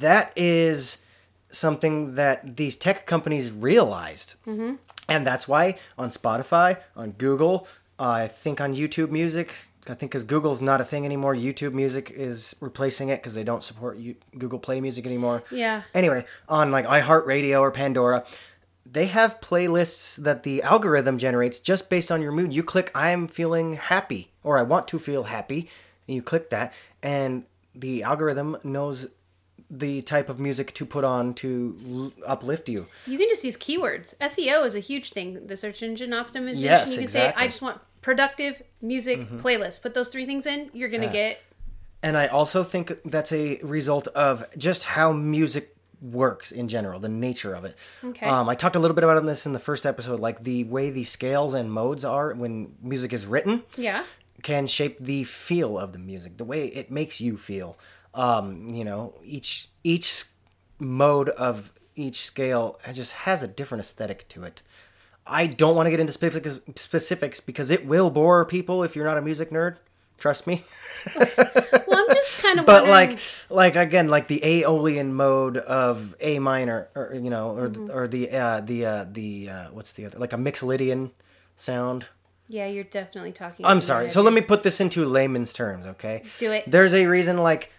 That 0.00 0.32
is 0.36 0.98
something 1.56 2.14
that 2.14 2.56
these 2.56 2.76
tech 2.76 3.06
companies 3.06 3.50
realized. 3.50 4.34
Mm-hmm. 4.46 4.74
And 5.08 5.26
that's 5.26 5.46
why 5.46 5.78
on 5.96 6.10
Spotify, 6.10 6.78
on 6.96 7.12
Google, 7.12 7.66
I 7.98 8.28
think 8.28 8.60
on 8.60 8.74
YouTube 8.74 9.10
Music, 9.10 9.54
I 9.88 9.94
think 9.94 10.10
because 10.12 10.24
Google's 10.24 10.60
not 10.60 10.80
a 10.80 10.84
thing 10.84 11.04
anymore, 11.04 11.34
YouTube 11.34 11.72
Music 11.72 12.10
is 12.10 12.56
replacing 12.60 13.08
it 13.08 13.22
because 13.22 13.34
they 13.34 13.44
don't 13.44 13.62
support 13.62 13.98
you, 13.98 14.16
Google 14.36 14.58
Play 14.58 14.80
Music 14.80 15.06
anymore. 15.06 15.44
Yeah. 15.50 15.82
Anyway, 15.94 16.24
on 16.48 16.70
like 16.70 16.86
iHeartRadio 16.86 17.60
or 17.60 17.70
Pandora, 17.70 18.24
they 18.84 19.06
have 19.06 19.40
playlists 19.40 20.16
that 20.16 20.42
the 20.42 20.62
algorithm 20.62 21.18
generates 21.18 21.60
just 21.60 21.88
based 21.88 22.10
on 22.10 22.20
your 22.20 22.32
mood. 22.32 22.52
You 22.52 22.62
click 22.62 22.90
I'm 22.94 23.28
feeling 23.28 23.74
happy 23.74 24.32
or 24.42 24.58
I 24.58 24.62
want 24.62 24.88
to 24.88 24.98
feel 24.98 25.24
happy, 25.24 25.70
and 26.06 26.14
you 26.14 26.22
click 26.22 26.50
that 26.50 26.72
and 27.02 27.44
the 27.74 28.02
algorithm 28.02 28.56
knows 28.64 29.06
the 29.70 30.02
type 30.02 30.28
of 30.28 30.38
music 30.38 30.72
to 30.74 30.86
put 30.86 31.04
on 31.04 31.34
to 31.34 31.76
l- 31.88 32.12
uplift 32.26 32.68
you. 32.68 32.86
You 33.06 33.18
can 33.18 33.28
just 33.28 33.44
use 33.44 33.56
keywords. 33.56 34.16
SEO 34.18 34.64
is 34.64 34.74
a 34.76 34.80
huge 34.80 35.10
thing. 35.10 35.46
The 35.46 35.56
search 35.56 35.82
engine 35.82 36.10
optimization. 36.10 36.60
Yes, 36.60 36.90
you 36.90 36.94
can 36.96 37.02
exactly. 37.02 37.30
Mm-hmm. 37.32 37.40
I 37.40 37.46
just 37.46 37.62
want 37.62 37.80
productive 38.02 38.62
music 38.80 39.28
playlist. 39.38 39.82
Put 39.82 39.94
those 39.94 40.08
three 40.08 40.26
things 40.26 40.46
in. 40.46 40.70
You're 40.72 40.88
gonna 40.88 41.10
get 41.10 41.42
And 42.02 42.16
I 42.16 42.28
also 42.28 42.62
think 42.62 43.00
that's 43.04 43.32
a 43.32 43.58
result 43.62 44.06
of 44.08 44.44
just 44.56 44.84
how 44.84 45.12
music 45.12 45.76
works 46.00 46.52
in 46.52 46.68
general, 46.68 47.00
the 47.00 47.08
nature 47.08 47.54
of 47.54 47.64
it. 47.64 47.76
Okay. 48.04 48.26
Um, 48.26 48.48
I 48.48 48.54
talked 48.54 48.76
a 48.76 48.78
little 48.78 48.94
bit 48.94 49.02
about 49.02 49.24
this 49.24 49.46
in 49.46 49.52
the 49.52 49.58
first 49.58 49.86
episode, 49.86 50.20
like 50.20 50.42
the 50.42 50.64
way 50.64 50.90
the 50.90 51.04
scales 51.04 51.54
and 51.54 51.72
modes 51.72 52.04
are 52.04 52.32
when 52.34 52.74
music 52.82 53.12
is 53.12 53.26
written. 53.26 53.62
yeah. 53.76 54.04
can 54.42 54.66
shape 54.66 54.98
the 55.00 55.24
feel 55.24 55.78
of 55.78 55.92
the 55.92 55.98
music, 55.98 56.36
the 56.36 56.44
way 56.44 56.66
it 56.66 56.90
makes 56.90 57.20
you 57.20 57.36
feel. 57.36 57.78
Um, 58.16 58.68
you 58.70 58.84
know, 58.84 59.14
each 59.24 59.68
each 59.84 60.24
mode 60.78 61.28
of 61.30 61.72
each 61.94 62.22
scale 62.24 62.78
just 62.92 63.12
has 63.12 63.42
a 63.42 63.48
different 63.48 63.80
aesthetic 63.80 64.26
to 64.30 64.42
it. 64.44 64.62
I 65.26 65.46
don't 65.46 65.74
want 65.76 65.86
to 65.86 65.90
get 65.90 66.00
into 66.00 66.12
specifics, 66.12 66.60
specifics 66.76 67.40
because 67.40 67.70
it 67.70 67.84
will 67.86 68.10
bore 68.10 68.44
people 68.44 68.82
if 68.82 68.94
you're 68.96 69.04
not 69.06 69.18
a 69.18 69.22
music 69.22 69.50
nerd. 69.50 69.76
Trust 70.18 70.46
me. 70.46 70.64
Well, 71.16 72.04
I'm 72.08 72.14
just 72.14 72.42
kind 72.42 72.58
of 72.58 72.66
But 72.66 72.88
wondering. 72.88 72.90
like, 72.90 73.18
like 73.50 73.76
again, 73.76 74.08
like 74.08 74.26
the 74.28 74.42
Aeolian 74.44 75.14
mode 75.14 75.56
of 75.58 76.14
A 76.20 76.38
minor, 76.40 76.88
or 76.96 77.12
you 77.14 77.30
know, 77.30 77.50
or 77.56 77.68
Mm-hmm. 77.68 77.90
or 77.90 78.08
the 78.08 78.30
uh, 78.32 78.60
the 78.60 78.86
uh, 78.86 79.06
the 79.10 79.50
uh, 79.50 79.66
what's 79.72 79.92
the 79.92 80.06
other 80.06 80.18
like 80.18 80.32
a 80.32 80.36
Mixolydian 80.36 81.10
sound. 81.56 82.06
yeah, 82.48 82.66
you're 82.66 82.84
definitely 82.84 83.32
talking. 83.32 83.64
I'm 83.66 83.80
sorry. 83.80 84.08
So 84.08 84.20
let 84.22 84.32
me 84.32 84.40
put 84.40 84.62
this 84.62 84.80
into 84.80 85.04
layman's 85.04 85.52
terms, 85.52 85.86
okay? 85.86 86.22
Do 86.38 86.50
it. 86.52 86.64
There's 86.70 86.94
a 86.94 87.06
reason 87.06 87.36
like 87.38 87.70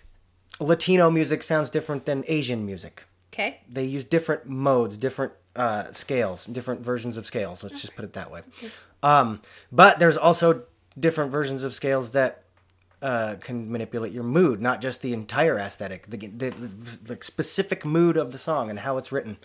Latino 0.60 1.10
music 1.12 1.44
sounds 1.44 1.70
different 1.70 2.06
than 2.06 2.24
Asian 2.28 2.66
music. 2.66 3.06
Okay. 3.34 3.60
They 3.70 3.84
use 3.84 4.04
different 4.06 4.48
modes, 4.48 4.98
different 4.98 5.34
uh, 5.56 5.92
scales, 5.92 6.46
different 6.46 6.82
versions 6.82 7.18
of 7.18 7.28
scales. 7.28 7.64
Let's 7.64 7.82
just 7.82 7.96
put 7.96 8.06
it 8.06 8.14
that 8.14 8.32
way. 8.32 8.42
Um, 9.04 9.42
but 9.72 10.00
there's 10.00 10.18
also 10.18 10.64
different 11.00 11.32
versions 11.32 11.64
of 11.64 11.74
scales 11.74 12.12
that 12.12 12.44
uh, 13.00 13.36
can 13.40 13.72
manipulate 13.72 14.12
your 14.12 14.24
mood, 14.24 14.60
not 14.60 14.82
just 14.82 15.04
the 15.04 15.14
entire 15.14 15.60
aesthetic, 15.60 16.08
the, 16.10 16.18
the, 16.18 16.50
the 16.50 17.18
specific 17.22 17.86
mood 17.86 18.18
of 18.18 18.32
the 18.32 18.40
song 18.40 18.72
and 18.72 18.80
how 18.80 18.98
it's 18.98 19.12
written. 19.12 19.38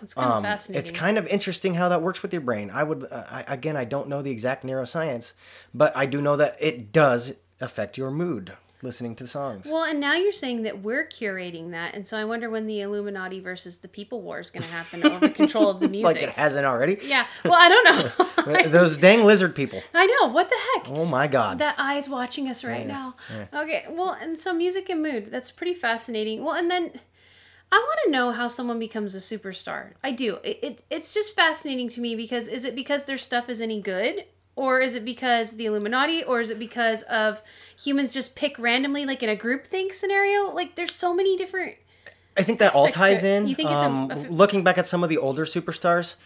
It's 0.00 0.14
kind 0.14 0.30
of 0.30 0.36
Um, 0.36 0.42
fascinating. 0.44 0.80
it's 0.80 0.90
kind 0.96 1.18
of 1.18 1.26
interesting 1.26 1.74
how 1.74 1.88
that 1.88 2.02
works 2.02 2.22
with 2.22 2.32
your 2.32 2.42
brain. 2.42 2.70
I 2.72 2.84
would, 2.84 3.08
uh, 3.10 3.24
I, 3.28 3.44
again, 3.48 3.76
I 3.76 3.84
don't 3.84 4.08
know 4.08 4.22
the 4.22 4.30
exact 4.30 4.64
neuroscience, 4.64 5.32
but 5.74 5.92
I 5.96 6.06
do 6.06 6.22
know 6.22 6.36
that 6.36 6.56
it 6.60 6.92
does 6.92 7.32
affect 7.60 7.98
your 7.98 8.12
mood 8.12 8.52
listening 8.82 9.14
to 9.16 9.26
songs. 9.26 9.66
Well, 9.66 9.84
and 9.84 10.00
now 10.00 10.14
you're 10.14 10.32
saying 10.32 10.62
that 10.62 10.82
we're 10.82 11.06
curating 11.06 11.70
that, 11.72 11.94
and 11.94 12.06
so 12.06 12.16
I 12.18 12.24
wonder 12.24 12.48
when 12.48 12.66
the 12.66 12.80
Illuminati 12.80 13.40
versus 13.40 13.78
the 13.78 13.88
People 13.88 14.22
War 14.22 14.40
is 14.40 14.50
going 14.50 14.62
to 14.62 14.68
happen 14.70 15.04
over 15.06 15.28
control 15.28 15.68
of 15.70 15.80
the 15.80 15.88
music. 15.96 16.04
like 16.16 16.22
it 16.22 16.30
hasn't 16.30 16.66
already. 16.66 16.98
yeah. 17.02 17.26
Well, 17.44 17.54
I 17.56 17.68
don't 17.68 18.46
know. 18.46 18.62
Those 18.68 18.98
dang 18.98 19.24
lizard 19.24 19.54
people. 19.54 19.82
I 19.94 20.06
know. 20.06 20.28
What 20.28 20.48
the 20.48 20.56
heck? 20.74 20.88
Oh 20.90 21.04
my 21.04 21.26
god. 21.26 21.58
That 21.58 21.74
eye's 21.78 22.08
watching 22.08 22.48
us 22.48 22.64
right 22.64 22.86
now. 22.86 23.16
Okay, 23.54 23.84
well, 23.90 24.16
and 24.20 24.38
so 24.38 24.52
music 24.54 24.88
and 24.88 25.02
mood, 25.02 25.26
that's 25.26 25.50
pretty 25.50 25.74
fascinating. 25.74 26.42
Well, 26.44 26.54
and 26.54 26.70
then 26.70 26.92
I 27.72 27.76
want 27.76 27.98
to 28.04 28.10
know 28.10 28.32
how 28.32 28.48
someone 28.48 28.78
becomes 28.78 29.14
a 29.14 29.18
superstar. 29.18 29.92
I 30.02 30.10
do. 30.12 30.38
It, 30.42 30.58
it 30.62 30.82
it's 30.90 31.14
just 31.14 31.36
fascinating 31.36 31.88
to 31.90 32.00
me 32.00 32.16
because 32.16 32.48
is 32.48 32.64
it 32.64 32.74
because 32.74 33.04
their 33.04 33.18
stuff 33.18 33.48
is 33.48 33.60
any 33.60 33.80
good? 33.80 34.24
Or 34.60 34.78
is 34.78 34.94
it 34.94 35.04
because 35.06 35.56
the 35.56 35.64
Illuminati? 35.64 36.22
Or 36.22 36.40
is 36.42 36.50
it 36.50 36.58
because 36.58 37.02
of 37.04 37.40
humans 37.82 38.12
just 38.12 38.36
pick 38.36 38.58
randomly, 38.58 39.06
like 39.06 39.22
in 39.22 39.30
a 39.30 39.34
group 39.36 39.66
think 39.66 39.94
scenario? 39.94 40.50
Like, 40.54 40.74
there's 40.76 40.94
so 40.94 41.14
many 41.14 41.34
different. 41.42 41.76
I 42.36 42.42
think 42.42 42.58
that 42.58 42.74
all 42.74 42.88
ties 42.88 43.24
in. 43.24 43.48
You 43.48 43.54
think 43.54 43.70
it's 43.70 43.82
a- 43.82 43.86
um, 43.86 44.10
a 44.10 44.16
f- 44.18 44.26
looking 44.28 44.62
back 44.62 44.76
at 44.76 44.86
some 44.86 45.02
of 45.02 45.08
the 45.08 45.16
older 45.16 45.46
superstars, 45.46 46.16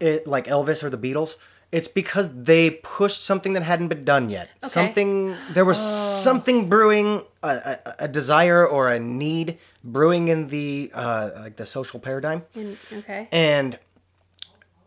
it, 0.00 0.26
like 0.26 0.46
Elvis 0.48 0.82
or 0.82 0.90
the 0.90 0.98
Beatles. 0.98 1.36
It's 1.70 1.86
because 1.86 2.26
they 2.44 2.70
pushed 2.70 3.22
something 3.22 3.52
that 3.54 3.62
hadn't 3.62 3.88
been 3.88 4.04
done 4.04 4.30
yet. 4.30 4.48
Okay. 4.64 4.68
Something 4.78 5.36
there 5.52 5.64
was 5.64 5.78
something 5.78 6.68
brewing, 6.68 7.22
a, 7.44 7.48
a, 7.48 7.94
a 8.00 8.08
desire 8.08 8.66
or 8.66 8.88
a 8.90 8.98
need 8.98 9.58
brewing 9.84 10.26
in 10.28 10.48
the 10.48 10.90
uh, 10.92 11.30
like 11.36 11.54
the 11.56 11.66
social 11.66 12.00
paradigm, 12.00 12.42
And, 12.56 12.76
okay. 12.92 13.28
and 13.30 13.78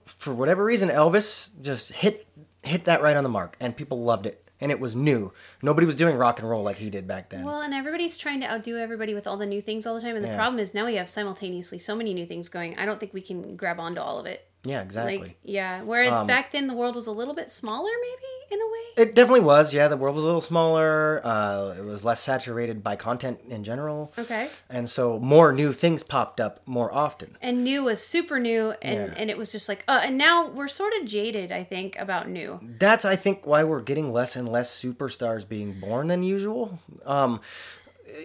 for 0.06 0.34
whatever 0.34 0.64
reason, 0.66 0.90
Elvis 0.90 1.50
just 1.62 1.92
hit 1.94 2.28
hit 2.64 2.86
that 2.86 3.02
right 3.02 3.16
on 3.16 3.24
the 3.24 3.30
mark, 3.30 3.56
and 3.60 3.76
people 3.76 4.04
loved 4.04 4.26
it. 4.26 4.44
and 4.62 4.74
it 4.74 4.80
was 4.82 4.94
new. 4.94 5.32
Nobody 5.62 5.86
was 5.88 5.96
doing 5.96 6.18
rock 6.18 6.38
and 6.40 6.50
roll 6.50 6.64
like 6.64 6.76
he 6.76 6.90
did 6.90 7.08
back 7.08 7.30
then. 7.30 7.46
Well, 7.46 7.62
and 7.62 7.74
everybody's 7.74 8.18
trying 8.18 8.42
to 8.42 8.52
outdo 8.52 8.78
everybody 8.78 9.14
with 9.14 9.26
all 9.26 9.38
the 9.38 9.46
new 9.46 9.62
things 9.62 9.88
all 9.88 9.96
the 9.96 10.02
time. 10.02 10.18
And 10.18 10.26
the 10.26 10.32
Yeah. 10.32 10.36
problem 10.36 10.60
is 10.60 10.74
now 10.74 10.86
we 10.86 10.96
have 10.96 11.10
simultaneously 11.10 11.80
so 11.80 11.96
many 11.96 12.14
new 12.14 12.26
things 12.26 12.50
going. 12.50 12.78
I 12.78 12.86
don't 12.86 13.00
think 13.00 13.14
we 13.14 13.22
can 13.22 13.56
grab 13.56 13.80
onto 13.80 14.02
all 14.02 14.20
of 14.20 14.26
it. 14.26 14.49
Yeah, 14.64 14.82
exactly. 14.82 15.18
Like, 15.20 15.38
yeah. 15.44 15.82
Whereas 15.84 16.14
Um, 16.14 16.28
back 16.28 16.52
then 16.52 16.68
the 16.68 16.74
world 16.74 16.96
was 16.96 17.08
a 17.08 17.12
little 17.12 17.34
bit 17.34 17.50
smaller, 17.52 17.90
maybe 18.02 18.26
in 18.52 18.60
a 18.60 18.66
way. 18.66 19.04
It 19.10 19.16
definitely 19.16 19.42
was. 19.46 19.74
Yeah, 19.74 19.88
the 19.88 19.96
world 19.96 20.16
was 20.16 20.24
a 20.24 20.28
little 20.28 20.42
smaller. 20.42 21.22
Uh, 21.24 21.76
it 21.78 21.86
was 21.86 22.04
less 22.04 22.20
saturated 22.20 22.84
by 22.84 22.96
content 22.96 23.40
in 23.48 23.64
general, 23.64 24.12
Okay. 24.18 24.50
and 24.70 24.90
so 24.90 25.20
more 25.20 25.54
new 25.54 25.72
things 25.72 26.02
popped 26.04 26.42
up 26.42 26.60
more 26.66 26.92
often. 26.94 27.38
And 27.42 27.64
new 27.64 27.84
was 27.84 28.06
super 28.06 28.40
new, 28.40 28.74
and 28.82 29.12
Yeah. 29.12 29.14
and 29.16 29.30
it 29.30 29.38
was 29.38 29.52
just 29.52 29.70
like, 29.70 29.84
uh, 29.88 30.02
and 30.04 30.18
now 30.18 30.48
we're 30.50 30.68
sort 30.68 30.94
of 31.00 31.06
jaded, 31.06 31.52
I 31.52 31.64
think, 31.64 31.96
about 32.00 32.28
new. 32.28 32.60
That's 32.62 33.06
I 33.06 33.16
think 33.16 33.46
why 33.46 33.64
we're 33.64 33.82
getting 33.82 34.12
less 34.12 34.36
and 34.36 34.50
less 34.52 34.70
superstars 34.76 35.48
being 35.48 35.80
born 35.80 36.08
than 36.08 36.24
usual. 36.24 36.80
Um, 37.06 37.40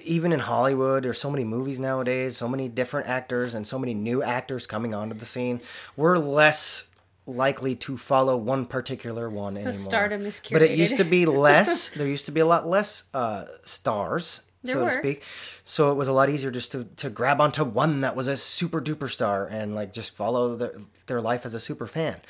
even 0.03 0.33
in 0.33 0.41
Hollywood, 0.41 1.03
there's 1.03 1.19
so 1.21 1.31
many 1.31 1.45
movies 1.45 1.79
nowadays, 1.81 2.37
so 2.37 2.49
many 2.49 2.69
different 2.69 3.09
actors, 3.09 3.55
and 3.55 3.67
so 3.67 3.79
many 3.79 3.95
new 3.95 4.23
actors 4.23 4.67
coming 4.67 4.95
onto 4.95 5.15
the 5.15 5.27
scene. 5.27 5.61
We're 5.97 6.19
less 6.19 6.89
likely 7.27 7.75
to 7.75 7.97
follow 7.97 8.37
one 8.37 8.67
particular 8.67 9.31
one 9.31 9.55
anymore. 9.57 9.73
stardom 9.73 10.27
is 10.27 10.41
But 10.51 10.63
it 10.63 10.73
used 10.73 10.99
to 10.99 11.05
be 11.05 11.27
less. 11.27 11.89
there 11.97 12.07
used 12.07 12.27
to 12.27 12.33
be 12.33 12.41
a 12.41 12.47
lot 12.47 12.67
less 12.67 13.05
uh, 13.15 13.45
stars, 13.65 14.41
There 14.63 14.75
so 14.75 14.85
to 14.85 14.91
speak. 14.91 15.23
So 15.65 15.91
it 15.91 15.95
was 15.95 16.09
a 16.09 16.13
lot 16.13 16.29
easier 16.29 16.51
just 16.51 16.73
to, 16.73 16.85
to 16.97 17.09
grab 17.09 17.41
onto 17.41 17.65
one 17.65 18.03
that 18.03 18.15
was 18.15 18.29
a 18.29 18.37
super 18.37 18.81
duper 18.81 19.11
star 19.11 19.47
and 19.47 19.75
like 19.75 19.93
just 19.93 20.15
follow 20.15 20.55
their, 20.55 20.75
their 21.07 21.21
life 21.21 21.47
as 21.47 21.55
a 21.55 21.61
super 21.61 21.87
fan. 21.87 22.21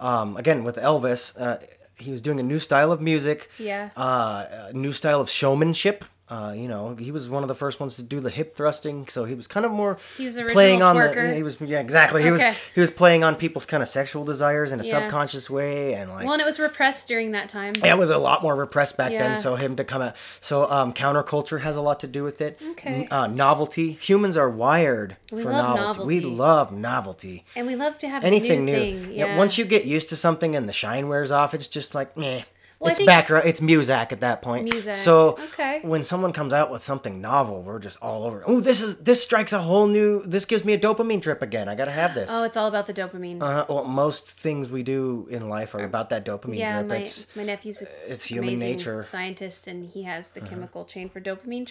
Um, 0.00 0.36
again, 0.36 0.64
with 0.64 0.76
Elvis, 0.76 1.38
uh, 1.38 1.58
he 1.96 2.10
was 2.12 2.22
doing 2.22 2.40
a 2.40 2.42
new 2.42 2.58
style 2.58 2.92
of 2.92 3.00
music 3.00 3.50
Yeah. 3.58 3.90
uh, 3.96 4.46
a 4.68 4.72
new 4.72 4.92
style 4.92 5.20
of 5.20 5.28
showmanship. 5.28 6.04
Uh, 6.30 6.52
you 6.54 6.68
know, 6.68 6.94
he 6.94 7.10
was 7.10 7.28
one 7.30 7.42
of 7.42 7.48
the 7.48 7.54
first 7.54 7.80
ones 7.80 7.96
to 7.96 8.02
do 8.02 8.20
the 8.20 8.28
hip 8.28 8.54
thrusting, 8.54 9.08
so 9.08 9.24
he 9.24 9.34
was 9.34 9.46
kind 9.46 9.64
of 9.64 9.72
more 9.72 9.96
He 10.18 10.26
was 10.26 10.36
playing 10.52 10.82
on 10.82 10.94
twerker. 10.96 11.30
the. 11.30 11.34
He 11.36 11.42
was 11.42 11.58
yeah, 11.60 11.80
exactly. 11.80 12.22
He 12.22 12.30
Okay. 12.30 12.48
was 12.48 12.56
he 12.74 12.80
was 12.82 12.90
playing 12.90 13.24
on 13.24 13.34
people's 13.36 13.64
kind 13.64 13.82
of 13.82 13.88
sexual 13.88 14.24
desires 14.24 14.70
in 14.70 14.78
a 14.80 14.82
Yeah. 14.82 15.00
subconscious 15.00 15.48
way, 15.48 15.94
and 15.94 16.10
like 16.10 16.24
Well, 16.24 16.34
and 16.34 16.42
it 16.42 16.44
was 16.44 16.60
repressed 16.60 17.08
during 17.08 17.32
that 17.32 17.48
time. 17.48 17.72
Yeah, 17.82 17.94
it 17.94 17.98
was 17.98 18.10
a 18.10 18.18
lot 18.18 18.42
more 18.42 18.54
repressed 18.54 18.96
back 18.96 19.12
Yeah. 19.12 19.18
then. 19.28 19.36
So 19.38 19.56
him 19.56 19.76
to 19.76 19.84
come 19.84 20.02
out, 20.02 20.16
so 20.40 20.70
um, 20.70 20.92
counterculture 20.92 21.62
has 21.62 21.76
a 21.76 21.80
lot 21.80 22.00
to 22.00 22.06
do 22.06 22.22
with 22.24 22.40
it. 22.42 22.60
Okay. 22.72 23.08
uh, 23.10 23.26
novelty. 23.26 23.92
Humans 24.00 24.36
are 24.36 24.50
wired 24.50 25.16
We 25.32 25.42
for 25.42 25.50
love 25.50 25.76
novelty. 25.76 26.06
We 26.06 26.20
love 26.20 26.72
novelty. 26.72 27.44
And 27.56 27.66
we 27.66 27.74
love 27.74 27.98
to 28.00 28.08
have 28.08 28.22
Anything 28.22 28.64
new, 28.66 28.76
new. 28.78 29.12
Yeah. 29.12 29.36
Once 29.36 29.56
you 29.56 29.64
get 29.64 29.84
used 29.86 30.08
to 30.10 30.16
something 30.16 30.54
and 30.54 30.68
the 30.68 30.72
shine 30.74 31.08
wears 31.08 31.30
off, 31.30 31.54
it's 31.54 31.68
just 31.68 31.94
like 31.94 32.16
meh. 32.16 32.42
Well, 32.80 32.90
it's 32.92 33.02
background. 33.04 33.48
It's 33.48 33.58
Muzak 33.60 34.12
at 34.12 34.20
that 34.20 34.40
point. 34.40 34.72
So 34.94 35.30
Okay. 35.52 35.80
when 35.82 36.04
someone 36.04 36.32
comes 36.32 36.52
out 36.52 36.70
with 36.70 36.84
something 36.84 37.20
novel, 37.20 37.62
we're 37.62 37.80
just 37.80 38.00
all 38.00 38.22
over. 38.22 38.44
Oh, 38.46 38.60
this 38.60 38.80
is 38.80 38.98
this 38.98 39.20
strikes 39.22 39.52
a 39.52 39.58
whole 39.60 39.88
new. 39.88 40.22
This 40.24 40.44
gives 40.44 40.64
me 40.64 40.74
a 40.74 40.78
dopamine 40.78 41.20
trip 41.20 41.42
again. 41.42 41.68
I 41.68 41.74
gotta 41.74 41.90
have 41.90 42.14
this. 42.14 42.30
Oh, 42.32 42.44
it's 42.44 42.56
all 42.56 42.68
about 42.68 42.86
the 42.86 42.94
dopamine. 42.94 43.42
uh, 43.42 43.64
well, 43.68 43.82
most 43.84 44.30
things 44.30 44.70
we 44.70 44.84
do 44.84 45.26
in 45.28 45.48
life 45.48 45.74
are 45.74 45.84
about 45.84 46.10
that 46.10 46.24
dopamine 46.24 46.58
yeah, 46.58 46.76
drip. 46.82 46.88
my, 46.88 46.96
It's 46.98 47.26
my 47.34 47.42
nephew's 47.44 47.82
a 47.82 47.88
it's 48.12 48.22
human 48.24 48.54
nature. 48.54 48.98
Uh-huh. 48.98 49.02
scientist, 49.02 49.66
and 49.66 49.84
he 49.90 50.04
has 50.04 50.30
the 50.30 50.40
chemical 50.40 50.84
chain 50.84 51.08
for 51.08 51.20
dopamine 51.20 51.66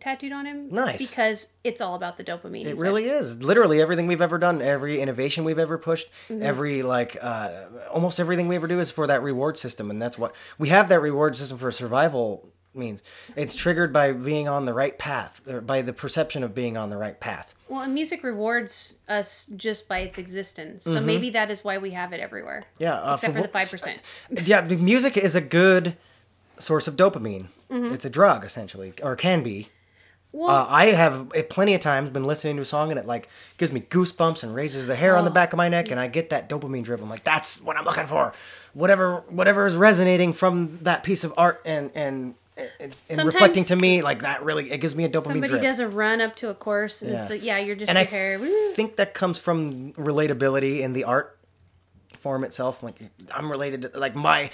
tattooed 0.00 0.32
on 0.32 0.44
him. 0.46 0.68
Nice. 0.70 1.08
because 1.08 1.52
it's 1.62 1.80
all 1.80 1.94
about 1.94 2.16
the 2.16 2.24
dopamine. 2.24 2.66
It 2.66 2.78
said. 2.78 2.84
really 2.84 3.04
is. 3.04 3.42
Literally 3.44 3.80
everything 3.80 4.06
we've 4.08 4.20
ever 4.20 4.38
done, 4.38 4.60
every 4.60 5.00
innovation 5.00 5.44
we've 5.44 5.58
ever 5.58 5.78
pushed, 5.78 6.08
Mm-hmm. 6.28 6.42
every 6.42 6.82
like 6.82 7.16
uh, 7.20 7.66
almost 7.92 8.18
everything 8.18 8.48
we 8.48 8.56
ever 8.56 8.66
do 8.66 8.80
is 8.80 8.90
for 8.90 9.06
that 9.06 9.22
reward 9.22 9.56
system, 9.56 9.90
and 9.90 10.00
that's 10.02 10.18
what 10.18 10.34
we 10.58 10.68
have 10.68 10.88
that 10.88 11.00
reward 11.00 11.36
system 11.36 11.58
for 11.58 11.70
survival 11.70 12.48
means. 12.74 13.02
It's 13.34 13.56
triggered 13.56 13.92
by 13.92 14.12
being 14.12 14.46
on 14.48 14.64
the 14.64 14.72
right 14.74 14.96
path, 14.96 15.40
or 15.48 15.60
by 15.60 15.82
the 15.82 15.92
perception 15.92 16.44
of 16.44 16.54
being 16.54 16.76
on 16.76 16.90
the 16.90 16.96
right 16.96 17.18
path. 17.18 17.54
Well, 17.68 17.80
and 17.82 17.92
music 17.92 18.22
rewards 18.22 19.00
us 19.08 19.46
just 19.56 19.88
by 19.88 19.98
its 20.00 20.16
existence, 20.18 20.84
Mm-hmm. 20.84 20.92
so 20.92 21.00
maybe 21.00 21.30
that 21.30 21.50
is 21.50 21.64
why 21.64 21.78
we 21.78 21.90
have 21.90 22.12
it 22.12 22.20
everywhere. 22.20 22.64
Yeah, 22.78 22.94
uh, 22.94 23.14
except 23.14 23.34
for 23.34 23.42
the 23.42 23.48
five 23.48 23.70
percent. 23.70 24.00
yeah, 24.44 24.60
music 24.60 25.16
is 25.16 25.34
a 25.34 25.40
good 25.40 25.96
source 26.58 26.86
of 26.86 26.94
dopamine. 26.96 27.46
Mm-hmm. 27.70 27.94
It's 27.94 28.04
a 28.04 28.10
drug 28.10 28.44
essentially, 28.44 28.92
or 29.02 29.16
can 29.16 29.42
be. 29.42 29.68
Well, 30.38 30.50
Uh, 30.50 30.66
I 30.68 30.86
have 30.92 31.32
uh, 31.36 31.42
plenty 31.50 31.74
of 31.74 31.80
times 31.80 32.10
been 32.10 32.22
listening 32.22 32.54
to 32.56 32.62
a 32.62 32.64
song 32.64 32.90
and 32.90 32.98
it 32.98 33.06
like 33.06 33.28
gives 33.56 33.72
me 33.72 33.80
goosebumps 33.80 34.44
and 34.44 34.54
raises 34.54 34.86
the 34.86 34.94
hair 34.94 35.16
on 35.16 35.22
Oh. 35.22 35.24
the 35.24 35.30
back 35.32 35.52
of 35.52 35.56
my 35.56 35.68
neck 35.68 35.90
and 35.90 35.98
I 35.98 36.06
get 36.06 36.30
that 36.30 36.48
dopamine 36.48 36.84
drip. 36.84 37.02
I'm 37.02 37.10
like, 37.10 37.24
that's 37.24 37.60
what 37.60 37.76
I'm 37.76 37.84
looking 37.84 38.06
for. 38.06 38.32
Whatever, 38.72 39.24
whatever 39.28 39.66
is 39.66 39.74
resonating 39.74 40.32
from 40.32 40.78
that 40.82 41.02
piece 41.02 41.24
of 41.24 41.34
art 41.36 41.60
and 41.64 41.90
and 41.94 42.34
and, 42.80 42.92
Sometimes- 43.08 43.34
reflecting 43.34 43.64
to 43.66 43.76
me 43.76 44.02
like 44.02 44.20
that 44.22 44.42
really 44.44 44.70
it 44.72 44.78
gives 44.78 44.94
me 44.96 45.04
a 45.04 45.08
dopamine 45.08 45.22
somebody 45.24 45.50
drip. 45.52 45.62
does 45.62 45.78
a 45.78 45.86
run 45.88 46.20
up 46.20 46.34
to 46.36 46.48
a 46.50 46.54
course, 46.54 47.02
and 47.02 47.12
Yeah. 47.12 47.20
it's 47.20 47.30
like, 47.30 47.42
yeah, 47.44 47.58
you're 47.58 47.76
just 47.76 47.88
and 47.88 47.96
your 47.96 48.06
I 48.06 48.10
hair. 48.10 48.38
woo. 48.40 48.72
think 48.74 48.96
that 48.96 49.14
comes 49.14 49.38
from 49.38 49.92
relatability 49.92 50.80
in 50.80 50.92
the 50.92 51.04
art 51.04 51.37
form 52.18 52.44
itself. 52.44 52.82
Like 52.82 52.98
I'm 53.32 53.50
related 53.50 53.82
to 53.82 53.98
like 53.98 54.14
my 54.14 54.50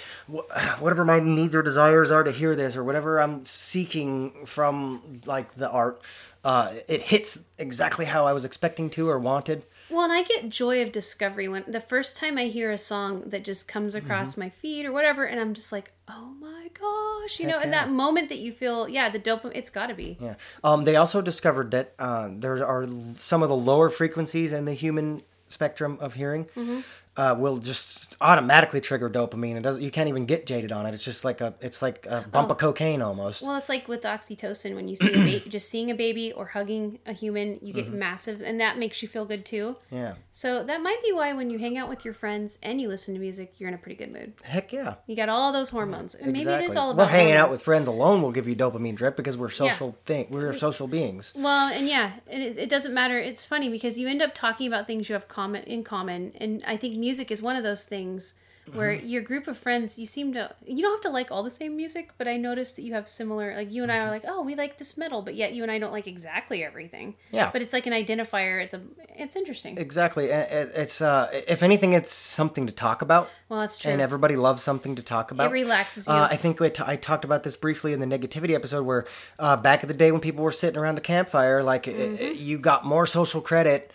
whatever 0.79 1.05
my 1.05 1.19
needs 1.19 1.55
or 1.55 1.61
desires 1.63 2.11
are 2.11 2.23
to 2.23 2.31
hear 2.31 2.55
this 2.55 2.75
or 2.75 2.83
whatever 2.83 3.19
I'm 3.19 3.43
seeking 3.45 4.45
from 4.45 5.21
like 5.25 5.55
the 5.55 5.69
art. 5.69 6.01
Uh, 6.43 6.73
it 6.87 7.01
hits 7.01 7.45
exactly 7.57 8.05
how 8.05 8.27
I 8.27 8.33
was 8.33 8.45
expecting 8.45 8.89
to 8.91 9.09
or 9.09 9.17
wanted. 9.17 9.63
Well, 9.89 10.03
and 10.03 10.13
I 10.13 10.23
get 10.23 10.49
joy 10.49 10.81
of 10.83 10.91
discovery 10.91 11.47
when 11.47 11.63
the 11.67 11.79
first 11.81 12.15
time 12.17 12.37
I 12.37 12.45
hear 12.45 12.71
a 12.71 12.77
song 12.77 13.23
that 13.27 13.43
just 13.43 13.67
comes 13.67 13.95
across 13.95 14.31
Mm-hmm. 14.31 14.41
my 14.41 14.49
feed 14.49 14.85
or 14.85 14.91
whatever, 14.91 15.25
and 15.25 15.39
I'm 15.39 15.53
just 15.53 15.71
like, 15.71 15.91
oh 16.07 16.33
my 16.39 16.69
gosh, 16.79 17.39
you 17.39 17.45
know, 17.47 17.53
Heck 17.53 17.65
and 17.65 17.73
yeah. 17.73 17.85
that 17.85 17.91
moment 17.91 18.29
that 18.29 18.39
you 18.39 18.51
feel, 18.51 18.87
yeah, 18.89 19.09
the 19.09 19.19
dopamine, 19.19 19.51
it's 19.55 19.69
got 19.69 19.87
to 19.87 19.93
be. 19.95 20.17
Yeah. 20.19 20.35
Um, 20.63 20.83
they 20.85 20.95
also 20.95 21.21
discovered 21.21 21.71
that 21.71 21.93
uh, 21.99 22.29
there 22.31 22.65
are 22.65 22.87
some 23.17 23.41
of 23.43 23.49
the 23.49 23.55
lower 23.55 23.89
frequencies 23.89 24.51
in 24.53 24.65
the 24.65 24.73
human 24.73 25.21
spectrum 25.47 25.97
of 26.01 26.15
hearing 26.15 26.45
Mm-hmm. 26.55 26.79
Uh, 27.17 27.35
will 27.37 27.57
just 27.57 28.17
automatically 28.21 28.81
trigger 28.81 29.09
dopamine. 29.09 29.55
It 29.55 29.61
doesn't. 29.61 29.81
You 29.83 29.91
can't 29.91 30.09
even 30.09 30.25
get 30.25 30.45
jaded 30.45 30.71
on 30.71 30.85
it. 30.85 30.93
It's 30.93 31.03
just 31.03 31.23
like 31.23 31.41
a. 31.41 31.53
It's 31.61 31.81
like 31.81 32.05
a 32.07 32.25
bump 32.31 32.51
of 32.51 32.57
cocaine 32.57 33.01
almost. 33.01 33.43
Oh. 33.43 33.47
Well, 33.47 33.57
it's 33.57 33.69
like 33.69 33.87
with 33.87 34.03
oxytocin 34.03 34.75
when 34.75 34.87
you 34.87 34.95
see 34.95 35.09
a 35.09 35.13
baby, 35.13 35.43
just 35.49 35.69
seeing 35.69 35.89
a 35.91 35.95
baby 35.95 36.31
or 36.33 36.45
hugging 36.47 36.99
a 37.05 37.13
human, 37.13 37.59
you 37.61 37.73
Mm-hmm. 37.73 37.91
get 37.91 37.93
massive, 37.93 38.41
and 38.41 38.59
that 38.59 38.77
makes 38.77 39.01
you 39.01 39.07
feel 39.07 39.25
good 39.25 39.45
too. 39.45 39.75
yeah. 39.91 40.13
So 40.31 40.63
that 40.65 40.81
might 40.81 41.01
be 41.03 41.11
why 41.13 41.31
when 41.33 41.49
you 41.49 41.57
hang 41.59 41.77
out 41.77 41.87
with 41.89 42.03
your 42.03 42.13
friends 42.13 42.59
and 42.61 42.81
you 42.81 42.87
listen 42.89 43.13
to 43.13 43.19
music, 43.19 43.59
you're 43.59 43.69
in 43.69 43.73
a 43.73 43.77
pretty 43.77 43.95
good 43.95 44.11
mood. 44.11 44.33
Heck 44.43 44.73
yeah. 44.73 44.95
You 45.07 45.15
got 45.15 45.29
all 45.29 45.53
those 45.53 45.69
hormones. 45.69 46.13
And 46.15 46.27
Maybe 46.27 46.39
exactly. 46.39 46.65
it 46.65 46.69
is 46.71 46.75
all 46.75 46.91
about 46.91 46.97
well, 47.03 47.07
hanging 47.07 47.33
out 47.35 47.49
with 47.49 47.61
friends 47.61 47.87
alone 47.87 48.21
will 48.21 48.31
give 48.33 48.45
you 48.47 48.55
dopamine 48.55 48.95
drip 48.95 49.15
because 49.15 49.37
we're 49.37 49.49
social 49.49 49.97
thing. 50.05 50.27
We're 50.29 50.51
social 50.53 50.87
beings. 50.87 51.31
Well, 51.35 51.71
and 51.71 51.87
yeah, 51.87 52.11
and 52.27 52.43
it, 52.43 52.57
it 52.57 52.69
doesn't 52.69 52.93
matter. 52.93 53.17
It's 53.17 53.45
funny 53.45 53.69
because 53.69 53.97
you 53.97 54.07
end 54.09 54.21
up 54.21 54.35
talking 54.35 54.67
about 54.67 54.87
things 54.87 55.07
you 55.07 55.13
have 55.13 55.27
common 55.29 55.63
in 55.63 55.83
common, 55.85 56.33
and 56.37 56.61
I 56.67 56.75
think 56.77 56.95
music 57.07 57.27
is 57.35 57.39
one 57.49 57.55
of 57.59 57.63
those 57.69 57.83
things 57.93 58.33
where 58.73 58.93
Mm-hmm. 58.93 59.07
your 59.13 59.21
group 59.21 59.45
of 59.47 59.55
friends 59.65 59.99
you 60.01 60.07
seem 60.07 60.27
to 60.33 60.43
you 60.65 60.81
don't 60.83 60.95
have 60.97 61.01
to 61.09 61.13
like 61.19 61.29
all 61.33 61.43
the 61.43 61.55
same 61.61 61.73
music, 61.83 62.05
but 62.17 62.27
I 62.27 62.35
noticed 62.49 62.75
that 62.77 62.81
you 62.87 62.93
have 62.97 63.07
similar. 63.07 63.47
Like 63.59 63.71
you 63.75 63.83
and 63.83 63.91
I 63.91 63.97
Mm-hmm. 63.97 64.07
are 64.07 64.11
like, 64.17 64.25
oh, 64.33 64.41
we 64.49 64.53
like 64.63 64.73
this 64.81 64.97
metal, 65.01 65.21
but 65.21 65.35
yet 65.41 65.53
you 65.55 65.61
and 65.65 65.71
I 65.71 65.77
don't 65.77 65.91
like 65.97 66.07
exactly 66.15 66.63
everything. 66.69 67.07
Yeah. 67.31 67.51
But 67.53 67.61
it's 67.61 67.73
like 67.77 67.85
an 67.91 67.93
identifier. 67.93 68.55
It's 68.63 68.73
a 68.73 68.81
it's 69.23 69.35
interesting. 69.41 69.77
Exactly. 69.77 70.25
It's 70.31 70.99
uh, 70.99 71.29
if 71.55 71.61
anything, 71.69 71.93
it's 71.93 72.11
something 72.11 72.65
to 72.65 72.73
talk 72.73 73.03
about, 73.03 73.29
well, 73.49 73.59
that's 73.59 73.77
true. 73.77 73.91
and 73.91 74.01
everybody 74.01 74.35
loves 74.47 74.63
something 74.63 74.95
to 74.95 75.03
talk 75.03 75.29
about. 75.29 75.51
it 75.51 75.53
relaxes 75.53 76.07
you. 76.07 76.13
Uh, 76.15 76.27
I 76.31 76.35
think 76.35 76.59
we 76.59 76.71
t- 76.71 76.83
I 76.93 76.95
talked 76.95 77.23
about 77.23 77.43
this 77.43 77.55
briefly 77.65 77.93
in 77.93 77.99
the 77.99 78.07
negativity 78.15 78.55
episode, 78.55 78.83
where 78.89 79.05
uh, 79.37 79.55
back 79.57 79.83
in 79.83 79.87
the 79.93 79.99
day 80.03 80.11
when 80.11 80.21
people 80.21 80.43
were 80.43 80.51
sitting 80.63 80.79
around 80.81 80.95
the 80.95 81.07
campfire, 81.13 81.61
like 81.61 81.87
uh, 81.87 81.91
Mm-hmm. 81.91 82.33
you 82.49 82.57
got 82.57 82.83
more 82.83 83.05
social 83.05 83.41
credit 83.41 83.91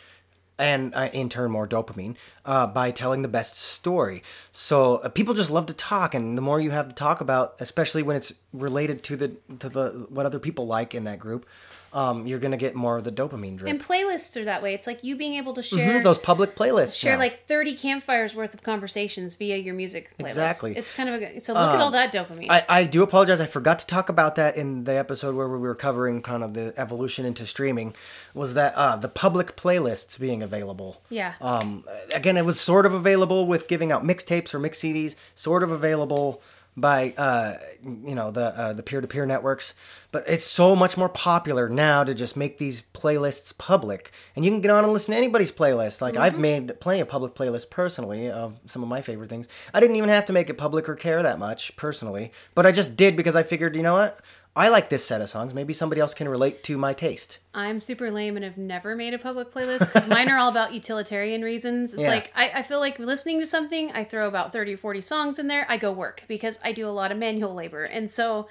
and 0.61 0.95
uh, 0.95 1.09
in 1.13 1.29
turn 1.29 1.51
more 1.51 1.67
dopamine 1.67 2.15
uh, 2.45 2.67
by 2.67 2.91
telling 2.91 3.23
the 3.23 3.29
best 3.29 3.57
story. 3.57 4.23
So 4.53 4.97
uh, 4.97 5.09
people 5.09 5.35
just 5.35 5.51
love 5.51 5.67
to 5.67 5.75
talk, 5.75 6.15
and 6.15 6.37
the 6.37 6.43
more 6.43 6.61
you 6.61 6.71
have 6.71 6.89
to 6.89 6.95
talk 6.95 7.21
about, 7.21 7.57
especially 7.61 8.03
when 8.03 8.17
it's 8.17 8.35
related 8.53 9.03
to 9.05 9.17
the 9.17 9.29
to 9.59 9.69
the 9.69 10.07
what 10.11 10.27
other 10.27 10.39
people 10.39 10.67
like 10.67 10.95
in 10.95 11.05
that 11.05 11.19
group, 11.19 11.47
um, 11.93 12.27
you're 12.27 12.39
gonna 12.39 12.57
get 12.57 12.75
more 12.75 12.97
of 12.99 13.05
the 13.05 13.11
dopamine 13.13 13.57
drip. 13.57 13.71
and 13.71 13.83
playlists 13.83 14.37
are 14.41 14.45
that 14.45 14.63
way. 14.63 14.75
It's 14.75 14.87
like 14.87 15.03
you 15.03 15.17
being 15.17 15.35
able 15.35 15.55
to 15.55 15.63
share 15.63 16.01
Mhm, 16.01 16.03
Those 16.05 16.19
public 16.19 16.55
playlists. 16.55 16.97
share 16.97 17.15
now. 17.15 17.19
like 17.19 17.47
30 17.47 17.75
campfires 17.77 18.35
worth 18.35 18.55
of 18.55 18.63
conversations 18.63 19.35
via 19.35 19.57
your 19.57 19.75
music 19.75 20.11
playlist. 20.19 20.27
Exactly. 20.27 20.77
It's 20.77 20.93
kind 20.93 21.09
of 21.09 21.17
a 21.17 21.19
good. 21.19 21.43
So 21.43 21.53
look 21.53 21.71
at 21.71 21.81
all 21.81 21.91
that 21.91 22.13
dopamine. 22.13 22.47
I, 22.51 22.65
I 22.69 22.85
do 22.85 23.03
apologize. 23.03 23.41
I 23.41 23.47
forgot 23.47 23.79
to 23.81 23.87
talk 23.87 24.09
about 24.09 24.37
that 24.37 24.57
in 24.57 24.85
the 24.85 24.95
episode 24.95 25.35
where 25.35 25.49
we 25.49 25.59
were 25.59 25.75
covering 25.75 26.23
kind 26.23 26.45
of 26.45 26.55
the 26.55 26.73
evolution 26.77 27.25
into 27.27 27.45
streaming. 27.47 27.95
Was 28.35 28.55
that 28.55 28.75
uh, 28.75 28.97
the 28.97 29.09
public 29.09 29.57
playlists 29.57 30.19
being 30.19 30.43
available? 30.43 31.03
yeah. 31.09 31.35
Um, 31.41 31.85
again, 32.15 32.37
it 32.37 32.45
was 32.45 32.61
sort 32.61 32.87
of 32.87 32.93
available 32.95 33.47
with 33.47 33.67
giving 33.69 33.91
out 33.91 34.05
mixtapes 34.05 34.55
or 34.55 34.59
mix 34.61 34.79
CDs, 34.79 35.17
sort 35.35 35.63
of 35.63 35.71
available 35.71 36.41
by 36.81 37.15
uh, 37.17 37.59
you 37.83 38.15
know 38.15 38.31
the 38.31 38.47
uh, 38.59 38.73
the 38.73 38.83
peer 38.83 39.01
to 39.01 39.07
peer 39.07 39.27
networks. 39.27 39.75
But 40.13 40.25
it's 40.27 40.45
so 40.45 40.75
much 40.75 40.97
more 40.97 41.09
popular 41.09 41.69
now 41.69 42.03
to 42.03 42.15
just 42.15 42.37
make 42.37 42.59
these 42.59 42.83
playlists 42.95 43.57
public, 43.57 44.11
and 44.35 44.45
you 44.45 44.51
can 44.51 44.61
get 44.61 44.71
on 44.71 44.83
and 44.85 44.93
listen 44.93 45.13
to 45.13 45.19
anybody's 45.19 45.53
playlist. 45.53 46.01
Like 46.01 46.17
I've 46.17 46.39
made 46.39 46.81
plenty 46.81 47.01
of 47.01 47.09
public 47.09 47.35
playlists 47.35 47.71
personally 47.71 48.29
of 48.31 48.59
some 48.67 48.83
of 48.83 48.89
my 48.89 49.03
favorite 49.03 49.31
things. 49.31 49.47
I 49.73 49.81
didn't 49.81 49.97
even 49.97 50.09
have 50.09 50.25
to 50.27 50.33
make 50.33 50.51
it 50.51 50.55
public 50.55 50.89
or 50.89 50.97
care 50.97 51.23
that 51.23 51.39
much 51.39 51.77
personally, 51.77 52.33
but 52.55 52.67
I 52.67 52.73
just 52.73 52.97
did 52.97 53.17
because 53.17 53.37
I 53.37 53.45
figured, 53.45 53.77
you 53.77 53.83
know 53.83 53.95
what, 53.95 54.21
I 54.57 54.69
like 54.69 54.91
this 54.91 55.05
set 55.05 55.21
of 55.21 55.29
songs. 55.29 55.55
Maybe 55.55 55.73
somebody 55.73 56.01
else 56.01 56.13
can 56.13 56.29
relate 56.29 56.65
to 56.65 56.77
my 56.77 56.93
taste. 56.93 57.39
I'm 57.55 57.79
super 57.81 58.11
lame 58.11 58.37
and 58.37 58.45
have 58.45 58.59
never 58.59 58.97
made 58.97 59.15
a 59.15 59.19
public 59.19 59.53
playlist 59.53 59.87
because 59.87 60.09
mine 60.09 60.29
are 60.29 60.39
all 60.39 60.49
about 60.51 60.75
utilitarian 60.75 61.43
reasons. 61.43 61.95
It's 61.95 62.03
Yeah. 62.03 62.09
like 62.11 62.33
I, 62.35 62.51
I 62.57 62.63
feel 62.63 62.81
like 62.81 62.99
listening 62.99 63.39
to 63.41 63.47
something, 63.47 63.93
I 63.93 64.03
throw 64.05 64.27
about 64.27 64.53
30 64.53 64.75
or 64.75 64.77
40 64.77 65.01
songs 65.03 65.39
in 65.39 65.47
there, 65.47 65.67
I 65.69 65.77
go 65.77 65.93
work 65.93 66.25
because 66.27 66.59
I 66.65 66.73
do 66.73 66.89
a 66.89 66.91
lot 66.91 67.13
of 67.13 67.19
manual 67.19 67.55
labor. 67.55 67.85
And 67.85 68.11
so 68.11 68.49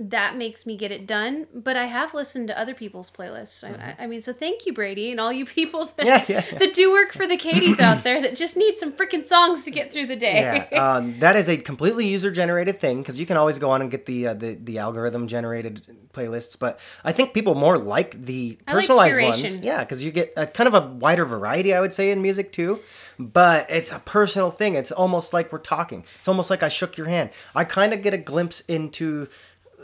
that 0.00 0.34
makes 0.34 0.64
me 0.64 0.76
get 0.76 0.90
it 0.90 1.06
done. 1.06 1.46
But 1.54 1.76
I 1.76 1.84
have 1.84 2.14
listened 2.14 2.48
to 2.48 2.58
other 2.58 2.72
people's 2.74 3.10
playlists. 3.10 3.62
I, 3.62 3.94
I 3.98 4.06
mean, 4.06 4.22
so 4.22 4.32
thank 4.32 4.64
you, 4.64 4.72
Brady, 4.72 5.10
and 5.10 5.20
all 5.20 5.32
you 5.32 5.44
people 5.44 5.92
that, 5.96 6.00
Mm-hmm. 6.00 6.32
Yeah, 6.32 6.38
yeah, 6.38 6.44
yeah. 6.52 6.58
that 6.58 6.74
do 6.74 6.90
work 6.90 7.12
for 7.12 7.26
the 7.26 7.36
Katies 7.36 7.78
out 7.78 8.02
there 8.04 8.20
that 8.22 8.34
just 8.34 8.56
need 8.56 8.78
some 8.78 8.92
freaking 8.92 9.26
songs 9.26 9.64
to 9.64 9.70
get 9.70 9.92
through 9.92 10.06
the 10.06 10.16
day. 10.16 10.66
Yeah, 10.72 10.94
um, 10.94 11.18
that 11.20 11.36
is 11.36 11.48
a 11.48 11.56
completely 11.56 12.06
user 12.06 12.30
generated 12.30 12.80
thing 12.80 13.02
because 13.02 13.20
you 13.20 13.26
can 13.26 13.36
always 13.36 13.58
go 13.58 13.70
on 13.70 13.82
and 13.82 13.90
get 13.90 14.06
the 14.06 14.28
uh, 14.28 14.34
the 14.34 14.54
the 14.54 14.78
algorithm 14.78 15.28
generated 15.28 15.82
playlists. 16.14 16.58
But 16.58 16.80
I 17.04 17.12
think 17.12 17.34
people 17.34 17.54
more 17.54 17.76
like 17.76 18.22
the 18.22 18.58
I 18.66 18.72
like 18.72 18.82
personalized 18.88 19.42
ones. 19.42 19.58
Yeah, 19.58 19.80
because 19.80 20.02
you 20.02 20.10
get 20.10 20.32
a 20.36 20.46
kind 20.46 20.66
of 20.66 20.74
a 20.74 20.86
wider 20.86 21.24
variety, 21.26 21.74
I 21.74 21.80
would 21.80 21.92
say, 21.92 22.10
in 22.10 22.22
music 22.22 22.52
too. 22.52 22.80
But 23.18 23.68
it's 23.68 23.92
a 23.92 23.98
personal 23.98 24.50
thing. 24.50 24.74
It's 24.76 24.90
almost 24.90 25.34
like 25.34 25.52
we're 25.52 25.58
talking. 25.58 26.04
It's 26.18 26.28
almost 26.28 26.48
like 26.48 26.62
I 26.62 26.70
shook 26.70 26.96
your 26.96 27.06
hand. 27.06 27.28
I 27.54 27.64
kind 27.64 27.92
of 27.92 28.00
get 28.00 28.14
a 28.14 28.18
glimpse 28.18 28.60
into 28.62 29.28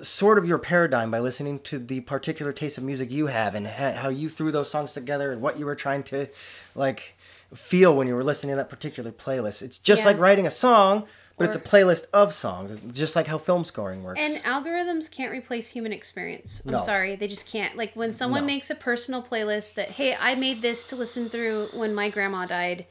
sort 0.02 0.38
of 0.38 0.46
your 0.46 0.58
paradigm 0.58 1.10
by 1.10 1.18
listening 1.20 1.58
to 1.60 1.78
the 1.78 2.00
particular 2.00 2.52
taste 2.52 2.78
of 2.78 2.84
music 2.84 3.10
you 3.10 3.26
have 3.28 3.54
and 3.54 3.66
ha- 3.66 3.92
how 3.94 4.08
you 4.08 4.28
threw 4.28 4.52
those 4.52 4.70
songs 4.70 4.92
together 4.92 5.32
and 5.32 5.40
what 5.40 5.58
you 5.58 5.66
were 5.66 5.74
trying 5.74 6.02
to 6.04 6.26
like 6.74 7.14
feel 7.54 7.94
when 7.96 8.06
you 8.08 8.14
were 8.14 8.24
listening 8.24 8.52
to 8.52 8.56
that 8.56 8.68
particular 8.68 9.10
playlist. 9.12 9.62
It's 9.62 9.78
just 9.78 10.02
Yeah. 10.02 10.08
like 10.08 10.18
writing 10.18 10.46
a 10.46 10.50
song, 10.50 11.06
but 11.38 11.44
it's 11.46 11.54
a 11.56 11.60
playlist 11.60 12.06
of 12.12 12.34
songs. 12.34 12.70
It's 12.70 12.98
just 12.98 13.14
like 13.14 13.26
how 13.28 13.38
film 13.38 13.64
scoring 13.64 14.02
works. 14.02 14.20
And 14.20 14.36
algorithms 14.42 15.10
can't 15.10 15.30
replace 15.30 15.68
human 15.68 15.92
experience. 15.92 16.62
I'm 16.66 16.72
No. 16.72 16.78
sorry, 16.78 17.14
they 17.14 17.28
just 17.28 17.46
can't. 17.46 17.76
Like 17.76 17.94
when 17.94 18.12
someone 18.12 18.40
No. 18.42 18.46
makes 18.46 18.68
a 18.70 18.74
personal 18.74 19.22
playlist 19.22 19.74
that, 19.74 19.92
hey, 19.92 20.16
I 20.18 20.34
made 20.34 20.60
this 20.62 20.84
to 20.86 20.96
listen 20.96 21.28
through 21.30 21.68
when 21.72 21.94
my 21.94 22.08
grandma 22.08 22.46
died 22.46 22.86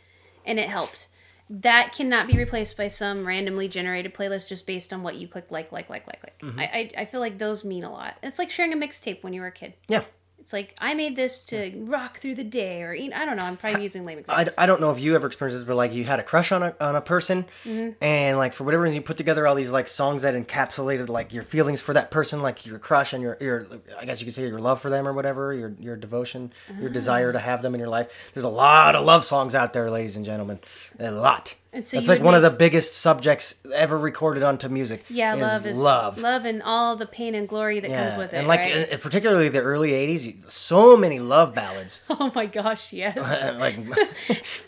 and 0.45 0.59
it 0.59 0.69
helped. 0.69 1.07
That 1.49 1.93
cannot 1.93 2.27
be 2.27 2.37
replaced 2.37 2.75
by 2.75 2.87
some 2.87 3.25
randomly 3.25 3.67
generated 3.67 4.13
playlist 4.13 4.49
just 4.49 4.65
based 4.65 4.91
on 4.91 5.03
what 5.03 5.15
you 5.15 5.27
click 5.27 5.51
like, 5.51 5.71
like, 5.71 5.89
like, 5.89 6.07
like, 6.07 6.23
like. 6.23 6.39
Mm-hmm. 6.39 6.59
I, 6.59 6.63
I, 6.63 6.91
I 7.01 7.05
feel 7.05 7.19
like 7.19 7.37
those 7.37 7.63
mean 7.63 7.83
a 7.83 7.91
lot. 7.91 8.15
It's 8.23 8.39
like 8.39 8.49
sharing 8.49 8.73
a 8.73 8.75
mixtape 8.75 9.21
when 9.23 9.33
you 9.33 9.41
were 9.41 9.47
a 9.47 9.51
kid. 9.51 9.73
yeah. 9.87 10.03
It's 10.45 10.53
like 10.53 10.75
I 10.77 10.93
made 10.93 11.15
this 11.15 11.39
to 11.45 11.71
rock 11.85 12.19
through 12.19 12.35
the 12.35 12.43
day, 12.43 12.83
or 12.83 12.93
you 12.93 13.09
know, 13.09 13.17
I 13.17 13.25
don't 13.25 13.35
know. 13.35 13.41
I'm 13.41 13.57
probably 13.57 13.81
using 13.81 14.05
lame 14.05 14.17
I, 14.17 14.21
examples. 14.21 14.55
I 14.59 14.67
don't 14.67 14.79
know 14.79 14.91
if 14.91 14.99
you 14.99 15.15
ever 15.15 15.25
experienced 15.25 15.57
this, 15.59 15.67
but 15.67 15.75
like 15.75 15.91
you 15.91 16.03
had 16.03 16.19
a 16.19 16.23
crush 16.23 16.51
on 16.51 16.61
a 16.61 16.75
on 16.79 16.95
a 16.95 17.01
person, 17.01 17.45
Mm-hmm. 17.65 18.03
and 18.03 18.37
like 18.37 18.53
for 18.53 18.63
whatever 18.63 18.83
reason 18.83 18.95
you 18.97 19.01
put 19.01 19.17
together 19.17 19.47
all 19.47 19.55
these 19.55 19.71
like 19.71 19.87
songs 19.87 20.21
that 20.21 20.35
encapsulated 20.35 21.09
like 21.09 21.33
your 21.33 21.41
feelings 21.41 21.81
for 21.81 21.93
that 21.93 22.11
person, 22.11 22.43
like 22.43 22.63
your 22.63 22.77
crush 22.77 23.11
and 23.11 23.23
your 23.23 23.37
your 23.41 23.65
I 23.99 24.05
guess 24.05 24.21
you 24.21 24.25
could 24.25 24.35
say 24.35 24.47
your 24.47 24.59
love 24.59 24.79
for 24.79 24.91
them 24.91 25.07
or 25.07 25.13
whatever, 25.13 25.51
your 25.51 25.73
your 25.79 25.95
devotion, 25.95 26.53
your 26.79 26.91
desire 26.91 27.29
Ah. 27.29 27.33
to 27.33 27.39
have 27.39 27.63
them 27.63 27.73
in 27.73 27.79
your 27.79 27.89
life. 27.89 28.31
There's 28.35 28.43
a 28.43 28.49
lot 28.49 28.95
of 28.95 29.03
love 29.03 29.25
songs 29.25 29.55
out 29.55 29.73
there, 29.73 29.89
ladies 29.89 30.15
and 30.15 30.23
gentlemen, 30.25 30.59
a 30.99 31.09
lot. 31.09 31.55
And 31.75 31.85
so 31.85 31.99
you 31.99 32.07
like 32.07 32.21
one 32.21 32.35
of 32.35 32.41
the 32.41 32.49
biggest 32.49 32.95
subjects 32.95 33.55
ever 33.73 33.97
recorded 33.97 34.43
onto 34.43 34.69
music. 34.69 35.03
yeah, 35.09 35.33
love 35.33 35.65
is 35.65 35.77
love. 35.77 36.17
love, 36.17 36.45
and 36.45 36.63
all 36.63 36.95
the 36.95 37.05
pain 37.05 37.35
and 37.35 37.49
glory 37.49 37.81
that 37.81 37.91
comes 37.91 38.15
with 38.15 38.31
it. 38.33 38.37
and 38.37 38.47
like 38.47 38.61
right? 38.61 38.93
uh, 38.93 38.97
particularly 38.97 39.49
the 39.49 39.59
early 39.59 39.91
'80s, 39.91 40.49
so 40.49 40.95
many 40.95 41.19
love 41.19 41.53
ballads. 41.53 42.01
oh 42.09 42.31
my 42.33 42.45
gosh, 42.45 42.93
yes. 42.93 43.17
like 43.59 43.75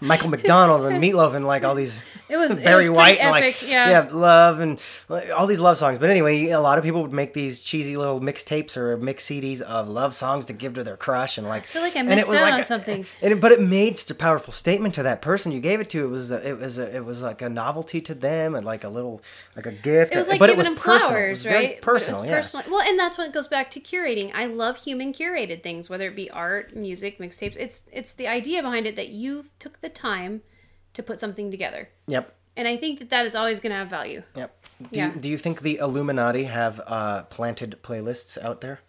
Michael 0.01 0.29
McDonald 0.29 0.85
and 0.85 1.01
Meatloaf 1.03 1.33
and 1.33 1.47
like 1.47 1.63
all 1.63 1.75
these 1.75 2.03
It 2.27 2.35
was- 2.35 2.57
it 2.57 2.63
Barry 2.65 2.89
was 2.89 2.97
White 2.97 3.19
and 3.19 3.31
like 3.31 3.43
epic, 3.45 3.69
yeah. 3.69 4.09
love 4.11 4.59
and 4.59 4.77
like, 5.07 5.29
all 5.33 5.47
these 5.47 5.61
love 5.61 5.77
songs. 5.77 5.99
But 5.99 6.09
anyway, 6.09 6.49
a 6.49 6.59
lot 6.59 6.77
of 6.77 6.83
people 6.83 7.03
would 7.03 7.13
make 7.13 7.33
these 7.33 7.61
cheesy 7.61 7.95
little 7.95 8.19
mixtapes 8.19 8.75
or 8.75 8.97
mix 8.97 9.25
CDs 9.27 9.61
of 9.61 9.87
love 9.87 10.13
songs 10.13 10.43
to 10.45 10.53
give 10.53 10.73
to 10.73 10.83
their 10.83 10.97
crush 10.97 11.37
and 11.37 11.47
like. 11.47 11.63
I 11.63 11.65
feel 11.67 11.81
like 11.81 11.95
I 11.95 12.01
missed 12.01 12.29
out 12.29 12.51
on 12.51 12.63
something. 12.65 13.05
And 13.21 13.31
it, 13.31 13.39
but 13.39 13.53
it 13.53 13.61
made 13.61 13.97
such 13.97 14.11
a 14.11 14.15
powerful 14.15 14.51
statement 14.51 14.93
to 14.95 15.03
that 15.03 15.21
person 15.21 15.53
you 15.53 15.61
gave 15.61 15.79
it 15.79 15.89
to. 15.91 16.03
It 16.03 16.09
was 16.09 16.31
a, 16.31 16.45
it 16.45 16.59
was 16.59 16.77
a, 16.77 16.96
it 16.97 17.05
was 17.05 17.21
like 17.21 17.41
a 17.41 17.49
novelty 17.49 18.01
to 18.01 18.13
them 18.13 18.55
and 18.55 18.65
like 18.65 18.83
a 18.83 18.89
little 18.89 19.21
like 19.55 19.65
a 19.65 19.71
gift. 19.71 20.13
It 20.13 20.17
was 20.17 20.27
like 20.27 20.39
but 20.39 20.47
giving 20.47 20.55
it 20.55 20.57
was 20.57 20.67
them 20.67 20.75
personal. 20.75 21.09
flowers, 21.09 21.27
it 21.27 21.31
was 21.31 21.43
very 21.43 21.65
right? 21.67 21.81
Personal, 21.81 22.23
it 22.23 22.31
was 22.35 22.53
yeah. 22.53 22.61
Well, 22.69 22.81
and 22.81 22.99
that's 22.99 23.17
what 23.17 23.31
goes 23.31 23.47
back 23.47 23.71
to 23.71 23.79
curating. 23.79 24.31
I 24.33 24.45
love 24.47 24.77
human 24.77 25.13
curated 25.13 25.63
things, 25.63 25.89
whether 25.89 26.07
it 26.09 26.15
be 26.15 26.29
art, 26.29 26.75
music, 26.75 27.19
mixtapes. 27.19 27.55
It's 27.57 27.83
it's 27.93 28.13
the 28.13 28.27
idea 28.27 28.61
behind 28.61 28.85
it 28.87 28.95
that 28.97 29.09
you 29.09 29.45
took 29.59 29.79
the 29.81 29.89
time 29.89 30.41
to 30.93 31.03
put 31.03 31.19
something 31.19 31.51
together, 31.51 31.89
Yep. 32.07 32.33
and 32.55 32.67
I 32.67 32.75
think 32.75 32.97
that 32.99 33.09
that 33.11 33.25
is 33.25 33.35
always 33.35 33.59
going 33.59 33.69
to 33.71 33.77
have 33.77 33.87
value. 33.89 34.23
Yep. 34.35 34.65
Do, 34.81 34.87
Yeah. 34.91 35.13
you, 35.13 35.19
do 35.19 35.29
you 35.29 35.37
think 35.37 35.61
the 35.61 35.77
Illuminati 35.77 36.45
have 36.45 36.81
uh, 36.87 37.21
planted 37.23 37.77
playlists 37.83 38.37
out 38.43 38.61
there? 38.61 38.79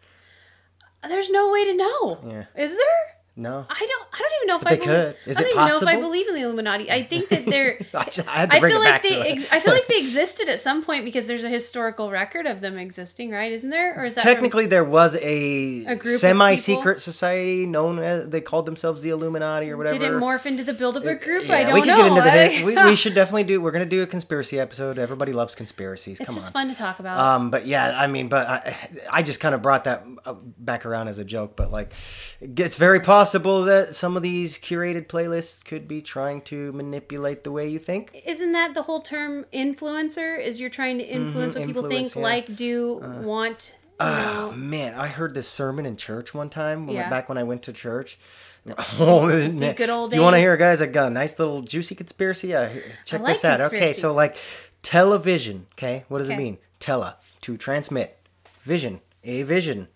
There's 1.06 1.30
no 1.30 1.50
way 1.52 1.64
to 1.64 1.74
know. 1.74 2.18
Yeah. 2.26 2.44
Is 2.56 2.76
there? 2.76 3.17
No. 3.40 3.64
I 3.70 3.86
don't. 3.86 4.08
I 4.12 4.18
don't 4.18 4.32
even 4.38 4.46
know 4.48 4.56
if 4.56 4.62
But 4.64 4.72
I 4.72 4.76
they 4.76 4.84
believe, 4.84 5.14
could. 5.24 5.30
Is 5.30 5.36
I 5.36 5.40
don't 5.42 5.48
it 5.50 5.54
even 5.54 5.68
know 5.68 5.76
if 5.78 5.82
I 5.86 6.00
believe 6.00 6.28
in 6.28 6.34
the 6.34 6.40
Illuminati. 6.42 6.90
I 6.90 7.04
think 7.04 7.28
that 7.28 7.46
they're. 7.46 7.78
I 7.94 8.04
just- 8.06 8.26
I 8.26 8.32
had 8.32 8.50
to 8.50 8.56
I 8.56 8.60
bring 8.60 8.72
feel 8.72 8.82
it 8.82 8.84
like 8.84 9.02
they. 9.02 9.20
Ex- 9.32 9.52
I 9.52 9.60
feel 9.60 9.72
like 9.74 9.86
they 9.86 9.98
existed 10.00 10.48
at 10.48 10.58
some 10.58 10.82
point 10.84 11.04
because 11.04 11.28
there's 11.28 11.44
a 11.44 11.48
historical 11.48 12.10
record 12.10 12.46
of 12.46 12.60
them 12.60 12.76
existing, 12.78 13.30
right? 13.30 13.52
Isn't 13.52 13.70
there? 13.70 13.96
Or 13.96 14.06
is 14.06 14.16
that 14.16 14.22
from- 14.22 14.32
Technically, 14.34 14.66
there 14.66 14.82
was 14.82 15.14
a, 15.14 15.84
A 15.86 15.98
semi-secret 16.04 17.00
society 17.00 17.64
known 17.64 18.00
as 18.00 18.28
they 18.28 18.40
called 18.40 18.66
themselves 18.66 19.02
the 19.02 19.10
Illuminati 19.10 19.70
or 19.70 19.76
whatever. 19.76 19.98
Did 19.98 20.10
it 20.10 20.14
morph 20.14 20.44
into 20.44 20.64
the 20.64 20.74
Bilderberg 20.74 21.22
group? 21.22 21.46
Yeah, 21.46 21.54
I 21.58 21.64
don't 21.64 21.74
we 21.74 21.82
can 21.82 21.96
know. 21.96 22.14
get 22.20 22.50
into 22.50 22.58
the. 22.60 22.64
We, 22.64 22.90
we 22.90 22.96
should 23.02 23.14
definitely 23.14 23.44
do. 23.44 23.60
We're 23.60 23.70
gonna 23.70 23.86
do 23.86 24.02
a 24.02 24.06
conspiracy 24.08 24.58
episode. 24.58 24.98
Everybody 24.98 25.32
loves 25.32 25.54
conspiracies. 25.54 26.18
It's 26.18 26.26
Come 26.28 26.34
just 26.34 26.48
on. 26.48 26.52
fun 26.54 26.68
to 26.70 26.74
talk 26.74 26.98
about. 26.98 27.18
Um, 27.18 27.50
but 27.52 27.66
yeah, 27.66 27.96
I 27.96 28.08
mean, 28.08 28.28
but 28.28 28.48
I, 28.48 28.76
I 29.12 29.22
just 29.22 29.38
kind 29.38 29.54
of 29.54 29.62
brought 29.62 29.84
that 29.84 30.04
uh, 30.26 30.32
back 30.58 30.84
around 30.86 31.06
as 31.06 31.18
a 31.18 31.24
joke. 31.24 31.54
But 31.54 31.70
like, 31.70 31.92
it's 32.40 32.76
very 32.76 32.98
possible 32.98 33.27
that 33.64 33.94
some 33.94 34.16
of 34.16 34.22
these 34.22 34.58
curated 34.58 35.06
playlists 35.06 35.64
could 35.64 35.86
be 35.88 36.00
trying 36.02 36.42
to 36.42 36.72
manipulate 36.72 37.44
the 37.44 37.50
way 37.52 37.68
you 37.68 37.78
think. 37.78 38.22
Isn't 38.26 38.52
that 38.52 38.74
the 38.74 38.82
whole 38.82 39.00
term 39.02 39.44
influencer? 39.52 40.38
Is 40.40 40.60
you're 40.60 40.70
trying 40.70 40.98
to 40.98 41.04
influence 41.04 41.54
what 41.56 41.66
people 41.66 41.88
think, 41.88 42.08
Mm-hmm. 42.08 42.18
yeah. 42.20 42.24
like, 42.24 42.56
do, 42.56 42.94
want, 43.22 43.74
Oh 44.00 44.50
know? 44.50 44.52
man, 44.52 44.94
I 44.94 45.08
heard 45.08 45.34
this 45.34 45.48
sermon 45.48 45.84
in 45.86 45.96
church 45.96 46.32
one 46.32 46.48
time. 46.50 46.86
when- 46.86 46.96
Yeah. 46.96 47.10
Back 47.10 47.28
when 47.28 47.36
I 47.38 47.42
went 47.44 47.62
to 47.64 47.72
church. 47.72 48.18
Oh 48.98 49.26
man, 49.26 49.74
good 49.76 49.88
old 49.88 50.10
Do 50.10 50.16
you 50.16 50.22
want 50.22 50.34
to 50.34 50.40
hear, 50.40 50.56
guys? 50.58 50.82
I 50.82 50.86
got 50.86 51.06
a 51.06 51.10
nice 51.10 51.38
little 51.38 51.62
juicy 51.62 51.94
conspiracy. 51.94 52.48
Yeah, 52.48 52.70
check 53.06 53.22
like 53.22 53.34
this 53.36 53.44
out. 53.44 53.60
Okay, 53.62 53.92
so 53.94 54.12
like 54.12 54.36
television. 54.82 55.66
Okay, 55.72 56.04
what 56.08 56.18
does 56.18 56.28
it 56.28 56.34
Okay. 56.34 56.42
mean? 56.42 56.58
Tele 56.78 57.14
to 57.42 57.56
transmit, 57.56 58.18
vision 58.62 59.00
a 59.24 59.42
vision. 59.42 59.88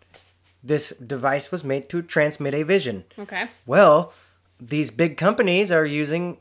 This 0.62 0.90
device 0.90 1.50
was 1.50 1.64
made 1.64 1.88
to 1.88 2.02
transmit 2.02 2.54
a 2.54 2.62
vision. 2.62 3.04
Okay. 3.18 3.48
Well, 3.66 4.12
these 4.60 4.90
big 4.90 5.16
companies 5.16 5.72
are 5.72 5.84
using 5.84 6.38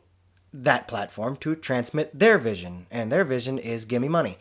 that 0.54 0.88
platform 0.88 1.38
to 1.38 1.56
transmit 1.56 2.18
their 2.18 2.38
vision, 2.38 2.86
and 2.92 3.12
their 3.12 3.24
vision 3.24 3.58
is 3.58 3.86
gimme 3.86 4.10
money. 4.10 4.38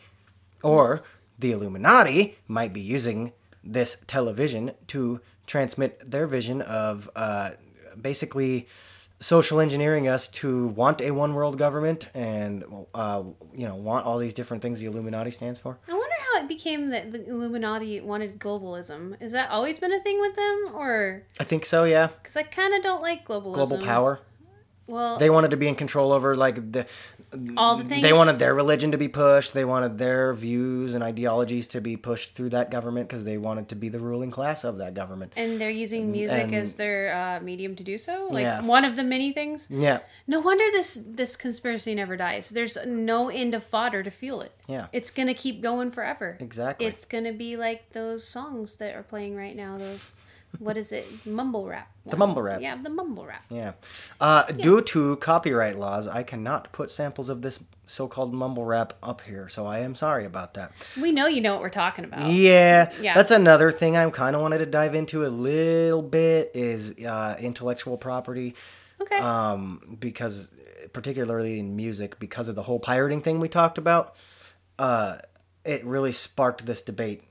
Or 0.61 1.03
the 1.39 1.51
Illuminati 1.51 2.37
might 2.47 2.73
be 2.73 2.81
using 2.81 3.33
this 3.63 3.97
television 4.07 4.71
to 4.87 5.21
transmit 5.47 6.09
their 6.09 6.27
vision 6.27 6.61
of 6.61 7.09
uh, 7.15 7.51
basically 7.99 8.67
social 9.19 9.59
engineering 9.59 10.07
us 10.07 10.27
to 10.27 10.67
want 10.69 10.99
a 10.99 11.11
one 11.11 11.33
world 11.33 11.57
government 11.57 12.07
and 12.13 12.63
uh, 12.93 13.23
you 13.53 13.67
know 13.67 13.75
want 13.75 14.05
all 14.05 14.17
these 14.17 14.33
different 14.33 14.61
things 14.61 14.79
the 14.79 14.87
Illuminati 14.87 15.31
stands 15.31 15.59
for. 15.59 15.77
I 15.87 15.93
wonder 15.93 16.15
it 16.41 16.47
became 16.47 16.89
that 16.89 17.11
the 17.11 17.27
Illuminati 17.27 18.01
wanted 18.01 18.39
globalism. 18.39 19.15
Is 19.21 19.31
that 19.31 19.49
always 19.49 19.79
been 19.79 19.93
a 19.93 19.99
thing 19.99 20.19
with 20.19 20.35
them? 20.35 20.71
Or, 20.73 21.23
I 21.39 21.43
think 21.43 21.65
so, 21.65 21.83
yeah. 21.83 22.07
because 22.07 22.35
I 22.37 22.43
kind 22.43 22.73
of 22.73 22.83
don't 22.83 23.01
like 23.01 23.25
globalism. 23.25 23.53
Global 23.53 23.77
power. 23.79 24.19
Well, 24.87 25.17
They 25.17 25.29
wanted 25.29 25.51
to 25.51 25.57
be 25.57 25.67
in 25.67 25.75
control 25.75 26.11
over 26.11 26.35
like 26.35 26.73
the 26.73 26.85
all 27.57 27.77
the 27.77 27.83
things. 27.85 28.01
They 28.01 28.13
wanted 28.13 28.39
their 28.39 28.53
religion 28.53 28.91
to 28.91 28.97
be 28.97 29.07
pushed. 29.07 29.53
They 29.53 29.63
wanted 29.65 29.97
their 29.97 30.33
views 30.33 30.95
and 30.95 31.03
ideologies 31.03 31.67
to 31.69 31.81
be 31.81 31.95
pushed 31.97 32.33
through 32.35 32.49
that 32.49 32.69
government 32.71 33.07
because 33.07 33.23
they 33.23 33.37
wanted 33.37 33.69
to 33.69 33.75
be 33.75 33.89
the 33.89 33.99
ruling 33.99 34.31
class 34.31 34.63
of 34.63 34.77
that 34.79 34.93
government. 34.93 35.31
And 35.35 35.59
they're 35.59 35.69
using 35.69 36.11
music 36.11 36.43
and- 36.45 36.55
as 36.55 36.75
their 36.75 37.13
uh, 37.15 37.39
medium 37.43 37.75
to 37.77 37.83
do 37.83 37.97
so. 37.97 38.27
Like 38.29 38.43
Yeah. 38.43 38.61
one 38.61 38.83
of 38.85 38.95
the 38.95 39.03
many 39.03 39.31
things. 39.31 39.67
Yeah, 39.69 39.99
No 40.27 40.39
wonder 40.39 40.65
this 40.71 40.95
this 41.07 41.35
conspiracy 41.35 41.95
never 41.95 42.17
dies. 42.17 42.49
There's 42.49 42.77
no 42.85 43.29
end 43.29 43.53
of 43.53 43.63
fodder 43.63 44.03
to 44.03 44.11
fuel 44.11 44.41
it. 44.41 44.51
yeah, 44.67 44.87
It's 44.91 45.11
gonna 45.11 45.33
keep 45.33 45.61
going 45.61 45.91
forever. 45.91 46.37
exactly. 46.39 46.85
It's 46.87 47.05
gonna 47.05 47.33
be 47.33 47.55
like 47.55 47.91
those 47.93 48.27
songs 48.27 48.75
that 48.77 48.95
are 48.95 49.03
playing 49.03 49.35
right 49.35 49.55
now. 49.55 49.77
Those 49.77 50.15
what 50.59 50.77
is 50.77 50.91
it? 50.91 51.07
Mumble 51.25 51.65
rap. 51.67 51.89
The 52.05 52.17
mumble 52.17 52.41
rap. 52.41 52.61
Yeah, 52.61 52.77
the 52.81 52.89
mumble 52.89 53.25
rap. 53.25 53.43
Yeah. 53.49 53.73
Uh, 54.19 54.43
Due 54.51 54.81
to 54.81 55.15
copyright 55.17 55.77
laws, 55.77 56.07
I 56.07 56.23
cannot 56.23 56.71
put 56.71 56.91
samples 56.91 57.29
of 57.29 57.41
this 57.41 57.59
so-called 57.85 58.33
mumble 58.33 58.65
rap 58.65 58.93
up 59.03 59.21
here, 59.21 59.49
so 59.49 59.65
I 59.67 59.79
am 59.79 59.95
sorry 59.95 60.25
about 60.25 60.53
that. 60.55 60.71
We 60.99 61.11
know 61.11 61.27
you 61.27 61.41
know 61.41 61.53
what 61.53 61.61
we're 61.61 61.69
talking 61.69 62.05
about. 62.05 62.31
Yeah, 62.31 62.91
Yeah. 63.01 63.13
that's 63.13 63.31
another 63.31 63.71
thing 63.71 63.95
I 63.97 64.09
kind 64.09 64.35
of 64.35 64.41
wanted 64.41 64.59
to 64.59 64.65
dive 64.65 64.95
into 64.95 65.25
a 65.25 65.29
little 65.29 66.01
bit 66.01 66.51
is 66.53 66.93
uh, 67.05 67.35
intellectual 67.39 67.97
property, 67.97 68.55
Okay. 69.01 69.17
um, 69.17 69.97
because 69.99 70.51
particularly 70.93 71.59
in 71.59 71.75
music, 71.75 72.19
because 72.19 72.47
of 72.47 72.55
the 72.55 72.63
whole 72.63 72.79
pirating 72.79 73.21
thing 73.21 73.39
we 73.39 73.49
talked 73.49 73.77
about, 73.77 74.15
uh, 74.79 75.17
it 75.65 75.83
really 75.85 76.11
sparked 76.11 76.65
this 76.65 76.81
debate. 76.81 77.23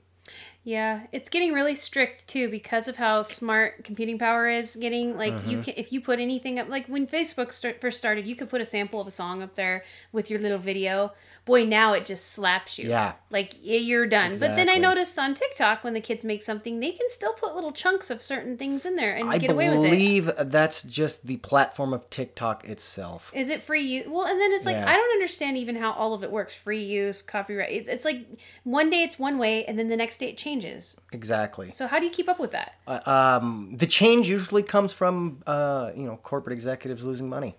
Yeah, 0.63 1.07
it's 1.11 1.27
getting 1.29 1.53
really 1.53 1.73
strict 1.73 2.27
too 2.27 2.47
because 2.47 2.87
of 2.87 2.97
how 2.97 3.23
smart 3.23 3.83
computing 3.83 4.19
power 4.19 4.47
is 4.47 4.75
getting. 4.75 5.17
Like 5.17 5.33
Mm-hmm. 5.33 5.49
you 5.49 5.57
can, 5.59 5.73
if 5.75 5.91
you 5.91 6.01
put 6.01 6.19
anything 6.19 6.59
up, 6.59 6.69
like 6.69 6.85
when 6.87 7.07
Facebook 7.07 7.51
start, 7.51 7.81
first 7.81 7.97
started, 7.97 8.27
you 8.27 8.35
could 8.35 8.49
put 8.49 8.61
a 8.61 8.65
sample 8.65 9.01
of 9.01 9.07
a 9.07 9.11
song 9.11 9.41
up 9.41 9.55
there 9.55 9.83
with 10.11 10.29
your 10.29 10.39
little 10.39 10.59
video. 10.59 11.13
Boy, 11.45 11.65
now 11.65 11.93
it 11.93 12.05
just 12.05 12.31
slaps 12.31 12.77
you. 12.77 12.89
Yeah. 12.89 13.13
like 13.31 13.53
you're 13.61 14.05
done. 14.05 14.37
But 14.39 14.55
then 14.55 14.69
I 14.69 14.75
noticed 14.75 15.17
on 15.17 15.33
TikTok 15.33 15.83
when 15.83 15.93
the 15.93 16.01
kids 16.01 16.23
make 16.23 16.43
something, 16.43 16.79
they 16.79 16.91
can 16.91 17.09
still 17.09 17.33
put 17.33 17.55
little 17.55 17.71
chunks 17.71 18.11
of 18.11 18.21
certain 18.21 18.57
things 18.57 18.85
in 18.85 18.95
there 18.95 19.15
and 19.15 19.29
I 19.29 19.37
get 19.39 19.49
away 19.49 19.69
with 19.69 19.79
it. 19.79 19.87
I 19.87 19.89
believe 19.89 20.31
that's 20.37 20.83
just 20.83 21.25
the 21.25 21.37
platform 21.37 21.93
of 21.93 22.09
TikTok 22.09 22.65
itself. 22.65 23.31
Is 23.33 23.49
it 23.49 23.63
free 23.63 23.81
use? 23.81 24.07
Well, 24.07 24.25
and 24.27 24.39
then 24.39 24.51
it's 24.51 24.65
like 24.65 24.75
Yeah. 24.75 24.89
I 24.89 24.95
don't 24.95 25.11
understand 25.13 25.57
even 25.57 25.75
how 25.75 25.93
all 25.93 26.13
of 26.13 26.23
it 26.23 26.31
works. 26.31 26.53
Free 26.53 26.83
use, 26.83 27.21
copyright. 27.21 27.71
It's, 27.71 27.87
it's 27.87 28.05
like 28.05 28.25
one 28.63 28.89
day 28.89 29.01
it's 29.03 29.17
one 29.17 29.37
way, 29.39 29.65
and 29.65 29.79
then 29.79 29.89
the 29.89 29.97
next 29.97 30.19
day 30.19 30.29
it 30.29 30.37
changes. 30.37 30.99
Exactly. 31.11 31.71
So 31.71 31.87
how 31.87 31.97
do 31.99 32.05
you 32.05 32.11
keep 32.11 32.29
up 32.29 32.39
with 32.39 32.51
that? 32.51 32.75
Uh, 32.87 32.99
um, 33.09 33.75
the 33.77 33.87
change 33.87 34.29
usually 34.29 34.63
comes 34.63 34.93
from 34.93 35.41
uh, 35.47 35.91
you 35.95 36.05
know 36.05 36.17
corporate 36.17 36.53
executives 36.53 37.03
losing 37.03 37.27
money. 37.29 37.57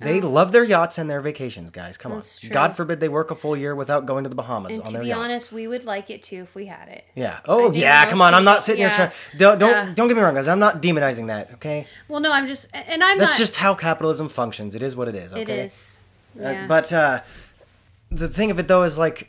They 0.00 0.20
love 0.22 0.50
their 0.50 0.64
yachts 0.64 0.96
and 0.96 1.10
their 1.10 1.20
vacations, 1.20 1.70
guys. 1.70 1.98
Come 1.98 2.12
Oh. 2.12 2.16
On. 2.16 2.22
true. 2.22 2.48
God 2.50 2.74
forbid 2.74 3.00
they 3.00 3.08
work 3.08 3.30
a 3.30 3.34
full 3.34 3.54
year 3.56 3.74
without 3.74 4.06
going 4.06 4.24
to 4.24 4.28
the 4.30 4.34
Bahamas 4.34 4.72
And 4.72 4.82
on 4.82 4.92
to 4.94 5.00
be 5.00 5.12
honest, 5.12 5.52
we 5.52 5.68
would 5.68 5.84
like 5.84 6.08
it 6.08 6.22
too 6.22 6.42
if 6.42 6.54
we 6.54 6.66
had 6.66 6.88
it. 6.88 7.04
yeah. 7.14 7.40
Oh 7.44 7.70
yeah. 7.70 8.06
Come 8.06 8.22
on. 8.22 8.32
I'm 8.32 8.44
not 8.44 8.62
sitting 8.62 8.80
yeah. 8.80 8.88
here 8.96 8.96
trying. 9.08 9.38
Don't 9.38 9.58
don't, 9.58 9.70
Yeah. 9.70 9.92
don't 9.94 10.08
get 10.08 10.16
me 10.16 10.22
wrong, 10.22 10.34
guys. 10.34 10.48
I'm 10.48 10.58
not 10.58 10.80
demonizing 10.80 11.26
that. 11.26 11.52
Okay. 11.54 11.86
Well, 12.08 12.20
no, 12.20 12.32
I'm 12.32 12.46
just, 12.46 12.68
and 12.72 13.04
I'm 13.04 13.18
That's 13.18 13.32
not. 13.32 13.38
just 13.38 13.56
how 13.56 13.74
capitalism 13.74 14.28
functions. 14.30 14.74
It 14.74 14.82
is 14.82 14.96
what 14.96 15.06
it 15.08 15.14
is. 15.14 15.32
Okay. 15.34 15.42
It 15.42 15.48
is. 15.50 15.98
Uh, 16.38 16.42
Yeah. 16.48 16.66
but 16.66 16.92
uh, 16.92 17.20
the 18.10 18.28
thing 18.28 18.50
of 18.50 18.58
it 18.58 18.68
though 18.68 18.84
is 18.84 18.96
like 18.96 19.28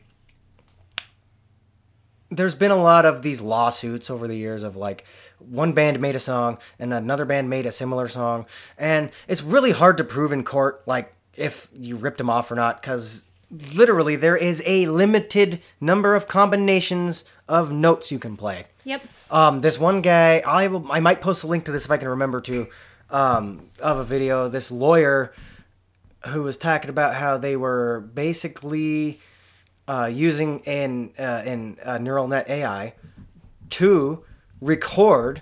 there's 2.29 2.55
been 2.55 2.71
a 2.71 2.81
lot 2.81 3.05
of 3.05 3.21
these 3.23 3.41
lawsuits 3.41 4.09
over 4.09 4.27
the 4.27 4.35
years 4.37 4.63
of 4.63 4.75
like 4.75 5.03
one 5.49 5.73
band 5.73 5.99
made 5.99 6.15
a 6.15 6.19
song 6.19 6.57
and 6.79 6.93
another 6.93 7.25
band 7.25 7.49
made 7.49 7.65
a 7.65 7.71
similar 7.71 8.07
song 8.07 8.45
and 8.77 9.11
it's 9.27 9.41
really 9.41 9.71
hard 9.71 9.97
to 9.97 10.03
prove 10.03 10.31
in 10.31 10.43
court 10.43 10.81
like 10.85 11.13
if 11.35 11.67
you 11.73 11.95
ripped 11.95 12.17
them 12.17 12.29
off 12.29 12.51
or 12.51 12.55
not 12.55 12.81
because 12.81 13.29
literally 13.75 14.15
there 14.15 14.37
is 14.37 14.63
a 14.65 14.85
limited 14.87 15.61
number 15.79 16.15
of 16.15 16.27
combinations 16.27 17.25
of 17.47 17.71
notes 17.71 18.11
you 18.11 18.19
can 18.19 18.37
play 18.37 18.65
yep. 18.83 19.01
um, 19.29 19.61
this 19.61 19.77
one 19.77 20.01
guy, 20.01 20.39
I 20.39 20.67
will, 20.67 20.89
I 20.91 20.99
might 20.99 21.21
post 21.21 21.43
a 21.43 21.47
link 21.47 21.65
to 21.65 21.71
this 21.71 21.85
if 21.85 21.91
I 21.91 21.97
can 21.97 22.07
remember 22.07 22.41
to, 22.41 22.67
um, 23.09 23.69
of 23.79 23.97
a 23.97 24.03
video. 24.03 24.47
This 24.47 24.71
lawyer 24.71 25.33
who 26.27 26.43
was 26.43 26.57
talking 26.57 26.89
about 26.89 27.15
how 27.15 27.37
they 27.37 27.55
were 27.55 28.01
basically 28.13 29.19
uh, 29.87 30.09
using 30.11 30.59
in 30.59 31.11
uh, 31.17 31.43
in 31.45 31.77
uh, 31.83 31.97
neural 31.97 32.27
net 32.27 32.49
AI 32.49 32.93
to 33.71 34.23
record 34.61 35.41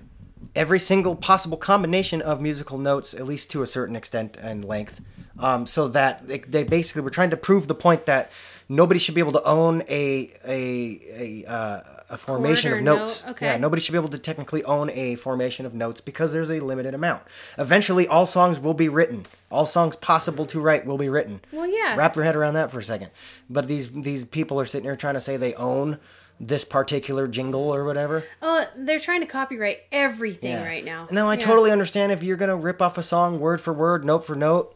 every 0.56 0.80
single 0.80 1.16
possible 1.16 1.58
combination 1.58 2.22
of 2.22 2.42
musical 2.42 2.78
notes, 2.78 3.14
at 3.14 3.26
least 3.26 3.52
to 3.52 3.62
a 3.62 3.68
certain 3.68 3.96
extent 3.96 4.38
and 4.38 4.66
length, 4.66 5.02
um, 5.38 5.66
so 5.66 5.88
that 5.90 6.28
they, 6.28 6.40
they 6.40 6.64
basically 6.64 7.02
were 7.02 7.10
trying 7.10 7.30
to 7.30 7.38
prove 7.38 7.68
the 7.68 7.76
point 7.76 8.06
that 8.08 8.32
nobody 8.68 9.00
should 9.00 9.16
be 9.16 9.22
able 9.22 9.32
to 9.32 9.44
own 9.44 9.84
a 9.90 10.34
a 10.46 11.46
a, 11.46 11.50
uh, 11.50 11.82
a 12.12 12.18
formation 12.18 12.74
of 12.74 12.82
notes. 12.82 13.24
note, 13.24 13.32
okay. 13.32 13.46
Yeah, 13.48 13.58
nobody 13.58 13.82
should 13.82 13.92
be 13.92 13.98
able 13.98 14.10
to 14.10 14.18
technically 14.18 14.64
own 14.64 14.90
a 14.92 15.16
formation 15.16 15.66
of 15.66 15.74
notes 15.74 16.02
because 16.02 16.34
there's 16.34 16.50
a 16.50 16.60
limited 16.60 16.94
amount. 16.94 17.24
Eventually, 17.58 18.08
all 18.08 18.26
songs 18.26 18.60
will 18.60 18.74
be 18.74 18.90
written. 18.90 19.26
All 19.52 19.66
songs 19.66 19.96
possible 19.96 20.46
to 20.48 20.60
write 20.60 20.86
will 20.86 20.98
be 20.98 21.10
written. 21.10 21.42
Well, 21.52 21.68
yeah. 21.68 21.96
Wrap 21.96 22.16
your 22.16 22.26
head 22.26 22.36
around 22.36 22.54
that 22.56 22.72
for 22.72 22.80
a 22.80 22.84
second. 22.84 23.12
But 23.50 23.68
these 23.68 23.92
these 23.92 24.24
people 24.24 24.60
are 24.60 24.66
sitting 24.66 24.86
here 24.86 24.96
trying 24.96 25.16
to 25.16 25.22
say 25.22 25.38
they 25.38 25.54
own 25.56 26.00
this 26.40 26.64
particular 26.64 27.28
jingle 27.28 27.74
or 27.74 27.84
whatever. 27.84 28.24
Oh, 28.42 28.66
they're 28.78 29.00
trying 29.00 29.22
to 29.22 29.28
copyright 29.28 29.80
everything 29.92 30.56
right 30.56 30.86
now. 30.86 31.08
No, 31.12 31.30
I 31.30 31.34
Yeah. 31.34 31.40
totally 31.46 31.72
understand 31.72 32.12
if 32.12 32.24
you're 32.24 32.38
gonna 32.38 32.56
rip 32.56 32.82
off 32.82 32.98
a 32.98 33.04
song 33.04 33.40
word 33.40 33.60
for 33.62 33.74
word, 33.74 34.06
note 34.06 34.20
for 34.24 34.36
note. 34.36 34.76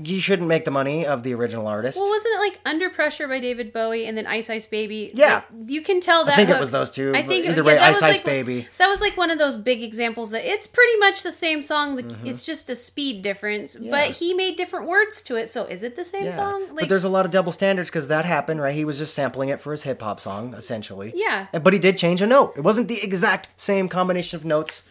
You 0.00 0.20
shouldn't 0.20 0.46
make 0.48 0.64
the 0.64 0.70
money 0.70 1.04
of 1.04 1.24
the 1.24 1.34
original 1.34 1.66
artist. 1.66 1.98
Well, 1.98 2.08
wasn't 2.08 2.36
it 2.36 2.38
like 2.38 2.60
Under 2.64 2.88
Pressure 2.88 3.26
by 3.26 3.40
David 3.40 3.72
Bowie 3.72 4.06
and 4.06 4.16
then 4.16 4.26
Ice 4.26 4.48
Ice 4.48 4.64
Baby? 4.64 5.10
Yeah. 5.12 5.42
Like, 5.52 5.70
you 5.70 5.82
can 5.82 6.00
tell 6.00 6.24
that. 6.24 6.34
I 6.34 6.36
think 6.36 6.50
it 6.50 6.60
was 6.60 6.70
those 6.70 6.90
two, 6.90 7.12
I 7.14 7.22
think 7.26 7.46
either 7.46 7.62
yeah, 7.62 7.66
way, 7.66 7.74
that 7.74 7.82
Ice 7.82 7.96
was 7.96 8.02
Ice 8.04 8.16
like, 8.18 8.24
Baby. 8.24 8.68
That 8.78 8.88
was 8.88 9.00
like 9.00 9.16
one 9.16 9.30
of 9.30 9.38
those 9.38 9.56
big 9.56 9.82
examples 9.82 10.30
that 10.30 10.44
it's 10.48 10.66
pretty 10.68 10.96
much 10.98 11.22
the 11.22 11.32
same 11.32 11.62
song. 11.62 11.96
The, 11.96 12.08
Mm-hmm. 12.08 12.26
It's 12.26 12.42
just 12.42 12.70
a 12.70 12.74
speed 12.74 13.22
difference, 13.22 13.76
but 13.76 14.12
he 14.12 14.32
made 14.34 14.56
different 14.56 14.86
words 14.86 15.20
to 15.22 15.36
it. 15.36 15.48
So 15.48 15.64
is 15.64 15.82
it 15.82 15.94
the 15.94 16.04
same 16.04 16.26
Yeah. 16.26 16.30
song? 16.30 16.60
Like, 16.70 16.80
but 16.80 16.88
there's 16.88 17.04
a 17.04 17.08
lot 17.08 17.26
of 17.26 17.30
double 17.30 17.52
standards 17.52 17.90
because 17.90 18.08
that 18.08 18.24
happened, 18.24 18.60
right? 18.62 18.74
He 18.74 18.84
was 18.84 18.98
just 18.98 19.14
sampling 19.14 19.48
it 19.50 19.60
for 19.60 19.72
his 19.72 19.82
hip 19.82 20.00
hop 20.00 20.20
song, 20.20 20.54
essentially. 20.54 21.12
Yeah. 21.14 21.46
But 21.52 21.72
he 21.72 21.78
did 21.78 21.98
change 21.98 22.22
a 22.22 22.26
note. 22.26 22.54
It 22.56 22.62
wasn't 22.62 22.88
the 22.88 23.02
exact 23.02 23.48
same 23.56 23.88
combination 23.88 24.36
of 24.36 24.44
notes, 24.44 24.84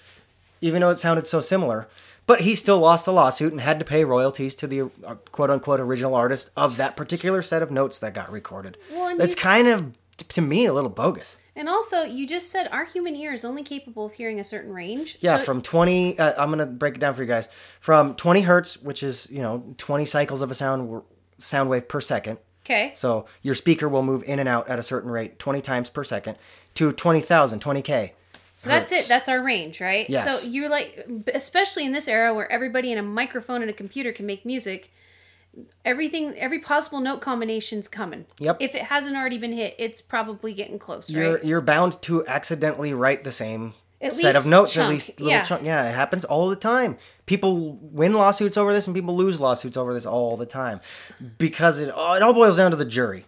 even 0.61 0.81
though 0.81 0.89
it 0.89 0.99
sounded 0.99 1.27
so 1.27 1.41
similar. 1.41 1.87
But 2.27 2.41
he 2.41 2.53
still 2.55 2.79
lost 2.79 3.05
the 3.05 3.13
lawsuit 3.13 3.51
and 3.53 3.61
had 3.61 3.79
to 3.79 3.85
pay 3.85 4.03
royalties 4.03 4.53
to 4.55 4.67
the 4.67 4.81
uh, 5.05 5.15
quote 5.31 5.49
unquote 5.49 5.79
original 5.79 6.13
artist 6.13 6.51
of 6.55 6.77
that 6.77 6.95
particular 6.95 7.41
set 7.41 7.61
of 7.63 7.71
notes 7.71 7.97
that 7.99 8.13
got 8.13 8.31
recorded. 8.31 8.77
Well, 8.91 9.17
That's 9.17 9.33
kind 9.33 9.67
of, 9.69 9.93
to 10.17 10.41
me, 10.41 10.65
a 10.65 10.73
little 10.73 10.89
bogus. 10.89 11.37
and 11.55 11.67
also, 11.69 12.03
you 12.03 12.27
just 12.27 12.51
said 12.51 12.67
our 12.71 12.83
human 12.85 13.15
ear 13.15 13.31
is 13.33 13.43
only 13.45 13.63
capable 13.63 14.05
of 14.05 14.13
hearing 14.13 14.39
a 14.39 14.43
certain 14.43 14.73
range. 14.73 15.17
Yeah, 15.21 15.37
So- 15.37 15.43
from 15.45 15.61
20, 15.61 16.19
uh, 16.19 16.33
I'm 16.37 16.49
going 16.49 16.59
to 16.59 16.65
break 16.65 16.95
it 16.95 16.99
down 16.99 17.13
for 17.15 17.21
you 17.23 17.27
guys. 17.27 17.47
From 17.79 18.13
20 18.15 18.41
hertz, 18.41 18.77
which 18.77 19.01
is, 19.03 19.29
you 19.31 19.41
know, 19.41 19.63
20 19.77 20.05
cycles 20.05 20.41
of 20.41 20.51
a 20.51 20.55
sound 20.55 21.01
sound 21.39 21.69
wave 21.69 21.87
per 21.87 22.01
second. 22.01 22.39
okay. 22.65 22.91
So 22.95 23.25
your 23.41 23.55
speaker 23.55 23.87
will 23.87 24.03
move 24.03 24.23
in 24.23 24.39
and 24.39 24.49
out 24.49 24.67
at 24.67 24.77
a 24.79 24.83
certain 24.83 25.09
rate, 25.11 25.39
20 25.39 25.61
times 25.61 25.89
per 25.89 26.03
second, 26.03 26.37
to 26.73 26.91
20,000, 26.91 27.61
20K. 27.61 28.11
So 28.57 28.69
that's 28.69 28.91
it. 28.91 29.07
That's 29.07 29.29
our 29.29 29.41
range, 29.41 29.79
right? 29.79 30.09
Yes. 30.09 30.25
So 30.25 30.49
you're 30.49 30.67
like, 30.67 31.07
especially 31.33 31.85
in 31.85 31.91
this 31.91 32.07
era 32.07 32.33
where 32.33 32.51
everybody 32.51 32.91
in 32.91 32.97
a 32.97 33.03
microphone 33.03 33.61
and 33.61 33.69
a 33.69 33.73
computer 33.73 34.11
can 34.11 34.25
make 34.25 34.45
music, 34.45 34.91
everything, 35.85 36.33
every 36.37 36.57
possible 36.57 36.99
note 36.99 37.21
combination's 37.21 37.87
coming. 37.87 38.25
Yep. 38.39 38.57
If 38.59 38.73
it 38.73 38.83
hasn't 38.83 39.15
already 39.15 39.37
been 39.37 39.53
hit, 39.53 39.75
it's 39.77 40.01
probably 40.01 40.55
getting 40.55 40.79
close, 40.79 41.07
You're 41.07 41.35
right? 41.35 41.45
you're 41.45 41.61
bound 41.61 42.01
to 42.03 42.25
accidentally 42.25 42.95
write 42.95 43.23
the 43.23 43.31
same 43.31 43.75
At 44.01 44.13
set 44.13 44.35
of 44.35 44.47
notes, 44.47 44.75
at 44.75 44.89
least 44.89 45.19
little 45.19 45.27
yeah. 45.29 45.43
chunk. 45.43 45.63
Yeah, 45.63 45.87
it 45.87 45.93
happens 45.93 46.25
all 46.25 46.49
the 46.49 46.55
time. 46.55 46.97
People 47.27 47.77
win 47.79 48.13
lawsuits 48.13 48.57
over 48.57 48.73
this, 48.73 48.87
and 48.87 48.95
people 48.95 49.15
lose 49.15 49.39
lawsuits 49.39 49.77
over 49.77 49.93
this 49.93 50.07
all 50.07 50.35
the 50.35 50.47
time 50.47 50.81
because 51.37 51.77
it 51.77 51.91
oh, 51.93 52.13
it 52.13 52.23
all 52.23 52.33
boils 52.33 52.57
down 52.57 52.71
to 52.71 52.77
the 52.77 52.85
jury. 52.85 53.25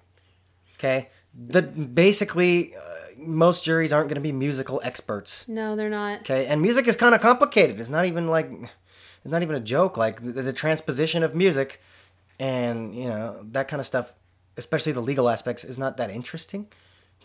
Okay, 0.78 1.10
the 1.36 1.62
basically 1.62 2.76
uh, 2.76 2.82
most 3.20 3.64
juries 3.64 3.94
aren't 3.94 4.08
going 4.08 4.16
to 4.16 4.22
be 4.22 4.32
musical 4.32 4.82
experts. 4.84 5.48
No, 5.48 5.76
they're 5.76 5.90
not. 5.90 6.22
Okay, 6.22 6.46
and 6.48 6.62
music 6.62 6.88
is 6.88 6.96
kind 6.96 7.14
of 7.14 7.22
complicated. 7.22 7.80
It's 7.80 7.90
not 7.90 8.06
even 8.06 8.28
like 8.28 8.50
it's 8.52 9.32
not 9.32 9.42
even 9.42 9.56
a 9.56 9.60
joke. 9.60 9.98
Like 9.98 10.22
the, 10.22 10.42
the 10.42 10.54
transposition 10.54 11.24
of 11.24 11.36
music 11.36 11.82
and 12.40 12.96
you 12.96 13.08
know 13.08 13.40
that 13.52 13.68
kind 13.68 13.80
of 13.80 13.86
stuff, 13.86 14.14
especially 14.58 14.94
the 14.94 15.02
legal 15.02 15.30
aspects, 15.30 15.64
is 15.64 15.78
not 15.78 15.98
that 15.98 16.10
interesting 16.10 16.68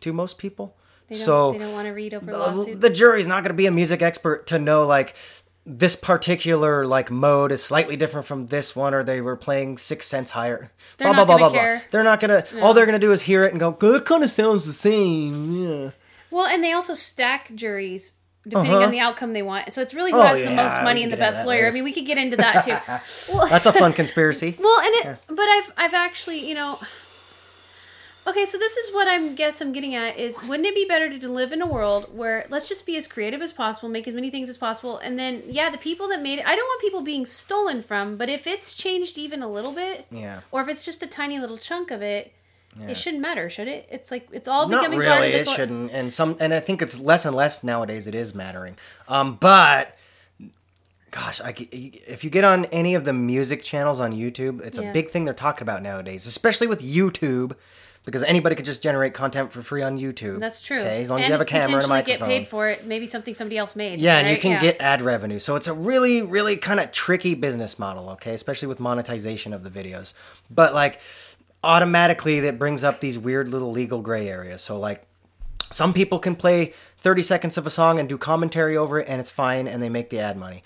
to 0.01 0.13
most 0.13 0.39
people. 0.39 0.77
They 1.09 1.17
don't, 1.17 1.25
so 1.25 1.53
they 1.53 1.59
don't 1.59 1.73
want 1.73 1.87
to 1.87 1.93
read 1.93 2.15
over 2.15 2.27
the, 2.27 2.39
lawsuits. 2.39 2.81
the 2.81 2.91
jury's 2.91 3.27
not 3.27 3.43
going 3.43 3.51
to 3.51 3.55
be 3.55 3.67
a 3.67 3.71
music 3.71 4.03
expert 4.03 4.47
to 4.49 4.59
know 4.59 4.85
like 4.87 5.15
this 5.67 5.97
particular 5.97 6.87
like 6.87 7.11
mode 7.11 7.51
is 7.53 7.63
slightly 7.65 7.97
different 7.97 8.27
from 8.27 8.47
this 8.49 8.77
one, 8.77 8.93
or 8.95 9.03
they 9.03 9.21
were 9.21 9.37
playing 9.37 9.79
six 9.79 10.07
cents 10.07 10.31
higher. 10.31 10.71
They're 10.99 11.13
not 11.13 11.27
gonna 11.27 11.51
care. 11.51 11.83
They're 11.91 12.05
not 12.05 12.21
gonna. 12.21 12.45
All 12.61 12.75
they're 12.75 12.87
gonna 12.87 12.99
do 12.99 13.13
is 13.13 13.23
hear 13.23 13.45
it 13.45 13.53
and 13.53 13.61
go, 13.61 13.71
"Good, 13.71 14.03
it 14.03 14.05
kind 14.07 14.23
of 14.23 14.31
sounds 14.31 14.67
the 14.67 14.73
same." 14.73 15.55
Yeah. 15.55 15.91
well, 16.31 16.47
and 16.47 16.63
they 16.63 16.73
also 16.73 16.95
stack 16.95 17.55
juries 17.55 18.15
depending 18.47 18.75
Uh-huh. 18.75 18.85
on 18.85 18.91
the 18.91 19.01
outcome 19.01 19.33
they 19.33 19.41
want. 19.43 19.73
So 19.73 19.81
it's 19.81 19.95
really 19.95 20.13
who 20.13 20.19
Oh, 20.19 20.23
has 20.23 20.43
the 20.43 20.51
most 20.51 20.83
money 20.83 21.03
and 21.03 21.11
the 21.11 21.17
best 21.17 21.47
lawyer. 21.47 21.57
later. 21.61 21.69
I 21.69 21.71
mean, 21.71 21.85
we 21.85 21.93
could 21.95 22.05
get 22.05 22.19
into 22.19 22.37
that 22.37 22.63
too. 22.65 23.33
well, 23.33 23.47
That's 23.47 23.65
a 23.65 23.73
fun 23.73 23.93
conspiracy. 24.03 24.55
Well, 24.61 24.81
and 24.81 24.95
it, 24.97 25.19
but 25.29 25.49
I've 25.49 25.73
I've 25.79 25.95
actually, 25.95 26.47
you 26.47 26.55
know, 26.55 26.79
okay. 28.27 28.45
So 28.45 28.59
this 28.59 28.77
is 28.77 28.93
what 28.95 29.09
I'm 29.09 29.35
guess 29.35 29.61
I'm 29.61 29.73
getting 29.73 29.95
at 29.95 30.19
is 30.19 30.43
wouldn't 30.43 30.67
it 30.67 30.75
be 30.75 30.85
better 30.85 31.17
to 31.19 31.29
live 31.29 31.53
in 31.53 31.61
a 31.63 31.67
world 31.67 32.15
where 32.17 32.47
let's 32.51 32.69
just 32.69 32.87
be 32.87 32.97
as 32.97 33.07
creative 33.07 33.41
as 33.43 33.53
possible, 33.53 33.89
make 33.89 34.07
as 34.09 34.15
many 34.15 34.31
things 34.31 34.49
as 34.49 34.57
possible, 34.57 34.99
and 34.99 35.19
then 35.19 35.43
yeah, 35.47 35.71
the 35.71 35.79
people 35.79 36.09
that 36.09 36.23
made 36.23 36.39
it, 36.39 36.47
I 36.47 36.57
don't 36.57 36.67
want 36.67 36.81
people 36.81 37.03
being 37.03 37.27
stolen 37.27 37.83
from, 37.83 38.17
but 38.17 38.29
if 38.29 38.47
it's 38.47 38.73
changed 38.73 39.19
even 39.19 39.43
a 39.43 39.49
little 39.49 39.73
bit, 39.73 40.07
Yeah. 40.11 40.41
or 40.51 40.63
if 40.63 40.69
it's 40.69 40.85
just 40.85 41.03
a 41.03 41.07
tiny 41.07 41.39
little 41.39 41.59
chunk 41.59 41.91
of 41.91 42.03
it, 42.03 42.33
It 42.89 42.97
shouldn't 42.97 43.23
matter, 43.23 43.49
should 43.49 43.69
it? 43.69 43.87
It's 43.89 44.11
like 44.11 44.27
it's 44.33 44.49
all 44.49 44.67
Not 44.69 44.81
becoming 44.81 44.99
part 45.01 45.21
really. 45.21 45.35
of 45.39 45.47
the 45.47 45.53
It 45.53 45.55
shouldn't. 45.55 45.93
And 45.93 46.13
some, 46.13 46.37
and 46.41 46.53
I 46.53 46.59
think 46.59 46.83
it's 46.83 46.99
less 46.99 47.25
and 47.25 47.33
less 47.37 47.63
nowadays. 47.63 48.09
It 48.09 48.17
is 48.17 48.35
mattering. 48.35 48.77
Um, 49.07 49.37
but 49.41 49.97
gosh, 51.13 51.41
I, 51.41 51.55
if 51.71 52.25
you 52.25 52.31
get 52.31 52.43
on 52.43 52.65
any 52.67 52.97
of 52.97 53.05
the 53.05 53.13
music 53.13 53.63
channels 53.63 54.01
on 54.01 54.13
YouTube, 54.13 54.61
it's 54.61 54.77
Yeah. 54.79 54.91
a 54.91 54.93
big 54.93 55.11
thing 55.11 55.25
they're 55.25 55.35
talking 55.35 55.63
about 55.63 55.83
nowadays, 55.83 56.27
especially 56.27 56.67
with 56.67 56.83
YouTube, 56.83 57.55
because 58.05 58.23
anybody 58.23 58.55
could 58.55 58.65
just 58.65 58.83
generate 58.83 59.15
content 59.15 59.53
for 59.53 59.63
free 59.63 59.83
on 59.83 59.99
YouTube. 59.99 60.39
That's 60.39 60.61
true. 60.61 60.81
Okay, 60.81 61.03
as 61.03 61.11
long 61.11 61.21
as 61.21 61.25
and 61.25 61.29
you 61.29 61.33
have 61.33 61.41
a 61.41 61.45
camera 61.47 61.77
and 61.77 61.85
a 61.85 61.89
microphone. 61.89 62.29
get 62.29 62.39
paid 62.39 62.49
for 62.49 62.69
it. 62.69 62.87
Maybe 62.87 63.07
something 63.07 63.35
somebody 63.35 63.57
else 63.57 63.75
made. 63.75 63.99
Yeah, 63.99 64.19
and 64.19 64.29
you 64.29 64.37
can 64.37 64.53
Yeah. 64.53 64.61
get 64.61 64.81
ad 64.81 65.01
revenue. 65.01 65.39
So 65.39 65.57
it's 65.57 65.67
a 65.67 65.73
really, 65.75 66.21
really 66.21 66.57
kind 66.57 66.81
of 66.81 66.93
tricky 66.93 67.35
business 67.35 67.79
model, 67.79 68.11
okay? 68.11 68.35
Especially 68.35 68.69
with 68.69 68.79
monetization 68.79 69.53
of 69.55 69.65
the 69.65 69.71
videos. 69.71 70.13
But 70.51 70.75
like 70.75 71.01
automatically 71.63 72.41
that 72.41 72.59
brings 72.59 72.85
up 72.85 73.01
these 73.01 73.19
weird 73.19 73.49
little 73.49 73.73
legal 73.73 74.03
gray 74.03 74.29
areas. 74.29 74.61
So 74.61 74.79
like 74.79 75.07
some 75.71 75.93
people 75.95 76.19
can 76.19 76.37
play 76.37 76.75
30 76.99 77.23
seconds 77.23 77.57
of 77.57 77.67
a 77.67 77.71
song 77.71 77.99
and 77.99 78.09
do 78.09 78.19
commentary 78.19 78.77
over 78.77 79.01
it 79.01 79.09
and 79.09 79.21
it's 79.21 79.31
fine 79.31 79.67
and 79.67 79.83
they 79.83 79.89
make 79.89 80.11
the 80.11 80.21
ad 80.21 80.37
money. 80.37 80.63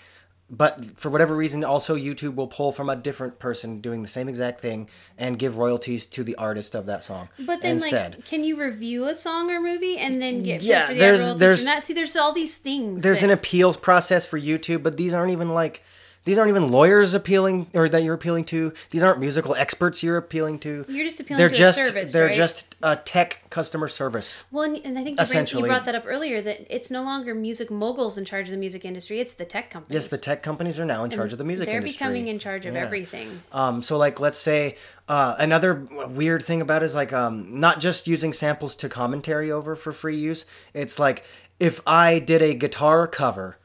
But 0.51 0.99
for 0.99 1.11
whatever 1.11 1.35
reason, 1.35 1.63
also 1.63 1.95
YouTube 1.95 2.33
will 2.33 2.47
pull 2.47 2.71
from 2.71 2.89
a 2.89 2.95
different 2.95 3.37
person 3.37 3.81
doing 3.81 4.01
the 4.01 4.07
same 4.09 4.27
exact 4.27 4.59
thing 4.61 4.89
and 5.17 5.37
give 5.37 5.57
royalties 5.57 6.07
to 6.07 6.23
the 6.23 6.35
artist 6.37 6.73
of 6.73 6.87
that 6.87 7.03
song. 7.03 7.29
But 7.37 7.61
then, 7.61 7.73
instead. 7.73 8.15
like, 8.15 8.25
can 8.25 8.43
you 8.43 8.59
review 8.59 9.05
a 9.05 9.13
song 9.13 9.51
or 9.51 9.61
movie 9.61 9.97
and 9.97 10.19
then 10.19 10.41
get 10.41 10.63
Yeah, 10.63 10.87
for 10.87 10.93
the 10.95 10.99
there's- 10.99 11.33
there's- 11.35 11.65
that? 11.65 11.83
See, 11.83 11.93
there's 11.93 12.15
all 12.15 12.33
these 12.33 12.57
things. 12.57 13.03
there's 13.03 13.19
that- 13.19 13.27
an 13.27 13.31
appeals 13.31 13.77
process 13.77 14.25
for 14.25 14.39
YouTube, 14.39 14.81
but 14.81 14.97
these 14.97 15.13
aren't 15.13 15.31
even 15.31 15.53
like 15.53 15.83
these 16.29 16.37
aren't 16.37 16.49
even 16.49 16.69
lawyers 16.69 17.15
appealing 17.15 17.65
or 17.73 17.89
that 17.89 18.03
you're 18.03 18.13
appealing 18.13 18.45
to. 18.45 18.71
These 18.91 19.01
aren't 19.01 19.19
musical 19.19 19.55
experts 19.55 20.03
you're 20.03 20.17
appealing 20.17 20.59
to. 20.59 20.85
You're 20.87 21.03
just 21.03 21.19
appealing 21.19 21.39
they're 21.39 21.49
to 21.49 21.55
just, 21.55 21.77
service, 21.79 22.13
They're 22.13 22.27
right? 22.27 22.35
just 22.35 22.75
a 22.83 22.97
tech 22.97 23.41
customer 23.49 23.87
service. 23.87 24.43
Well, 24.51 24.65
and, 24.65 24.77
and 24.85 24.99
I 24.99 25.03
think 25.03 25.19
you, 25.19 25.25
bring, 25.25 25.47
you 25.47 25.65
brought 25.65 25.85
that 25.85 25.95
up 25.95 26.03
earlier 26.05 26.39
that 26.43 26.67
it's 26.69 26.91
no 26.91 27.01
longer 27.01 27.33
music 27.33 27.71
moguls 27.71 28.15
in 28.15 28.25
charge 28.25 28.45
of 28.45 28.51
the 28.51 28.59
music 28.59 28.85
industry; 28.85 29.19
it's 29.19 29.33
the 29.33 29.43
tech 29.45 29.71
companies. 29.71 30.03
Yes, 30.03 30.07
the 30.09 30.19
tech 30.19 30.43
companies 30.43 30.77
are 30.79 30.85
now 30.85 31.03
in 31.03 31.09
charge 31.09 31.31
of 31.31 31.39
the 31.39 31.43
music 31.43 31.67
industry. 31.67 31.73
They're 31.73 31.87
industry. 31.87 32.05
becoming 32.05 32.27
in 32.27 32.37
charge 32.37 32.67
of 32.67 32.75
Yeah. 32.75 32.81
everything. 32.81 33.41
Um, 33.51 33.81
so 33.81 33.97
like, 33.97 34.19
let's 34.19 34.37
say 34.37 34.77
uh, 35.07 35.35
another 35.39 35.73
weird 36.09 36.43
thing 36.43 36.61
about 36.61 36.83
it 36.83 36.85
is 36.85 36.93
like 36.93 37.11
um, 37.11 37.59
not 37.59 37.79
just 37.79 38.07
using 38.07 38.33
samples 38.33 38.75
to 38.75 38.87
commentary 38.87 39.51
over 39.51 39.75
for 39.75 39.91
free 39.91 40.17
use. 40.17 40.45
It's 40.75 40.99
like 40.99 41.23
if 41.59 41.81
I 41.87 42.19
did 42.19 42.43
a 42.43 42.53
guitar 42.53 43.07
cover 43.07 43.57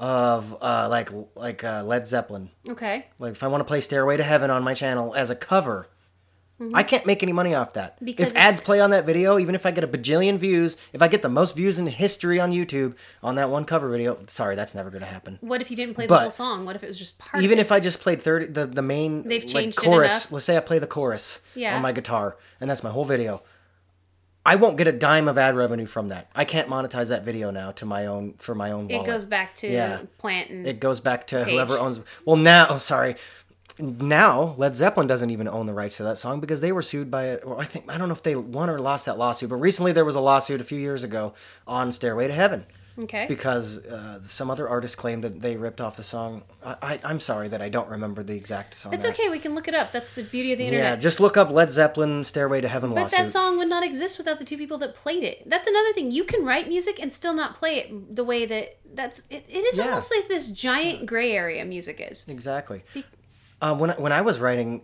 of 0.00 0.56
uh, 0.60 0.86
like 0.88 1.10
like 1.34 1.64
uh, 1.64 1.82
Led 1.84 2.06
Zeppelin, 2.06 2.50
Okay, 2.68 3.06
Like 3.18 3.32
if 3.32 3.42
I 3.42 3.48
want 3.48 3.60
to 3.60 3.64
play 3.64 3.80
Stairway 3.80 4.16
to 4.16 4.22
Heaven 4.22 4.50
on 4.50 4.62
my 4.62 4.74
channel 4.74 5.14
as 5.14 5.30
a 5.30 5.34
cover, 5.34 5.88
I 6.74 6.82
can't 6.82 7.06
make 7.06 7.22
any 7.22 7.32
money 7.32 7.54
off 7.54 7.72
that. 7.74 7.96
Mm-hmm. 7.96 8.04
Because 8.04 8.30
if 8.30 8.36
ads 8.36 8.60
play 8.60 8.80
on 8.80 8.90
that 8.90 9.06
video, 9.06 9.38
even 9.38 9.54
if 9.54 9.64
I 9.64 9.70
get 9.70 9.84
a 9.84 9.88
bajillion 9.88 10.38
views, 10.38 10.76
if 10.92 11.00
I 11.02 11.06
get 11.08 11.22
the 11.22 11.28
most 11.28 11.54
views 11.54 11.78
in 11.78 11.86
history 11.86 12.40
on 12.40 12.50
YouTube 12.52 12.94
on 13.22 13.36
that 13.36 13.48
one 13.50 13.64
cover 13.64 13.88
video, 13.88 14.18
sorry, 14.28 14.56
that's 14.56 14.74
never 14.74 14.90
going 14.90 15.02
to 15.02 15.06
happen. 15.08 15.38
what 15.40 15.60
if 15.60 15.70
you 15.70 15.76
didn't 15.76 15.94
play 15.94 16.06
the 16.06 16.10
But- 16.10 16.20
whole 16.22 16.30
song? 16.30 16.64
What 16.64 16.74
if 16.76 16.82
it 16.82 16.86
was 16.88 16.98
just 16.98 17.18
part? 17.18 17.42
Even 17.44 17.58
of 17.58 17.60
it? 17.60 17.62
if 17.62 17.72
I 17.72 17.78
just 17.80 18.00
played 18.00 18.20
30 18.22 18.46
the 18.46 18.66
the 18.66 18.82
main 18.82 19.22
They've 19.26 19.42
like, 19.44 19.52
changed 19.52 19.78
it 19.78 19.84
chorus, 19.84 20.32
let's 20.32 20.46
say 20.46 20.56
I 20.56 20.60
play 20.60 20.78
the 20.80 20.86
chorus 20.88 21.40
Yeah. 21.54 21.76
on 21.76 21.82
my 21.82 21.92
guitar 21.92 22.36
and 22.60 22.68
that's 22.70 22.82
my 22.82 22.90
whole 22.90 23.04
video. 23.04 23.42
I 24.48 24.54
won't 24.54 24.78
get 24.78 24.88
a 24.88 24.92
dime 24.92 25.28
of 25.28 25.36
ad 25.36 25.54
revenue 25.56 25.84
from 25.84 26.08
that. 26.08 26.30
I 26.34 26.46
can't 26.46 26.70
monetize 26.70 27.08
that 27.08 27.22
video 27.22 27.50
now 27.50 27.72
to 27.72 27.84
my 27.84 28.06
own 28.06 28.32
for 28.38 28.54
my 28.54 28.70
own 28.70 28.90
it 28.90 29.04
goes 29.04 29.26
back 29.26 29.54
to 29.56 29.68
Yeah. 29.68 30.00
Plant 30.16 30.48
and 30.48 30.66
It 30.66 30.80
goes 30.80 31.00
back 31.00 31.26
to 31.28 31.44
Page. 31.44 31.52
whoever 31.52 31.78
owns. 31.78 32.00
Well, 32.24 32.36
now, 32.36 32.66
oh, 32.70 32.78
sorry, 32.78 33.16
now 33.78 34.54
Led 34.56 34.74
Zeppelin 34.74 35.06
doesn't 35.06 35.28
even 35.28 35.48
own 35.48 35.66
the 35.66 35.74
rights 35.74 35.98
to 35.98 36.02
that 36.04 36.16
song 36.16 36.40
because 36.40 36.62
they 36.62 36.72
were 36.72 36.80
sued 36.80 37.10
by. 37.10 37.36
Or 37.36 37.60
I 37.60 37.64
think 37.66 37.92
I 37.92 37.98
don't 37.98 38.08
know 38.08 38.14
if 38.14 38.22
they 38.22 38.36
won 38.36 38.70
or 38.70 38.78
lost 38.78 39.04
that 39.04 39.18
lawsuit, 39.18 39.50
but 39.50 39.56
recently 39.56 39.92
there 39.92 40.06
was 40.06 40.14
a 40.16 40.20
lawsuit 40.20 40.62
a 40.62 40.64
few 40.64 40.80
years 40.80 41.04
ago 41.04 41.34
on 41.66 41.92
Stairway 41.92 42.26
to 42.28 42.34
Heaven 42.34 42.64
okay. 42.98 43.26
because 43.26 43.78
uh, 43.84 44.20
some 44.22 44.50
other 44.50 44.68
artist 44.68 44.96
claimed 44.96 45.24
that 45.24 45.40
they 45.40 45.56
ripped 45.56 45.80
off 45.80 45.96
the 45.96 46.02
song. 46.02 46.42
I, 46.64 46.76
I, 46.82 47.00
I'm 47.04 47.20
sorry 47.20 47.48
that 47.48 47.62
I 47.62 47.68
don't 47.68 47.88
remember 47.88 48.22
the 48.22 48.34
exact 48.34 48.74
song. 48.74 48.92
It's 48.94 49.04
okay. 49.04 49.28
We 49.28 49.38
can 49.38 49.54
look 49.54 49.68
it 49.68 49.74
up. 49.74 49.92
That's 49.92 50.14
the 50.14 50.22
beauty 50.22 50.52
of 50.52 50.58
the 50.58 50.66
internet. 50.66 50.84
Yeah, 50.84 50.96
just 50.96 51.20
look 51.20 51.36
up 51.36 51.50
Led 51.50 51.70
Zeppelin 51.70 52.24
Stairway 52.24 52.60
to 52.60 52.68
Heaven 52.68 52.90
But 52.90 53.02
lawsuit. 53.02 53.18
that 53.18 53.30
song 53.30 53.58
would 53.58 53.68
not 53.68 53.82
exist 53.84 54.18
without 54.18 54.38
the 54.38 54.44
two 54.44 54.56
people 54.56 54.78
that 54.78 54.94
played 54.94 55.22
it. 55.24 55.48
That's 55.48 55.66
another 55.66 55.92
thing. 55.92 56.10
You 56.10 56.24
can 56.24 56.44
write 56.44 56.68
music 56.68 57.00
and 57.00 57.12
still 57.12 57.34
not 57.34 57.54
play 57.54 57.76
it 57.78 58.14
the 58.16 58.24
way 58.24 58.46
that 58.46 58.78
that's. 58.94 59.20
It, 59.30 59.44
it 59.48 59.64
is 59.64 59.78
Yeah. 59.78 59.84
almost 59.86 60.12
like 60.14 60.28
this 60.28 60.48
giant 60.50 61.06
gray 61.06 61.32
area 61.32 61.64
music 61.64 62.00
is. 62.10 62.26
Exactly. 62.28 62.84
Uh, 63.60 63.74
when 63.74 63.90
I, 63.90 63.94
when 63.94 64.12
I 64.12 64.20
was 64.20 64.38
writing 64.38 64.82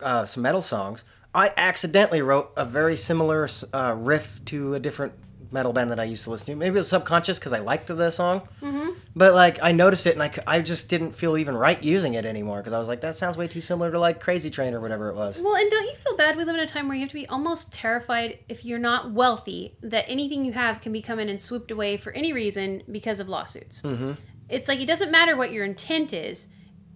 uh, 0.00 0.24
some 0.24 0.42
metal 0.42 0.62
songs, 0.62 1.04
I 1.34 1.52
accidentally 1.56 2.22
wrote 2.22 2.52
a 2.56 2.64
very 2.64 2.94
similar 2.96 3.48
uh, 3.72 3.94
riff 3.98 4.44
to 4.46 4.74
a 4.74 4.78
different 4.80 5.14
metal 5.50 5.72
band 5.72 5.90
that 5.90 6.00
I 6.00 6.04
used 6.04 6.24
to 6.24 6.30
listen 6.30 6.46
to. 6.46 6.56
Maybe 6.56 6.76
it 6.76 6.78
was 6.78 6.88
subconscious 6.88 7.38
because 7.38 7.52
I 7.52 7.58
liked 7.58 7.86
the 7.86 8.10
song, 8.10 8.42
mm-hmm. 8.62 8.90
but 9.14 9.34
like 9.34 9.58
I 9.62 9.72
noticed 9.72 10.06
it 10.06 10.14
and 10.14 10.22
I, 10.22 10.30
I 10.46 10.60
just 10.60 10.88
didn't 10.88 11.12
feel 11.12 11.36
even 11.36 11.56
right 11.56 11.82
using 11.82 12.14
it 12.14 12.24
anymore 12.24 12.58
because 12.58 12.72
I 12.72 12.78
was 12.78 12.88
like 12.88 13.00
that 13.02 13.16
sounds 13.16 13.36
way 13.36 13.48
too 13.48 13.60
similar 13.60 13.90
to 13.90 13.98
like 13.98 14.20
Crazy 14.20 14.50
Train 14.50 14.74
or 14.74 14.80
whatever 14.80 15.10
it 15.10 15.16
was. 15.16 15.40
Well, 15.40 15.56
and 15.56 15.70
don't 15.70 15.84
you 15.84 15.94
feel 15.96 16.16
bad? 16.16 16.36
We 16.36 16.44
live 16.44 16.54
in 16.54 16.62
a 16.62 16.66
time 16.66 16.88
where 16.88 16.96
you 16.96 17.02
have 17.02 17.10
to 17.10 17.14
be 17.14 17.26
almost 17.28 17.72
terrified 17.72 18.38
if 18.48 18.64
you're 18.64 18.78
not 18.78 19.12
wealthy 19.12 19.76
that 19.82 20.04
anything 20.08 20.44
you 20.44 20.52
have 20.52 20.80
can 20.80 20.92
be 20.92 21.02
coming 21.02 21.28
and 21.28 21.40
swooped 21.40 21.70
away 21.70 21.96
for 21.96 22.12
any 22.12 22.32
reason 22.32 22.82
because 22.90 23.20
of 23.20 23.28
lawsuits. 23.28 23.82
Mm-hmm. 23.82 24.12
It's 24.48 24.68
like 24.68 24.80
it 24.80 24.86
doesn't 24.86 25.10
matter 25.10 25.36
what 25.36 25.52
your 25.52 25.64
intent 25.64 26.12
is. 26.12 26.48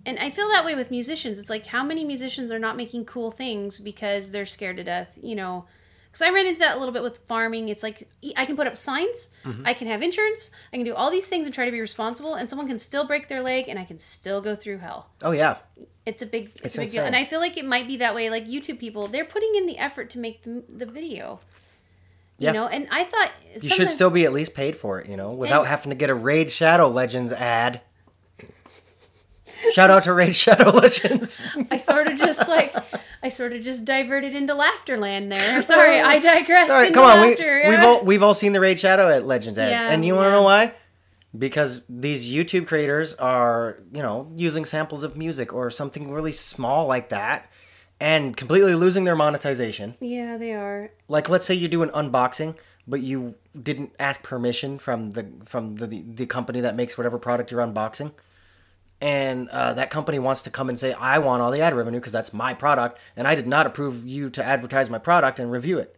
And 0.06 0.18
I 0.18 0.30
feel 0.30 0.48
that 0.48 0.64
way 0.64 0.74
with 0.74 0.90
musicians. 0.90 1.38
It's 1.38 1.50
like 1.50 1.66
how 1.66 1.84
many 1.84 2.04
musicians 2.04 2.50
are 2.50 2.58
not 2.58 2.76
making 2.76 3.04
cool 3.04 3.30
things 3.30 3.78
because 3.78 4.30
they're 4.30 4.46
scared 4.46 4.78
to 4.78 4.84
death, 4.84 5.18
you 5.20 5.34
know? 5.34 5.66
Because 6.18 6.32
I 6.32 6.34
ran 6.34 6.46
into 6.46 6.58
that 6.60 6.74
a 6.76 6.78
little 6.78 6.92
bit 6.92 7.02
with 7.02 7.18
farming. 7.28 7.68
It's 7.68 7.82
like 7.84 8.08
I 8.36 8.44
can 8.44 8.56
put 8.56 8.66
up 8.66 8.76
signs, 8.76 9.30
mm-hmm. 9.44 9.62
I 9.64 9.72
can 9.72 9.86
have 9.86 10.02
insurance, 10.02 10.50
I 10.72 10.76
can 10.76 10.84
do 10.84 10.94
all 10.94 11.10
these 11.12 11.28
things 11.28 11.46
and 11.46 11.54
try 11.54 11.64
to 11.64 11.70
be 11.70 11.80
responsible, 11.80 12.34
and 12.34 12.48
someone 12.48 12.66
can 12.66 12.78
still 12.78 13.06
break 13.06 13.28
their 13.28 13.40
leg, 13.42 13.68
and 13.68 13.78
I 13.78 13.84
can 13.84 13.98
still 13.98 14.40
go 14.40 14.54
through 14.56 14.78
hell. 14.78 15.10
Oh 15.22 15.30
yeah, 15.30 15.58
it's 16.04 16.20
a 16.22 16.26
big 16.26 16.50
it's, 16.56 16.60
It's 16.64 16.76
a 16.76 16.80
big 16.80 16.90
deal. 16.90 17.04
and 17.04 17.14
i 17.14 17.24
feel 17.24 17.38
like 17.38 17.56
it 17.56 17.64
might 17.64 17.86
be 17.86 17.98
that 17.98 18.14
way 18.14 18.30
like 18.30 18.46
youtube 18.46 18.78
people 18.78 19.08
they're 19.08 19.26
putting 19.26 19.54
in 19.56 19.66
the 19.66 19.76
effort 19.78 20.08
to 20.10 20.18
make 20.18 20.42
the, 20.42 20.64
the 20.68 20.86
video. 20.86 21.40
You 22.38 22.46
Yeah. 22.46 22.52
know 22.52 22.66
and 22.66 22.88
i 22.90 23.04
thought 23.04 23.30
you 23.60 23.68
should 23.68 23.90
still 23.90 24.10
be 24.10 24.24
at 24.24 24.32
least 24.32 24.54
paid 24.54 24.74
for 24.76 25.00
it, 25.00 25.08
you 25.08 25.16
know, 25.16 25.32
without 25.32 25.60
And- 25.60 25.68
having 25.68 25.90
to 25.90 25.96
get 25.96 26.10
a 26.10 26.14
Raid 26.14 26.50
Shadow 26.50 26.88
Legends 26.88 27.32
ad. 27.32 27.80
Shout 29.72 29.90
out 29.90 30.04
to 30.04 30.12
Raid 30.12 30.34
Shadow 30.34 30.70
Legends. 30.70 31.48
i 31.70 31.76
sort 31.76 32.06
of 32.06 32.18
just 32.18 32.48
like 32.48 32.74
i 33.22 33.28
sort 33.28 33.52
of 33.52 33.60
just 33.62 33.84
diverted 33.84 34.34
into 34.34 34.54
laughter 34.54 34.96
land 34.98 35.30
there 35.32 35.62
sorry 35.74 36.00
i 36.00 36.18
digressed 36.18 36.68
Sorry, 36.68 36.88
into 36.88 36.98
come 36.98 37.04
on. 37.10 37.20
We, 37.20 37.28
laughter 37.30 37.62
we've 37.68 37.78
yeah. 37.78 37.86
all 37.86 38.04
we've 38.04 38.22
all 38.22 38.34
seen 38.34 38.52
the 38.52 38.60
Raid 38.60 38.78
Shadow 38.78 39.08
at 39.08 39.26
Legends 39.26 39.58
ads, 39.58 39.70
Yeah, 39.72 39.90
and 39.90 40.04
you 40.04 40.14
want 40.14 40.26
to 40.26 40.28
yeah. 40.30 40.34
know 40.34 40.42
why? 40.42 40.74
Because 41.36 41.82
these 41.90 42.26
YouTube 42.32 42.66
creators 42.66 43.14
are, 43.16 43.78
you 43.92 44.00
know, 44.02 44.32
using 44.36 44.64
samples 44.64 45.02
of 45.02 45.14
music 45.16 45.52
or 45.52 45.70
something 45.70 46.10
really 46.10 46.32
small 46.32 46.86
like 46.86 47.10
that, 47.10 47.50
and 48.00 48.34
completely 48.36 48.74
losing 48.74 49.04
their 49.04 49.14
monetization. 49.16 49.94
yeah 50.00 50.36
they 50.38 50.52
are 50.54 50.90
Like, 51.08 51.28
let's 51.28 51.44
say 51.44 51.54
you 51.54 51.68
do 51.68 51.82
an 51.82 51.90
unboxing, 51.90 52.56
but 52.86 53.02
you 53.02 53.34
didn't 53.60 53.92
ask 53.98 54.22
permission 54.22 54.78
from 54.78 55.10
the 55.10 55.26
from 55.44 55.76
the 55.76 56.02
the 56.14 56.26
company 56.26 56.60
that 56.62 56.74
makes 56.76 56.96
whatever 56.96 57.18
product 57.18 57.50
you're 57.50 57.60
unboxing. 57.66 58.12
And 59.00 59.48
uh, 59.50 59.74
that 59.74 59.90
company 59.90 60.18
wants 60.18 60.42
to 60.42 60.50
come 60.50 60.68
and 60.68 60.78
say, 60.78 60.92
"I 60.92 61.18
want 61.18 61.42
all 61.42 61.50
the 61.50 61.60
ad 61.60 61.74
revenue 61.74 62.00
because 62.00 62.12
that's 62.12 62.32
my 62.32 62.54
product, 62.54 62.98
and 63.16 63.28
I 63.28 63.34
did 63.34 63.46
not 63.46 63.66
approve 63.66 64.06
you 64.06 64.28
to 64.30 64.44
advertise 64.44 64.90
my 64.90 64.98
product 64.98 65.38
and 65.38 65.52
review 65.52 65.78
it." 65.78 65.97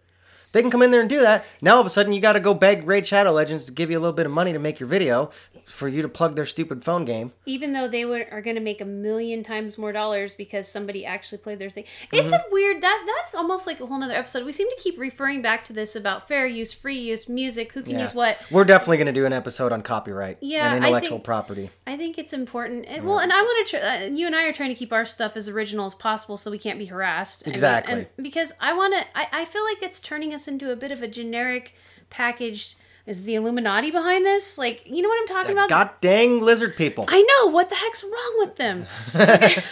They 0.53 0.63
can 0.63 0.71
come 0.71 0.83
in 0.83 0.91
there 0.91 1.01
and 1.01 1.09
do 1.11 1.21
that. 1.21 1.45
Now 1.61 1.75
all 1.75 1.81
of 1.81 1.87
a 1.87 1.91
sudden 1.91 2.13
you 2.13 2.21
got 2.21 2.33
to 2.35 2.41
go 2.41 2.55
beg 2.55 2.87
Raid 2.87 3.07
Shadow 3.07 3.33
Legends 3.33 3.67
to 3.67 3.73
give 3.73 3.91
you 3.91 3.99
a 3.99 4.01
little 4.01 4.13
bit 4.15 4.27
of 4.27 4.33
money 4.33 4.53
to 4.53 4.59
make 4.59 4.81
your 4.81 4.89
video 4.89 5.31
for 5.67 5.87
you 5.89 6.03
to 6.03 6.09
plug 6.09 6.35
their 6.37 6.47
stupid 6.47 6.85
phone 6.85 7.05
game. 7.05 7.33
even 7.47 7.73
though 7.73 7.87
they 7.87 8.05
would, 8.05 8.27
are 8.33 8.43
going 8.43 8.57
to 8.57 8.63
make 8.63 8.81
a 8.81 8.85
million 8.85 9.43
times 9.45 9.79
more 9.79 9.93
dollars 9.93 10.35
because 10.35 10.67
somebody 10.67 11.07
actually 11.07 11.39
played 11.39 11.59
their 11.61 11.71
thing 11.71 11.85
it's 12.13 12.33
a 12.33 12.43
weird 12.51 12.81
that 12.83 13.05
that's 13.19 13.35
almost 13.35 13.67
like 13.69 13.79
a 13.81 13.87
whole 13.87 13.99
nother 13.99 14.15
episode 14.15 14.45
we 14.45 14.51
seem 14.53 14.69
to 14.69 14.77
keep 14.81 14.99
referring 14.99 15.41
back 15.43 15.63
to 15.63 15.73
this 15.73 15.95
about 15.95 16.27
fair 16.27 16.47
use 16.47 16.73
free 16.73 16.99
use 16.99 17.29
music 17.29 17.73
who 17.73 17.83
can 17.83 17.93
Yeah. 17.93 18.01
use 18.01 18.15
what 18.15 18.39
We're 18.51 18.65
definitely 18.65 18.97
going 18.97 19.07
to 19.07 19.13
do 19.13 19.27
an 19.27 19.33
episode 19.33 19.73
on 19.73 19.83
copyright 19.83 20.39
Yeah, 20.41 20.75
and 20.75 20.85
intellectual 20.85 21.19
think- 21.19 21.25
property. 21.25 21.71
I 21.87 21.97
think 21.97 22.19
it's 22.19 22.33
important. 22.33 22.87
And, 22.87 23.05
well, 23.05 23.19
and 23.19 23.33
I 23.33 23.41
want 23.43 23.67
to. 23.69 23.79
Tr- 23.79 23.85
uh, 23.85 23.99
you 24.17 24.27
and 24.27 24.35
I 24.37 24.45
are 24.45 24.53
trying 24.53 24.69
to 24.71 24.75
keep 24.77 24.93
our 24.93 25.05
stuff 25.05 25.33
as 25.37 25.49
original 25.49 25.87
as 25.87 25.95
possible, 25.95 26.37
so 26.37 26.49
we 26.51 26.59
can't 26.59 26.79
be 26.79 26.87
harassed. 26.87 27.43
I 27.45 27.49
mean, 27.49 27.55
Exactly. 27.55 27.95
and 27.95 28.07
because 28.23 28.53
I 28.61 28.73
want 28.73 28.95
to. 28.95 29.05
I, 29.19 29.27
I 29.41 29.45
feel 29.45 29.65
like 29.65 29.83
it's 29.83 29.99
turning 29.99 30.30
us 30.35 30.49
into 30.49 30.71
a 30.73 30.77
bit 30.77 30.93
of 30.93 31.03
a 31.03 31.09
generic 31.09 31.75
packaged. 32.11 32.77
Is 33.07 33.25
the 33.25 33.35
Illuminati 33.35 33.91
behind 33.91 34.25
this? 34.27 34.59
Like, 34.59 34.83
you 34.87 35.03
know 35.03 35.09
what 35.09 35.19
I'm 35.21 35.27
talking 35.27 35.53
about? 35.53 35.69
God 35.71 35.91
dang 36.01 36.39
lizard 36.39 36.77
people. 36.77 37.07
I 37.09 37.21
know. 37.23 37.51
What 37.51 37.69
the 37.71 37.75
heck's 37.75 38.05
wrong 38.05 38.35
with 38.39 38.57
them? 38.57 38.87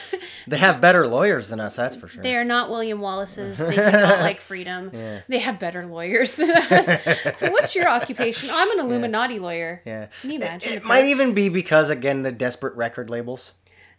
They 0.47 0.57
have 0.57 0.81
better 0.81 1.07
lawyers 1.07 1.49
than 1.49 1.61
us, 1.61 1.77
that's 1.77 1.95
for 1.95 2.09
sure. 2.09 2.23
They 2.23 2.35
are 2.35 2.45
not 2.45 2.71
William 2.71 3.01
Wallace's. 3.01 3.59
They 3.59 3.77
do 3.77 3.83
not 3.83 4.21
like 4.29 4.41
freedom. 4.41 4.91
They 5.29 5.39
have 5.41 5.59
better 5.59 5.85
lawyers 5.85 6.37
than 6.37 6.51
us. 6.53 7.01
What's 7.41 7.75
your 7.77 7.87
occupation? 7.89 8.49
I'm 8.51 8.71
an 8.79 8.87
Illuminati 8.87 9.39
lawyer. 9.39 9.83
Yeah. 9.85 10.07
Can 10.23 10.31
you 10.31 10.37
imagine? 10.37 10.73
It 10.73 10.83
the 10.83 10.89
might 10.89 11.05
even 11.05 11.35
be 11.35 11.51
because 11.51 11.91
again 11.91 12.23
the 12.23 12.33
desperate 12.33 12.75
record 12.77 13.11
labels. 13.11 13.53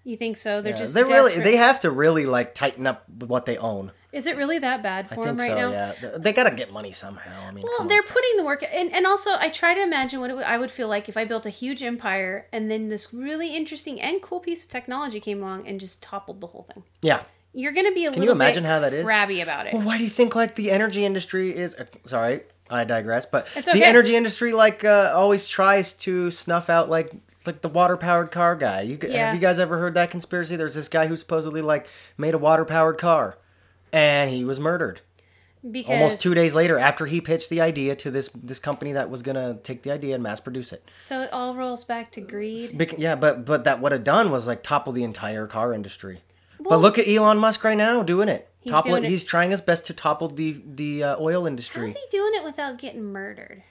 You 0.03 0.17
think 0.17 0.37
so? 0.37 0.61
They're 0.61 0.73
Yeah, 0.73 0.79
just. 0.79 0.93
they 0.95 1.03
really 1.03 1.39
they 1.39 1.57
have 1.57 1.81
to 1.81 1.91
really 1.91 2.25
like 2.25 2.55
tighten 2.55 2.87
up 2.87 3.07
what 3.09 3.45
they 3.45 3.57
own. 3.57 3.91
Is 4.11 4.25
it 4.25 4.35
really 4.37 4.57
that 4.59 4.81
bad 4.81 5.07
for 5.09 5.23
them 5.25 5.37
right 5.37 5.49
so. 5.51 5.55
now? 5.55 5.71
Yeah, 5.71 5.93
They- 6.01 6.17
they 6.17 6.33
gotta 6.33 6.51
get 6.55 6.71
money 6.73 6.91
somehow. 6.91 7.47
I 7.47 7.51
mean, 7.51 7.63
Well, 7.63 7.87
they're 7.87 8.01
on. 8.01 8.07
putting 8.07 8.37
the 8.37 8.43
work, 8.43 8.63
and, 8.71 8.91
and 8.91 9.05
also 9.05 9.31
I 9.37 9.49
try 9.49 9.73
to 9.75 9.81
imagine 9.81 10.19
what 10.19 10.31
it, 10.31 10.37
I 10.37 10.57
would 10.57 10.71
feel 10.71 10.87
like 10.87 11.07
if 11.09 11.15
I 11.15 11.25
built 11.25 11.45
a 11.45 11.51
huge 11.51 11.83
empire 11.83 12.47
and 12.51 12.71
then 12.71 12.89
this 12.89 13.13
really 13.13 13.55
interesting 13.55 14.01
and 14.01 14.21
cool 14.21 14.39
piece 14.39 14.63
of 14.65 14.71
technology 14.71 15.19
came 15.19 15.43
along 15.43 15.67
and 15.67 15.79
just 15.79 16.01
toppled 16.01 16.41
the 16.41 16.47
whole 16.47 16.63
thing. 16.73 16.83
yeah. 17.01 17.23
You're 17.51 17.71
going 17.71 17.87
to 17.87 17.91
be 17.93 18.05
a 18.05 18.11
you 18.11 18.19
little 18.19 18.35
imagine 18.35 18.61
bit 18.63 18.69
how 18.69 18.79
that 18.81 18.93
is? 18.93 19.03
crabby 19.03 19.41
about 19.41 19.65
it. 19.65 19.73
Well, 19.73 19.81
why 19.81 19.97
do 19.97 20.03
you 20.03 20.09
think 20.09 20.35
like 20.35 20.53
the 20.53 20.69
energy 20.69 21.03
industry 21.03 21.55
is? 21.55 21.73
uh, 21.73 21.85
Sorry, 22.05 22.41
I 22.69 22.83
digress. 22.83 23.25
But 23.25 23.47
It's 23.55 23.65
the 23.71 23.83
energy 23.83 24.15
industry 24.15 24.53
like 24.53 24.83
uh, 24.85 25.11
always 25.15 25.47
tries 25.47 25.93
to 25.93 26.29
snuff 26.29 26.69
out 26.69 26.89
like 26.91 27.11
like 27.47 27.61
the 27.61 27.67
water 27.69 27.97
powered 27.97 28.29
car 28.29 28.55
guy. 28.55 28.81
You 28.81 28.99
Yeah. 29.01 29.25
have 29.25 29.33
you 29.35 29.41
guys 29.41 29.57
ever 29.57 29.79
heard 29.79 29.95
that 29.95 30.11
conspiracy? 30.11 30.57
There's 30.57 30.75
this 30.75 30.87
guy 30.87 31.07
who 31.07 31.17
supposedly 31.17 31.61
like 31.63 31.87
made 32.19 32.35
a 32.35 32.37
water 32.37 32.65
powered 32.65 32.99
car, 32.99 33.35
and 33.93 34.29
he 34.29 34.43
was 34.45 34.59
murdered 34.59 35.01
because 35.69 35.89
almost 35.91 36.21
two 36.21 36.33
days 36.33 36.55
later 36.55 36.79
after 36.79 37.05
he 37.05 37.19
pitched 37.19 37.49
the 37.49 37.59
idea 37.61 37.95
to 37.97 38.09
this 38.11 38.29
this 38.33 38.59
company 38.59 38.93
that 38.93 39.09
was 39.09 39.21
gonna 39.21 39.57
take 39.63 39.83
the 39.83 39.91
idea 39.91 40.13
and 40.15 40.23
mass 40.23 40.39
produce 40.39 40.71
it. 40.71 40.83
so 40.97 41.21
it 41.21 41.31
all 41.33 41.55
rolls 41.55 41.83
back 41.83 42.11
to 42.13 42.21
greed. 42.21 42.77
Bec- 42.77 42.97
Yeah, 42.97 43.15
but 43.15 43.45
but 43.45 43.63
that 43.65 43.81
would 43.81 43.91
have 43.91 44.03
done 44.03 44.31
was 44.31 44.47
like 44.47 44.63
topple 44.63 44.93
the 44.93 45.03
entire 45.03 45.47
car 45.47 45.73
industry. 45.73 46.21
Well- 46.59 46.69
but 46.77 46.81
look 46.81 46.97
at 46.97 47.07
Elon 47.07 47.37
Musk 47.37 47.63
right 47.63 47.77
now 47.77 48.03
doing 48.03 48.29
it. 48.29 48.47
He's 48.61 48.71
topple 48.71 48.91
doing 48.91 49.03
it- 49.05 49.09
He's 49.09 49.23
trying 49.25 49.51
his 49.51 49.61
best 49.61 49.85
to 49.87 49.93
topple 49.93 50.27
the 50.29 50.61
the 50.65 51.03
uh, 51.03 51.17
oil 51.19 51.45
industry. 51.45 51.87
How's 51.87 51.95
he 51.95 52.03
doing 52.09 52.31
it 52.35 52.43
without 52.43 52.77
getting 52.77 53.03
murdered? 53.03 53.63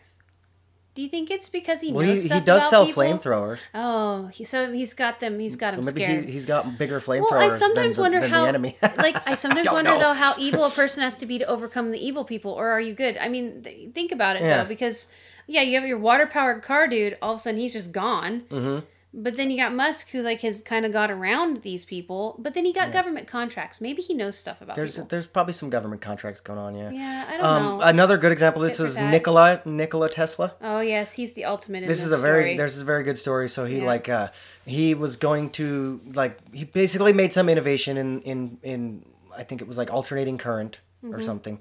Do 0.99 1.03
you 1.03 1.09
think 1.09 1.31
it's 1.31 1.49
because 1.49 1.81
he 1.81 1.93
Well, 1.93 2.05
knows 2.05 2.25
he, 2.25 2.29
he 2.29 2.41
does 2.41 2.61
about 2.63 2.71
sell 2.71 2.85
people? 2.87 3.05
flamethrowers. 3.05 3.61
Oh, 3.73 4.27
he, 4.33 4.43
so 4.43 4.73
he's 4.73 4.95
got 4.95 5.21
them. 5.21 5.39
He's 5.39 5.55
got 5.55 5.75
So 5.75 5.77
them 5.81 5.95
maybe 5.95 6.05
scared. 6.05 6.25
he, 6.25 6.33
he's 6.33 6.45
got 6.45 6.77
bigger 6.77 6.99
flamethrowers 6.99 7.31
Well, 7.31 7.41
I 7.41 7.49
sometimes 7.51 7.95
than, 7.95 8.03
the, 8.03 8.03
wonder 8.03 8.21
than 8.23 8.31
how, 8.31 8.43
the 8.43 8.49
enemy. 8.49 8.77
like, 8.97 9.17
I 9.29 9.35
sometimes 9.35 9.67
don't 9.67 9.75
wonder 9.77 9.93
know. 9.93 10.01
though 10.01 10.13
how 10.15 10.35
evil 10.39 10.65
a 10.65 10.71
person 10.81 11.05
has 11.05 11.17
to 11.19 11.27
be 11.27 11.39
to 11.39 11.45
overcome 11.47 11.93
the 11.93 12.05
evil 12.05 12.25
people, 12.25 12.51
or 12.51 12.71
are 12.71 12.81
you 12.81 12.95
good? 12.95 13.17
I 13.17 13.29
mean, 13.29 13.63
th- 13.63 13.95
think 13.95 14.11
about 14.11 14.35
it 14.35 14.43
Yeah. 14.43 14.65
though, 14.65 14.69
because 14.69 15.07
yeah, 15.47 15.63
you 15.63 15.77
have 15.77 15.87
your 15.87 15.99
water 15.99 16.27
powered 16.27 16.65
car 16.65 16.89
dude. 16.89 17.17
All 17.23 17.35
of 17.35 17.37
a 17.37 17.39
sudden, 17.39 17.61
he's 17.61 17.75
just 17.75 17.93
gone. 17.93 18.41
Mm-hmm. 18.51 18.85
But 19.15 19.39
then 19.39 19.51
you 19.51 19.57
got 19.57 19.75
Musk, 19.75 20.11
who 20.11 20.21
like 20.21 20.43
has 20.43 20.61
kind 20.61 20.85
of 20.85 20.93
got 20.93 21.11
around 21.11 21.63
these 21.63 21.85
people. 21.85 22.37
But 22.39 22.53
then 22.53 22.67
he 22.67 22.75
got 22.75 22.93
government 22.93 23.27
contracts. 23.27 23.81
Maybe 23.81 24.03
he 24.03 24.13
knows 24.13 24.37
stuff 24.37 24.61
about 24.61 24.77
There's 24.77 24.97
people. 24.97 25.09
there's 25.09 25.27
probably 25.27 25.55
some 25.55 25.71
government 25.71 26.03
contracts 26.03 26.41
going 26.43 26.59
on. 26.59 26.75
Yeah. 26.77 26.91
Yeah, 26.91 27.25
I 27.27 27.37
don't 27.39 27.47
Um, 27.47 27.63
know. 27.63 27.81
another 27.81 28.19
good 28.19 28.33
example. 28.33 28.61
This 28.63 28.79
was. 28.79 28.99
Nikola 28.99 29.63
Nikola 29.65 30.11
Tesla. 30.11 30.55
oh 30.61 30.81
yes, 30.81 31.13
he's 31.13 31.33
the 31.33 31.47
ultimate. 31.47 31.87
This 31.87 31.99
this, 32.01 32.07
is 32.07 32.13
a 32.13 32.19
very 32.23 32.57
there's 32.57 32.79
a 32.79 32.85
very 32.85 33.03
good 33.03 33.17
story 33.17 33.49
so 33.49 33.65
he 33.65 33.79
Yeah. 33.79 33.85
like 33.87 34.09
uh 34.11 34.29
he 34.67 34.95
was 34.95 35.17
going 35.17 35.49
to 35.51 36.01
like 36.13 36.39
he 36.55 36.65
basically 36.65 37.15
made 37.15 37.33
some 37.33 37.49
innovation 37.49 37.97
in 37.97 38.21
in 38.23 38.59
in 38.63 39.05
i 39.37 39.43
think 39.43 39.63
it 39.63 39.69
was 39.69 39.79
like 39.79 39.91
alternating 39.93 40.37
current 40.39 40.81
Mm-hmm. 41.03 41.15
or 41.15 41.23
something 41.23 41.61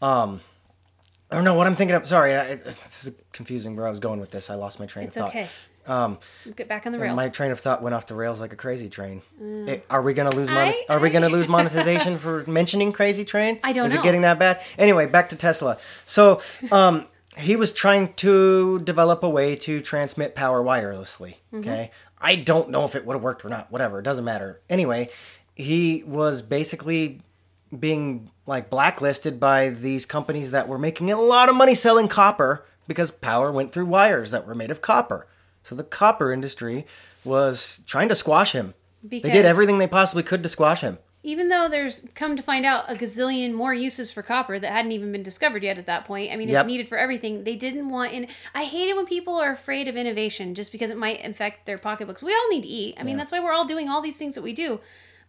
um 0.00 0.40
I 1.30 1.34
don't 1.34 1.44
know 1.44 1.54
what 1.56 1.66
I'm 1.66 1.76
thinking 1.76 1.94
of. 1.94 2.08
Sorry, 2.08 2.34
I, 2.34 2.54
this 2.54 3.06
is 3.06 3.14
confusing 3.32 3.76
where 3.76 3.86
I 3.86 3.90
was 3.90 4.00
going 4.00 4.18
with 4.18 4.30
this. 4.30 4.48
I 4.48 4.54
lost 4.54 4.80
my 4.80 4.86
train 4.86 5.08
It's 5.08 5.16
of 5.16 5.24
thought. 5.24 5.30
okay. 5.30 5.48
Um, 5.88 6.18
Get 6.54 6.68
back 6.68 6.86
on 6.86 6.92
the 6.92 6.98
rails. 6.98 7.16
my 7.16 7.28
train 7.28 7.50
of 7.50 7.58
thought 7.58 7.82
went 7.82 7.94
off 7.94 8.06
the 8.06 8.14
rails 8.14 8.40
like 8.40 8.52
a 8.52 8.56
crazy 8.56 8.88
train. 8.88 9.22
Eh, 9.42 9.78
are 9.88 10.02
we 10.02 10.12
gonna 10.14 10.34
lose? 10.34 10.48
Mon- 10.48 10.58
I- 10.58 10.84
are 10.88 10.98
we 10.98 11.10
gonna 11.10 11.28
lose 11.30 11.48
monetization 11.48 12.18
for 12.24 12.44
mentioning 12.46 12.92
Crazy 12.92 13.24
Train? 13.24 13.58
I 13.64 13.72
don't 13.72 13.86
Is 13.86 13.94
know. 13.94 14.00
it 14.00 14.02
getting 14.02 14.20
that 14.22 14.38
bad? 14.38 14.60
Anyway, 14.76 15.06
back 15.06 15.30
to 15.30 15.36
Tesla. 15.36 15.78
So, 16.06 16.40
um, 16.70 17.06
he 17.38 17.56
was 17.56 17.72
trying 17.72 18.12
to 18.14 18.78
develop 18.80 19.22
a 19.22 19.28
way 19.30 19.56
to 19.56 19.80
transmit 19.80 20.34
power 20.34 20.62
wirelessly. 20.62 21.36
Mm-hmm. 21.52 21.60
Okay, 21.60 21.90
I 22.20 22.34
don't 22.36 22.68
know 22.70 22.84
if 22.84 22.94
it 22.94 23.06
would 23.06 23.14
have 23.14 23.22
worked 23.22 23.44
or 23.44 23.48
not. 23.48 23.72
Whatever, 23.72 24.00
it 24.00 24.02
doesn't 24.02 24.24
matter. 24.24 24.60
Anyway, 24.68 25.08
he 25.54 26.02
was 26.06 26.42
basically 26.42 27.22
being 27.78 28.30
like 28.46 28.70
blacklisted 28.70 29.38
by 29.38 29.68
these 29.70 30.06
companies 30.06 30.50
that 30.52 30.68
were 30.68 30.78
making 30.78 31.10
a 31.12 31.20
lot 31.20 31.48
of 31.48 31.54
money 31.54 31.74
selling 31.74 32.08
copper 32.08 32.64
because 32.86 33.10
power 33.10 33.52
went 33.52 33.72
through 33.72 33.84
wires 33.86 34.30
that 34.30 34.46
were 34.46 34.54
made 34.54 34.70
of 34.70 34.80
copper. 34.80 35.26
So 35.62 35.74
the 35.74 35.84
copper 35.84 36.32
industry 36.32 36.86
was 37.24 37.80
trying 37.86 38.08
to 38.08 38.14
squash 38.14 38.52
him. 38.52 38.74
they 39.02 39.20
did 39.20 39.44
everything 39.44 39.78
they 39.78 39.86
possibly 39.86 40.22
could 40.22 40.42
to 40.42 40.48
squash 40.48 40.80
him. 40.80 40.98
even 41.24 41.48
though 41.48 41.68
there's 41.68 42.06
come 42.14 42.36
to 42.36 42.42
find 42.42 42.64
out 42.64 42.90
a 42.90 42.94
gazillion 42.94 43.52
more 43.52 43.74
uses 43.74 44.10
for 44.10 44.22
copper 44.22 44.58
that 44.58 44.70
hadn't 44.72 44.92
even 44.92 45.10
been 45.12 45.22
discovered 45.22 45.62
yet 45.64 45.76
at 45.76 45.84
that 45.86 46.04
point. 46.06 46.32
I 46.32 46.36
mean, 46.36 46.48
Yep. 46.48 46.60
it's 46.60 46.66
needed 46.66 46.88
for 46.88 46.96
everything. 46.96 47.44
They 47.44 47.56
didn't 47.56 47.88
want 47.90 48.12
in. 48.12 48.28
I 48.54 48.64
hate 48.64 48.88
it 48.88 48.96
when 48.96 49.04
people 49.04 49.36
are 49.36 49.52
afraid 49.52 49.88
of 49.88 49.96
innovation 49.96 50.54
just 50.54 50.70
because 50.72 50.90
it 50.90 50.96
might 50.96 51.20
infect 51.20 51.66
their 51.66 51.76
pocketbooks. 51.76 52.22
We 52.22 52.32
all 52.32 52.48
need 52.48 52.62
to 52.62 52.68
eat. 52.68 52.94
I 52.98 53.02
mean, 53.02 53.16
that's 53.16 53.32
why 53.32 53.40
we're 53.40 53.52
all 53.52 53.66
doing 53.66 53.88
all 53.88 54.00
these 54.00 54.16
things 54.16 54.34
that 54.36 54.42
we 54.42 54.52
do. 54.52 54.80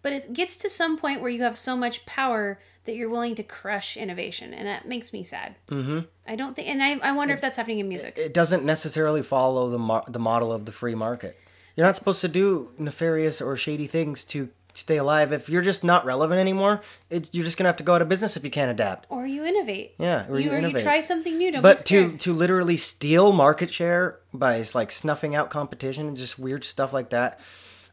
But 0.01 0.13
it 0.13 0.31
gets 0.31 0.55
to 0.57 0.69
some 0.69 0.97
point 0.97 1.19
where 1.21 1.29
you 1.31 1.41
have 1.43 1.57
so 1.57 1.75
much 1.75 2.05
power 2.05 2.59
that 2.85 2.95
you're 2.95 3.09
willing 3.09 3.35
to 3.35 3.43
crush 3.43 3.97
innovation, 3.97 4.53
and 4.53 4.67
that 4.67 4.87
makes 4.87 5.13
me 5.13 5.23
sad. 5.23 5.55
Mm-hmm. 5.69 5.99
I 6.27 6.35
don't 6.35 6.55
think, 6.55 6.67
and 6.67 6.81
I, 6.81 6.97
I 7.09 7.11
wonder 7.11 7.33
if 7.33 7.41
that's 7.41 7.55
happening 7.57 7.79
in 7.79 7.89
music. 7.89 8.17
It 8.17 8.33
doesn't 8.33 8.63
necessarily 8.63 9.21
follow 9.21 9.69
the 9.69 9.79
mo- 9.79 10.03
the 10.07 10.19
model 10.19 10.51
of 10.51 10.65
the 10.65 10.71
free 10.71 10.95
market. 10.95 11.37
You're 11.75 11.85
not 11.85 11.95
supposed 11.95 12.21
to 12.21 12.27
do 12.27 12.71
nefarious 12.77 13.41
or 13.41 13.55
shady 13.55 13.87
things 13.87 14.23
to 14.25 14.49
stay 14.73 14.97
alive. 14.97 15.31
If 15.31 15.49
you're 15.49 15.61
just 15.61 15.83
not 15.83 16.05
relevant 16.05 16.39
anymore, 16.39 16.81
it's, 17.09 17.29
you're 17.33 17.45
just 17.45 17.57
gonna 17.57 17.69
have 17.69 17.77
to 17.77 17.83
go 17.83 17.95
out 17.95 18.01
of 18.01 18.09
business 18.09 18.37
if 18.37 18.43
you 18.43 18.51
can't 18.51 18.71
adapt. 18.71 19.05
or 19.09 19.25
you 19.25 19.45
innovate. 19.45 19.93
Yeah, 19.97 20.25
or 20.29 20.39
you 20.39 20.51
or 20.51 20.59
you 20.59 20.77
try 20.77 20.99
something 20.99 21.37
new. 21.37 21.51
Don't 21.51 21.61
but 21.61 21.77
to 21.87 22.17
to 22.17 22.33
literally 22.33 22.77
steal 22.77 23.31
market 23.33 23.71
share 23.71 24.19
by 24.33 24.63
like 24.73 24.91
snuffing 24.91 25.35
out 25.35 25.49
competition 25.49 26.07
and 26.07 26.17
just 26.17 26.39
weird 26.39 26.63
stuff 26.63 26.93
like 26.93 27.09
that, 27.09 27.39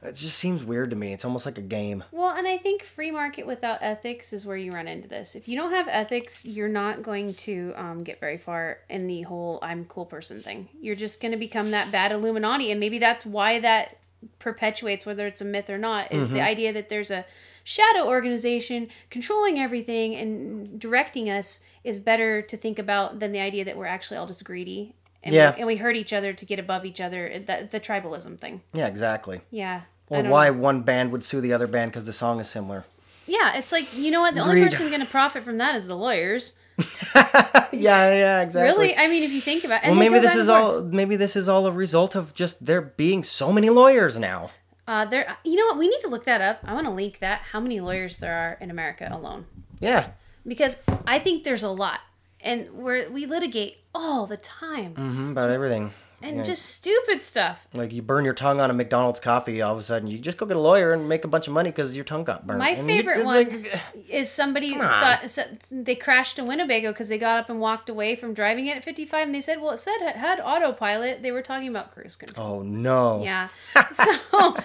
it 0.03 0.15
just 0.15 0.37
seems 0.37 0.65
weird 0.65 0.91
to 0.91 0.97
me. 0.97 1.13
It's 1.13 1.25
almost 1.25 1.47
like 1.47 1.59
a 1.59 1.63
game. 1.63 2.05
Well, 2.13 2.35
and 2.37 2.47
I 2.47 2.59
think 2.59 2.83
free 2.83 3.11
market 3.11 3.47
without 3.47 3.79
ethics 3.81 4.33
is 4.33 4.45
where 4.45 4.57
you 4.57 4.73
run 4.73 4.89
into 4.89 5.09
this. 5.09 5.35
If 5.35 5.49
you 5.49 5.57
don't 5.57 5.73
have 5.73 5.89
ethics, 5.89 6.45
you're 6.45 6.69
not 6.69 7.03
going 7.03 7.35
to 7.35 7.73
um, 7.77 8.05
get 8.05 8.21
very 8.21 8.39
far 8.39 8.79
in 8.89 9.07
the 9.07 9.23
whole 9.23 9.59
"I'm 9.63 9.85
cool 9.87 10.07
person" 10.07 10.43
thing. 10.43 10.69
You're 10.81 10.97
just 10.97 11.21
going 11.21 11.33
to 11.33 11.39
become 11.39 11.71
that 11.71 11.91
bad 11.91 12.13
Illuminati, 12.13 12.71
and 12.71 12.79
maybe 12.79 12.99
that's 12.99 13.25
why 13.25 13.59
that 13.61 13.99
perpetuates, 14.39 15.07
whether 15.07 15.27
it's 15.27 15.41
a 15.41 15.45
myth 15.45 15.71
or 15.71 15.79
not, 15.79 16.13
is 16.13 16.31
the 16.31 16.41
idea 16.41 16.73
that 16.73 16.89
there's 16.89 17.11
a 17.11 17.25
shadow 17.65 18.07
organization 18.07 18.89
controlling 19.11 19.59
everything 19.59 20.15
and 20.15 20.79
directing 20.81 21.29
us 21.29 21.65
is 21.85 21.99
better 21.99 22.41
to 22.41 22.57
think 22.57 22.79
about 22.79 23.19
than 23.19 23.33
the 23.33 23.41
idea 23.41 23.65
that 23.65 23.77
we're 23.77 23.87
actually 23.87 24.17
all 24.17 24.27
just 24.27 24.45
greedy. 24.45 24.95
And 25.27 25.35
Yeah. 25.35 25.51
we, 25.53 25.57
and 25.59 25.67
we 25.67 25.77
hurt 25.77 25.97
each 25.97 26.13
other 26.13 26.33
to 26.33 26.45
get 26.45 26.59
above 26.59 26.85
each 26.85 27.01
other. 27.01 27.39
That 27.47 27.71
the 27.71 27.81
tribalism 27.81 28.39
thing. 28.39 28.63
Yeah, 28.73 28.87
exactly. 28.87 29.41
Yeah. 29.51 29.83
Or 30.09 30.23
why 30.23 30.49
know. 30.49 30.55
one 30.55 30.83
band 30.83 31.11
would 31.13 31.25
sue 31.25 31.41
the 31.41 31.53
other 31.53 31.67
band 31.67 31.91
because 31.91 32.05
the 32.05 32.13
song 32.13 32.41
is 32.41 32.49
similar. 32.49 32.85
Yeah, 33.27 33.57
it's 33.57 33.73
like 33.73 33.97
you 33.97 34.11
know 34.11 34.21
what? 34.21 34.35
The 34.35 34.41
only 34.41 34.63
person 34.63 34.89
going 34.89 35.01
to 35.01 35.07
profit 35.07 35.43
from 35.45 35.59
that 35.59 35.75
is 35.75 35.87
the 35.89 35.97
lawyers. 35.97 36.55
yeah, 37.15 37.63
yeah, 37.73 38.41
exactly. 38.43 38.85
Really? 38.89 38.97
I 38.97 39.09
mean, 39.09 39.23
if 39.23 39.33
you 39.33 39.41
think 39.41 39.65
about, 39.65 39.83
it. 39.83 39.85
Well, 39.91 39.93
and 39.93 39.99
maybe 39.99 40.19
this 40.21 40.35
is 40.35 40.49
all. 40.49 40.83
Maybe 40.83 41.17
this 41.17 41.35
is 41.35 41.49
all 41.49 41.67
a 41.67 41.73
result 41.73 42.15
of 42.15 42.35
just 42.35 42.65
there 42.65 42.81
being 42.81 43.25
so 43.25 43.53
many 43.53 43.71
lawyers 43.71 44.19
now. 44.19 44.51
Uh, 44.87 45.05
there. 45.05 45.37
You 45.45 45.57
know 45.57 45.67
what? 45.67 45.79
We 45.79 45.89
need 45.89 46.01
to 46.01 46.09
look 46.09 46.25
that 46.27 46.41
up. 46.41 46.61
I 46.65 46.75
want 46.75 46.87
to 46.87 46.93
link 46.93 47.19
that. 47.19 47.41
How 47.53 47.61
many 47.61 47.81
lawyers 47.81 48.19
there 48.19 48.35
are 48.35 48.59
in 48.61 48.71
America 48.71 49.09
alone? 49.11 49.47
Yeah, 49.81 50.11
Because 50.47 50.83
I 51.07 51.19
think 51.19 51.45
there's 51.45 51.63
a 51.63 51.69
lot, 51.71 52.01
and 52.41 52.71
we're 52.73 53.09
we 53.11 53.27
litigate 53.27 53.79
all 53.95 54.27
the 54.27 54.37
time, 54.37 54.95
hmm 54.95 55.31
about 55.33 55.51
everything. 55.51 55.93
And 56.27 56.37
yeah. 56.39 56.43
just 56.43 56.65
stupid 56.67 57.23
stuff. 57.23 57.67
Like 57.75 57.93
you 57.93 58.03
burn 58.03 58.25
your 58.25 58.35
tongue 58.35 58.61
on 58.61 58.71
a 58.71 58.75
McDonald's 58.75 59.21
coffee, 59.21 59.63
all 59.63 59.73
of 59.73 59.79
a 59.79 59.83
sudden 59.83 60.09
you 60.09 60.19
just 60.19 60.39
go 60.39 60.47
get 60.47 60.57
a 60.57 60.61
lawyer 60.61 60.93
and 60.93 61.09
make 61.09 61.25
a 61.25 61.29
bunch 61.29 61.47
of 61.47 61.53
money 61.53 61.71
because 61.71 61.95
your 61.95 62.05
tongue 62.05 62.25
got 62.25 62.47
burned. 62.47 62.59
My 62.59 62.71
And 62.71 62.89
you- 62.89 62.97
favorite 62.97 63.17
it's 63.19 63.25
one 63.25 63.35
like- 63.63 63.81
is 64.09 64.31
somebody 64.31 64.75
thought 64.75 65.31
said- 65.31 65.61
they 65.71 65.95
crashed 65.95 66.39
in 66.39 66.47
Winnebago 66.47 66.93
because 66.93 67.09
they 67.09 67.19
got 67.19 67.39
up 67.39 67.51
and 67.51 67.61
walked 67.61 67.89
away 67.89 68.17
from 68.17 68.35
driving 68.35 68.67
it 68.67 68.77
at 68.77 68.85
55, 68.85 69.27
and 69.27 69.35
they 69.35 69.41
said, 69.41 69.61
"Well, 69.61 69.71
it 69.73 69.79
said 69.79 69.97
it 70.01 70.17
had 70.17 70.41
autopilot." 70.41 71.23
They 71.23 71.31
were 71.33 71.43
talking 71.43 71.69
about 71.69 71.93
cruise 71.95 72.17
control. 72.17 72.47
oh 72.59 72.63
no! 72.63 73.23
Yeah. 73.23 73.49
So, 73.97 74.57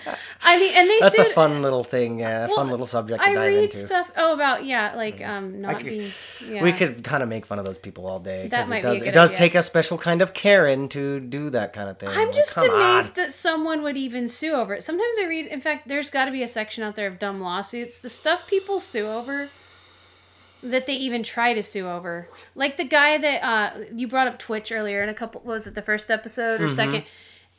I 0.43 0.57
mean, 0.59 0.73
and 0.75 0.89
they 0.89 0.99
that's 0.99 1.17
a 1.17 1.25
fun 1.25 1.61
little 1.61 1.83
thing. 1.83 2.19
Yeah, 2.19 2.47
Well, 2.47 2.55
fun 2.57 2.69
little 2.69 2.85
subject 2.85 3.23
to 3.23 3.29
I 3.29 3.33
dive 3.33 3.47
read 3.53 3.63
into. 3.65 3.77
stuff. 3.77 4.11
Oh, 4.17 4.33
about 4.33 4.65
yeah, 4.65 4.93
like 4.95 5.21
um, 5.25 5.61
not 5.61 5.77
could- 5.77 5.85
being. 5.85 6.11
Yeah. 6.47 6.63
We 6.63 6.73
could 6.73 7.03
kind 7.03 7.21
of 7.23 7.29
make 7.29 7.45
fun 7.45 7.59
of 7.59 7.65
those 7.65 7.77
people 7.77 8.07
all 8.07 8.19
day. 8.19 8.47
That 8.47 8.67
might 8.67 8.79
it 8.79 8.81
be 8.83 8.87
a 8.87 8.91
does, 8.93 8.99
good 8.99 9.07
It 9.09 9.13
does 9.13 9.29
idea. 9.31 9.37
take 9.37 9.55
a 9.55 9.63
special 9.63 9.97
kind 9.97 10.21
of 10.21 10.33
Karen 10.33 10.89
to 10.89 11.19
do 11.19 11.49
that 11.51 11.73
kind 11.73 11.89
of 11.89 11.97
thing. 11.99 12.09
I'm 12.09 12.27
Like, 12.27 12.35
just 12.35 12.57
amazed 12.57 13.17
on. 13.17 13.25
that 13.25 13.33
someone 13.33 13.81
would 13.83 13.97
even 13.97 14.27
sue 14.27 14.53
over 14.53 14.73
it. 14.73 14.83
Sometimes 14.83 15.17
I 15.21 15.25
read. 15.25 15.47
In 15.47 15.61
fact, 15.61 15.87
there's 15.87 16.09
got 16.09 16.25
to 16.25 16.31
be 16.31 16.43
a 16.43 16.47
section 16.47 16.83
out 16.83 16.95
there 16.95 17.07
of 17.07 17.19
dumb 17.19 17.39
lawsuits. 17.41 17.99
The 17.99 18.09
stuff 18.09 18.47
people 18.47 18.79
sue 18.79 19.07
over. 19.07 19.49
That 20.63 20.85
they 20.85 20.93
even 20.93 21.23
try 21.23 21.55
to 21.55 21.63
sue 21.63 21.89
over, 21.89 22.29
like 22.53 22.77
the 22.77 22.83
guy 22.83 23.17
that 23.17 23.43
uh, 23.43 23.79
you 23.95 24.07
brought 24.07 24.27
up 24.27 24.37
Twitch 24.37 24.71
earlier 24.71 25.01
in 25.01 25.09
a 25.09 25.13
couple. 25.15 25.41
what 25.41 25.53
Was 25.55 25.65
it 25.65 25.73
the 25.73 25.81
first 25.81 26.11
episode 26.11 26.61
or 26.61 26.65
Mm-hmm. 26.67 26.75
second? 26.75 27.03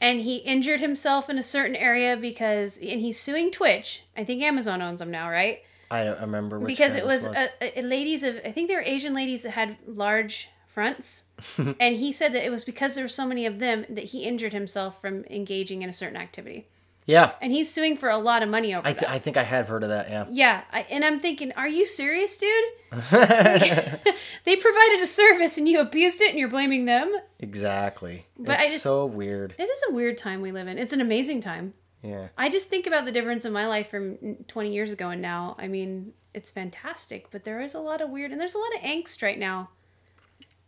And 0.00 0.20
he 0.20 0.36
injured 0.36 0.80
himself 0.80 1.28
in 1.28 1.36
a 1.36 1.42
certain 1.42 1.74
area 1.74 2.16
because, 2.16 2.78
and 2.78 3.00
he's 3.00 3.18
suing 3.18 3.50
Twitch. 3.50 4.04
I 4.16 4.22
think 4.22 4.40
Amazon 4.42 4.80
owns 4.82 5.00
them 5.00 5.10
now, 5.10 5.28
right? 5.28 5.62
I 5.90 6.04
don't 6.04 6.20
remember 6.20 6.60
which 6.60 6.68
because 6.68 6.94
it 6.94 7.04
was, 7.04 7.26
A, 7.26 7.50
a, 7.60 7.80
a 7.80 7.82
ladies 7.82 8.22
of 8.22 8.36
I 8.44 8.52
think 8.52 8.68
they 8.68 8.74
were 8.76 8.82
Asian 8.82 9.14
ladies 9.14 9.42
that 9.42 9.50
had 9.50 9.78
large 9.84 10.48
fronts, 10.68 11.24
and 11.80 11.96
he 11.96 12.12
said 12.12 12.32
that 12.34 12.44
it 12.44 12.50
was 12.50 12.64
because 12.64 12.94
there 12.94 13.04
were 13.04 13.08
so 13.08 13.26
many 13.26 13.46
of 13.46 13.58
them 13.58 13.84
that 13.88 14.04
he 14.04 14.24
injured 14.24 14.52
himself 14.52 15.00
from 15.00 15.24
engaging 15.30 15.82
in 15.82 15.88
a 15.88 15.92
certain 15.92 16.16
activity. 16.16 16.68
Yeah, 17.04 17.32
and 17.40 17.50
he's 17.50 17.68
suing 17.68 17.96
for 17.96 18.08
a 18.10 18.16
lot 18.16 18.44
of 18.44 18.48
money 18.48 18.72
over 18.72 18.86
I, 18.86 18.92
that. 18.92 19.00
th- 19.00 19.10
I 19.10 19.18
think 19.18 19.36
I 19.36 19.42
have 19.42 19.66
heard 19.66 19.82
of 19.82 19.88
that. 19.88 20.08
Yeah. 20.08 20.26
yeah, 20.30 20.62
I, 20.72 20.82
and 20.88 21.04
I'm 21.04 21.18
thinking, 21.18 21.50
are 21.56 21.66
you 21.66 21.84
serious, 21.84 22.38
dude? 22.38 22.64
they 23.10 24.56
provided 24.56 25.00
a 25.02 25.06
service 25.06 25.58
and 25.58 25.68
you 25.68 25.80
abused 25.80 26.20
it, 26.20 26.30
and 26.30 26.38
you're 26.38 26.48
blaming 26.48 26.84
them. 26.84 27.12
Exactly. 27.40 28.26
But 28.38 28.60
it's 28.60 28.70
just- 28.70 28.82
so 28.84 29.06
weird. 29.06 29.54
It 29.58 29.64
is 29.64 29.82
a 29.90 29.92
weird 29.92 30.16
time 30.16 30.40
we 30.42 30.52
live 30.52 30.68
in. 30.68 30.78
It's 30.78 30.92
an 30.92 31.00
amazing 31.00 31.40
time. 31.40 31.74
Yeah. 32.02 32.28
I 32.38 32.48
just 32.48 32.68
think 32.70 32.86
about 32.86 33.04
the 33.04 33.12
difference 33.12 33.44
in 33.44 33.52
my 33.52 33.66
life 33.66 33.90
from 33.90 34.36
20 34.48 34.72
years 34.72 34.92
ago 34.92 35.10
and 35.10 35.22
now. 35.22 35.56
I 35.58 35.66
mean, 35.68 36.12
it's 36.34 36.50
fantastic, 36.50 37.30
but 37.30 37.44
there 37.44 37.60
is 37.60 37.74
a 37.74 37.80
lot 37.80 38.00
of 38.00 38.10
weird 38.10 38.32
and 38.32 38.40
there's 38.40 38.54
a 38.54 38.58
lot 38.58 38.74
of 38.76 38.80
angst 38.80 39.22
right 39.22 39.38
now. 39.38 39.70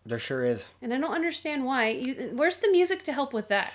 There 0.07 0.19
sure 0.19 0.45
is. 0.45 0.71
And 0.83 0.93
I 0.93 0.99
don't 0.99 1.15
understand 1.15 1.65
why. 1.65 1.89
You, 1.89 2.33
where's 2.35 2.59
the 2.59 2.71
music 2.71 3.05
to 3.05 3.13
help 3.13 3.33
with 3.33 3.49
that? 3.49 3.73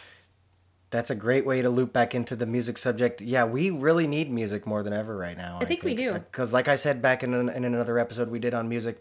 That's 0.92 1.10
a 1.10 1.16
great 1.16 1.46
way 1.46 1.62
to 1.62 1.70
loop 1.70 1.94
back 1.94 2.14
into 2.16 2.36
the 2.36 2.46
music 2.46 2.78
subject. 2.78 3.22
Yeah, 3.22 3.46
we 3.46 3.70
really 3.70 4.08
need 4.08 4.32
music 4.32 4.66
more 4.66 4.82
than 4.84 4.94
ever 4.94 5.16
right 5.16 5.38
now. 5.38 5.60
I, 5.62 5.66
think 5.66 5.84
we 5.84 5.96
do. 5.96 6.14
Because, 6.14 6.52
like 6.54 6.68
I 6.68 6.76
said 6.76 7.02
back 7.02 7.24
in, 7.24 7.34
an, 7.34 7.50
in 7.50 7.64
another 7.66 8.00
episode 8.00 8.30
we 8.30 8.40
did 8.40 8.54
on 8.54 8.70
music, 8.70 9.00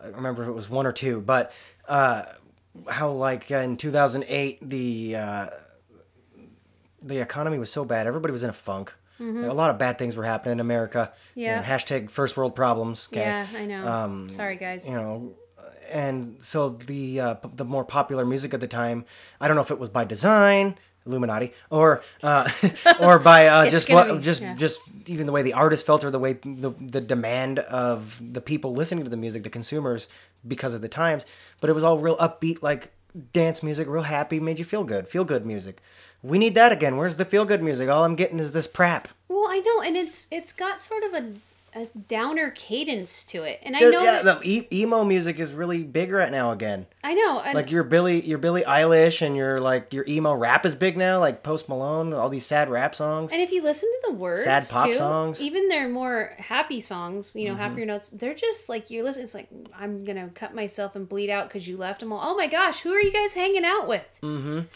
I 0.00 0.04
don't 0.06 0.14
remember 0.16 0.42
if 0.42 0.48
it 0.48 0.52
was 0.52 0.68
one 0.68 0.86
or 0.86 0.92
two, 0.92 1.20
but 1.20 1.52
uh, 1.88 2.24
how, 2.88 3.10
like, 3.12 3.50
in 3.50 3.76
2008, 3.76 4.68
the. 4.68 5.16
Uh, 5.16 5.46
the 7.00 7.18
economy 7.20 7.58
was 7.58 7.70
so 7.70 7.84
bad. 7.84 8.06
Everybody 8.08 8.32
was 8.32 8.42
in 8.42 8.50
a 8.50 8.54
funk. 8.54 8.92
A 9.20 9.22
lot 9.22 9.70
of 9.70 9.78
bad 9.78 9.98
things 9.98 10.14
were 10.16 10.24
happening 10.24 10.54
in 10.54 10.60
America. 10.60 11.12
You 11.34 11.42
Mm-hmm. 11.42 11.50
Yeah. 11.52 11.60
know, 11.60 11.66
hashtag 11.66 12.10
first 12.10 12.36
world 12.36 12.54
problems. 12.54 13.08
Okay? 13.12 13.20
Yeah, 13.20 13.46
I 13.56 13.64
know. 13.66 13.86
Um, 13.86 14.30
Sorry, 14.30 14.56
guys. 14.56 14.88
you 14.88 14.94
know 14.94 15.32
and 15.90 16.36
so 16.40 16.68
the 16.68 17.20
uh, 17.20 17.34
p- 17.34 17.48
the 17.54 17.64
more 17.64 17.84
popular 17.84 18.24
music 18.24 18.54
at 18.54 18.60
the 18.60 18.68
time 18.68 19.04
i 19.40 19.48
don't 19.48 19.54
know 19.54 19.62
if 19.62 19.70
it 19.70 19.78
was 19.78 19.88
by 19.88 20.04
design 20.04 20.76
illuminati 21.08 21.52
or 21.70 22.02
uh, 22.22 22.50
or 23.00 23.18
by 23.18 23.46
uh, 23.46 23.68
just 23.68 23.90
what 23.90 24.08
be, 24.08 24.18
just 24.20 24.42
yeah. 24.42 24.54
just 24.54 24.80
even 25.06 25.26
the 25.26 25.32
way 25.32 25.42
the 25.42 25.54
artist 25.54 25.86
felt 25.86 26.04
or 26.04 26.10
the 26.10 26.18
way 26.18 26.34
the, 26.44 26.70
the 26.78 27.00
demand 27.00 27.58
of 27.60 28.20
the 28.20 28.40
people 28.40 28.72
listening 28.74 29.04
to 29.04 29.10
the 29.10 29.16
music 29.16 29.42
the 29.42 29.50
consumers 29.50 30.06
because 30.46 30.74
of 30.74 30.80
the 30.80 30.88
times. 30.88 31.24
But 31.60 31.70
it 31.70 31.72
was 31.72 31.84
all 31.84 31.98
real 31.98 32.16
upbeat 32.18 32.62
like 32.62 32.92
dance 33.32 33.62
music 33.62 33.88
real 33.88 34.02
happy 34.02 34.38
made 34.38 34.58
you 34.58 34.64
feel 34.64 34.84
good 34.84 35.08
feel 35.08 35.24
good 35.24 35.44
music. 35.46 35.80
We 36.22 36.38
need 36.38 36.54
that 36.54 36.72
again. 36.72 36.96
Where's 36.96 37.16
the 37.16 37.24
feel 37.24 37.44
good 37.44 37.62
music? 37.62 37.88
All 37.88 38.04
i'm 38.04 38.16
getting 38.16 38.38
is 38.38 38.52
this 38.52 38.66
prap. 38.66 39.08
Well, 39.28 39.46
I 39.48 39.60
know, 39.60 39.82
and 39.82 39.96
it's 39.96 40.28
it's 40.30 40.52
got 40.52 40.80
sort 40.80 41.02
of 41.04 41.14
a, 41.14 41.32
a 41.78 41.98
downer 41.98 42.50
cadence 42.50 43.24
to 43.24 43.42
it, 43.44 43.60
and 43.62 43.74
I 43.76 43.80
There- 43.80 43.90
know 43.92 44.02
yeah, 44.02 44.22
that, 44.22 44.40
the 44.40 44.48
e- 44.50 44.68
emo 44.72 45.04
music 45.04 45.38
is 45.38 45.52
really 45.52 45.82
big 45.84 46.12
right 46.12 46.30
now 46.30 46.50
again 46.52 46.86
I 47.04 47.14
know, 47.14 47.40
and 47.40 47.54
like 47.54 47.70
your 47.70 47.84
Billy, 47.84 48.20
your 48.24 48.38
Billie 48.38 48.64
Eilish, 48.64 49.22
and 49.22 49.34
your 49.36 49.60
like 49.60 49.92
your 49.94 50.04
emo 50.06 50.34
rap 50.34 50.66
is 50.66 50.74
big 50.74 50.96
now. 50.96 51.18
Like 51.20 51.42
Post 51.42 51.68
Malone, 51.68 52.12
all 52.12 52.28
these 52.28 52.44
sad 52.44 52.68
rap 52.68 52.94
songs. 52.94 53.32
And 53.32 53.40
if 53.40 53.50
you 53.52 53.62
listen 53.62 53.88
to 54.02 54.10
the 54.10 54.14
words, 54.14 54.44
Sad 54.44 54.68
pop 54.68 54.86
too, 54.86 54.96
songs. 54.96 55.38
Mm-hmm. 55.38 55.46
even 55.46 55.68
their 55.68 55.88
more 55.88 56.34
happy 56.38 56.80
songs, 56.82 57.34
you 57.34 57.48
know, 57.48 57.54
happier 57.54 57.86
notes, 57.86 58.10
they're 58.10 58.34
just 58.34 58.68
like 58.68 58.90
you 58.90 59.02
listen. 59.04 59.22
It's 59.22 59.34
like 59.34 59.48
I'm 59.78 60.04
gonna 60.04 60.28
cut 60.34 60.54
myself 60.54 60.96
and 60.96 61.08
bleed 61.08 61.30
out 61.30 61.48
because 61.48 61.66
you 61.66 61.76
left 61.78 62.00
them 62.00 62.12
all. 62.12 62.20
Oh 62.22 62.36
my 62.36 62.46
gosh, 62.46 62.80
who 62.80 62.92
are 62.92 63.00
you 63.00 63.12
guys 63.12 63.32
hanging 63.32 63.64
out 63.64 63.88
with? 63.88 64.18
Mm. 64.22 64.66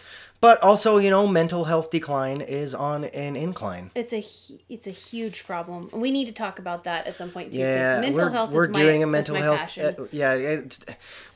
But 0.42 0.60
also, 0.60 0.98
you 0.98 1.08
know, 1.08 1.28
mental 1.28 1.66
health 1.66 1.92
decline 1.92 2.40
is 2.40 2.74
on 2.74 3.04
an 3.04 3.36
incline. 3.36 3.92
It's 3.94 4.12
a 4.12 4.24
it's 4.68 4.88
a 4.88 4.90
huge 4.90 5.46
problem. 5.46 5.88
We 5.92 6.10
need 6.10 6.24
to 6.24 6.32
talk 6.32 6.58
about 6.58 6.82
that 6.82 7.06
at 7.06 7.14
some 7.14 7.30
point 7.30 7.52
too. 7.52 7.60
Because 7.60 7.80
Yeah, 7.80 8.00
mental 8.00 8.24
we're, 8.24 8.30
health 8.32 8.50
we're 8.50 8.64
is 8.64 8.70
my, 8.72 8.82
doing 8.82 9.02
a 9.04 9.06
mental 9.06 9.36
health. 9.36 9.78
uh, 9.78 9.92
yeah, 10.10 10.34
it's, 10.34 10.80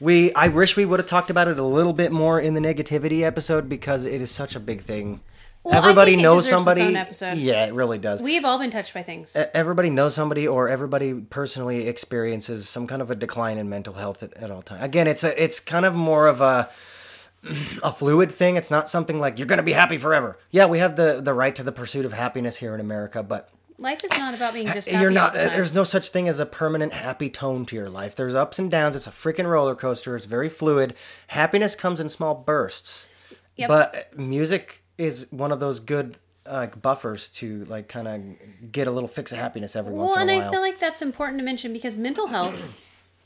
we. 0.00 0.34
I 0.34 0.48
wish 0.48 0.76
we 0.76 0.84
would 0.84 0.98
have 0.98 1.08
talked 1.08 1.30
about 1.30 1.46
it 1.46 1.56
a 1.56 1.62
little 1.62 1.92
bit 1.92 2.10
more 2.10 2.40
in 2.40 2.54
the 2.54 2.60
negativity 2.60 3.20
episode 3.22 3.68
because 3.68 4.04
it 4.04 4.20
is 4.20 4.32
such 4.32 4.56
a 4.56 4.60
big 4.60 4.80
thing. 4.80 5.20
Well, 5.62 5.76
everybody 5.76 6.14
it 6.14 6.18
knows 6.18 6.48
somebody. 6.48 6.82
own 6.82 6.96
episode. 6.96 7.38
Yeah, 7.38 7.66
it 7.66 7.74
really 7.74 7.98
does. 7.98 8.20
we 8.20 8.34
have 8.34 8.44
all 8.44 8.58
been 8.58 8.72
touched 8.72 8.92
by 8.92 9.04
things. 9.04 9.36
Everybody 9.36 9.88
knows 9.88 10.16
somebody 10.16 10.48
or 10.48 10.68
everybody 10.68 11.14
personally 11.14 11.86
experiences 11.86 12.68
some 12.68 12.88
kind 12.88 13.00
of 13.00 13.12
a 13.12 13.14
decline 13.14 13.58
in 13.58 13.68
mental 13.68 13.94
health 13.94 14.24
at, 14.24 14.32
at 14.34 14.50
all 14.50 14.62
times 14.62 14.82
again 14.82 15.06
it's 15.06 15.22
a 15.24 15.42
it's 15.42 15.60
kind 15.60 15.84
of 15.84 15.94
more 15.94 16.26
of 16.26 16.40
a 16.40 16.68
a 17.82 17.92
fluid 17.92 18.30
thing. 18.32 18.56
It's 18.56 18.70
not 18.70 18.88
something 18.88 19.18
like 19.18 19.38
you're 19.38 19.46
going 19.46 19.58
to 19.58 19.62
be 19.62 19.72
happy 19.72 19.98
forever. 19.98 20.38
Yeah 20.50 20.66
we 20.66 20.78
have 20.78 20.96
the 20.96 21.20
the 21.20 21.34
right 21.34 21.54
to 21.56 21.62
the 21.62 21.72
pursuit 21.72 22.04
of 22.04 22.12
happiness 22.12 22.56
here 22.56 22.74
in 22.74 22.80
america 22.80 23.22
but 23.22 23.48
Life 23.78 24.04
is 24.04 24.10
not 24.12 24.32
about 24.34 24.54
being 24.54 24.68
just 24.68 24.88
happy 24.88 25.02
you're 25.02 25.10
not 25.10 25.34
the 25.34 25.52
uh, 25.52 25.56
there's 25.56 25.74
no 25.74 25.84
such 25.84 26.08
thing 26.08 26.28
as 26.28 26.40
a 26.40 26.46
permanent 26.46 26.94
happy 26.94 27.28
tone 27.28 27.66
to 27.66 27.76
your 27.76 27.90
life. 27.90 28.16
There's 28.16 28.34
ups 28.34 28.58
and 28.58 28.70
downs. 28.70 28.96
It's 28.96 29.06
a 29.06 29.10
freaking 29.10 29.44
roller 29.44 29.74
coaster. 29.74 30.16
It's 30.16 30.24
very 30.24 30.48
fluid. 30.48 30.94
Happiness 31.26 31.74
comes 31.74 32.00
in 32.00 32.08
small 32.08 32.34
bursts. 32.34 33.08
Yep. 33.56 33.68
but 33.68 34.18
music 34.18 34.82
is 34.98 35.28
one 35.30 35.50
of 35.52 35.60
those 35.60 35.80
good 35.80 36.16
like 36.50 36.80
buffers 36.80 37.28
to 37.28 37.64
like 37.66 37.88
kind 37.88 38.08
of 38.08 38.72
get 38.72 38.86
a 38.86 38.90
little 38.90 39.08
fix 39.08 39.32
of 39.32 39.38
happiness 39.38 39.74
every 39.76 39.92
Well, 39.92 40.06
once 40.06 40.12
in 40.12 40.16
a 40.16 40.20
while 40.20 40.26
Well, 40.26 40.38
and 40.38 40.48
I 40.48 40.50
feel 40.52 40.60
like 40.60 40.78
that's 40.78 41.02
important 41.02 41.38
to 41.38 41.44
mention 41.44 41.72
because 41.72 41.96
mental 41.96 42.28
health 42.28 42.54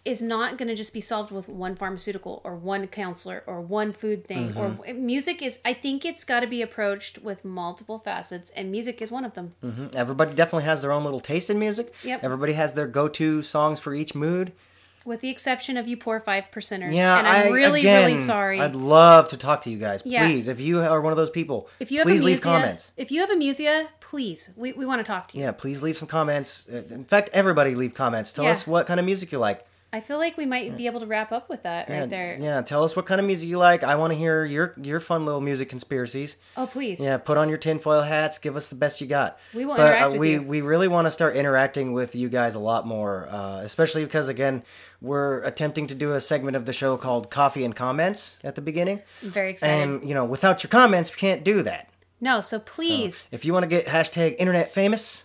is 0.05 0.23
not 0.23 0.57
going 0.57 0.69
to 0.69 0.75
just 0.75 0.95
be 0.95 1.01
solved 1.01 1.31
with 1.31 1.47
one 1.49 1.77
pharmaceutical 1.77 2.41
or 2.43 2.57
one 2.57 2.87
counselor 2.87 3.43
or 3.47 3.61
one 3.61 3.93
food 3.93 4.27
thing 4.27 4.57
or 4.57 4.71
Mm-hmm. 4.71 5.05
music 5.05 5.43
is 5.43 5.61
I 5.65 5.75
think 5.75 6.05
it's 6.07 6.25
got 6.25 6.41
to 6.41 6.47
be 6.47 6.63
approached 6.63 7.19
with 7.19 7.45
multiple 7.45 7.99
facets 7.99 8.49
and 8.51 8.71
music 8.71 9.03
is 9.03 9.11
one 9.11 9.25
of 9.27 9.35
them. 9.35 9.55
Everybody 9.95 10.33
definitely 10.35 10.65
has 10.65 10.81
their 10.81 10.93
own 10.93 11.05
little 11.05 11.21
taste 11.21 11.51
in 11.51 11.59
music. 11.59 11.93
Yep. 12.03 12.25
Everybody 12.25 12.55
has 12.55 12.73
their 12.75 12.87
go-to 12.87 13.43
songs 13.43 13.79
for 13.79 13.95
each 13.95 14.15
mood. 14.15 14.53
With 15.05 15.21
the 15.23 15.31
exception 15.31 15.77
of 15.79 15.89
you 15.89 15.97
poor 15.97 16.21
5 16.21 16.45
percenters. 16.53 16.95
Yeah, 16.95 17.19
and 17.19 17.27
I'm 17.27 17.49
I, 17.49 17.51
really 17.51 17.81
again, 17.81 18.05
really 18.07 18.19
sorry. 18.19 18.61
I'd 18.61 18.75
love 18.77 19.29
to 19.29 19.37
talk 19.39 19.63
to 19.63 19.71
you 19.71 19.79
guys. 19.79 20.03
Yeah. 20.05 20.27
Please, 20.27 20.47
if 20.47 20.61
you 20.61 20.81
are 20.81 21.01
one 21.01 21.11
of 21.13 21.17
those 21.17 21.31
people, 21.31 21.69
if 21.79 21.91
you 21.91 21.99
have 22.01 22.07
please 22.07 22.21
amusia, 22.21 22.25
leave 22.27 22.43
comments. 22.43 22.93
If 22.99 23.11
you 23.11 23.21
have 23.21 23.31
amusia, 23.31 23.89
please. 24.01 24.51
We 24.57 24.73
we 24.73 24.85
want 24.85 25.01
to 25.01 25.05
talk 25.05 25.29
to 25.29 25.39
you. 25.39 25.45
Yeah, 25.45 25.53
please 25.53 25.83
leave 25.83 25.97
some 25.97 26.07
comments. 26.09 26.69
In 26.69 27.05
fact, 27.05 27.31
everybody 27.33 27.75
leave 27.75 27.95
comments. 27.95 28.31
Tell 28.33 28.45
Yeah. 28.45 28.51
us 28.51 28.67
what 28.67 28.87
kind 28.87 29.01
of 29.01 29.07
music 29.07 29.33
you 29.33 29.39
like. 29.39 29.67
I 29.93 30.01
feel 30.01 30.19
like 30.19 30.37
we 30.37 30.47
might 30.47 30.77
be 30.77 30.87
able 30.87 31.01
to 31.01 31.07
wrap 31.07 31.33
up 31.33 31.49
with 31.49 31.65
that 31.65 31.89
Yeah, 31.89 32.01
right 32.01 32.11
there. 32.11 32.39
yeah, 32.41 32.63
tell 32.63 32.85
us 32.85 32.95
what 32.95 33.07
kind 33.07 33.21
of 33.21 33.27
music 33.27 33.49
you 33.49 33.59
like. 33.59 33.83
I 33.83 33.97
want 33.97 34.13
to 34.13 34.19
hear 34.19 34.45
your 34.45 34.75
your 34.81 35.01
fun 35.01 35.25
little 35.27 35.41
music 35.41 35.69
conspiracies. 35.69 36.37
Oh, 36.57 36.67
please. 36.67 37.01
Yeah, 37.01 37.17
put 37.19 37.37
on 37.37 37.49
your 37.49 37.59
tinfoil 37.59 38.03
hats. 38.03 38.39
Give 38.39 38.55
us 38.57 38.69
the 38.69 38.77
best 38.77 39.01
you 39.01 39.09
got. 39.09 39.39
We 39.53 39.65
will 39.65 39.77
but, 39.77 39.87
interact 39.87 40.05
uh, 40.05 40.11
with 40.13 40.21
we 40.21 40.31
you. 40.33 40.43
we 40.43 40.61
really 40.61 40.87
want 40.89 41.07
to 41.07 41.11
start 41.11 41.35
interacting 41.35 41.93
with 41.93 42.15
you 42.15 42.29
guys 42.29 42.55
a 42.55 42.61
lot 42.61 42.87
more, 42.87 43.29
uh, 43.29 43.63
especially 43.63 44.05
because 44.05 44.29
again 44.29 44.63
we're 45.01 45.43
attempting 45.45 45.87
to 45.89 45.95
do 45.95 46.13
a 46.13 46.21
segment 46.21 46.57
of 46.57 46.67
the 46.67 46.73
show 46.73 46.97
called 46.97 47.31
Coffee 47.31 47.65
and 47.65 47.75
Comments 47.75 48.39
at 48.45 48.55
the 48.55 48.61
beginning, 48.61 49.01
I'm 49.23 49.31
very 49.31 49.51
excited. 49.53 49.73
and 49.73 50.07
you 50.09 50.15
know 50.15 50.25
without 50.25 50.63
your 50.63 50.69
comments 50.71 51.11
we 51.11 51.17
can't 51.19 51.43
do 51.43 51.63
that. 51.63 51.89
no, 52.21 52.41
so 52.43 52.59
please. 52.61 53.17
So 53.17 53.27
if 53.33 53.45
you 53.45 53.53
want 53.55 53.65
to 53.65 53.67
get 53.69 53.87
hashtag 53.87 54.37
Internet 54.39 54.73
famous 54.73 55.25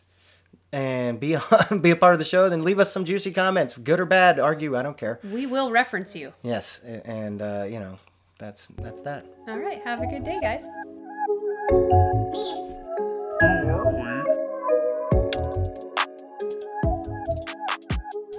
and 0.75 1.21
be 1.21 1.37
be 1.81 1.91
a 1.91 1.95
part 1.95 2.13
of 2.13 2.19
the 2.19 2.25
show, 2.25 2.49
then 2.49 2.61
leave 2.61 2.79
us 2.79 2.91
some 2.91 3.05
juicy 3.05 3.31
comments, 3.31 3.77
good 3.77 3.99
or 3.99 4.05
bad. 4.05 4.39
Argue, 4.39 4.75
I 4.75 4.83
don't 4.83 4.97
care. 4.97 5.19
we 5.23 5.45
will 5.45 5.71
reference 5.71 6.15
you. 6.15 6.33
Yes, 6.43 6.81
and 6.83 7.41
uh, 7.41 7.65
you 7.67 7.79
know 7.79 7.97
that's 8.37 8.67
that's 8.77 9.01
that. 9.01 9.25
All 9.47 9.57
right. 9.57 9.81
Have 9.85 10.01
a 10.01 10.07
good 10.07 10.25
day, 10.25 10.37
guys. 10.41 10.67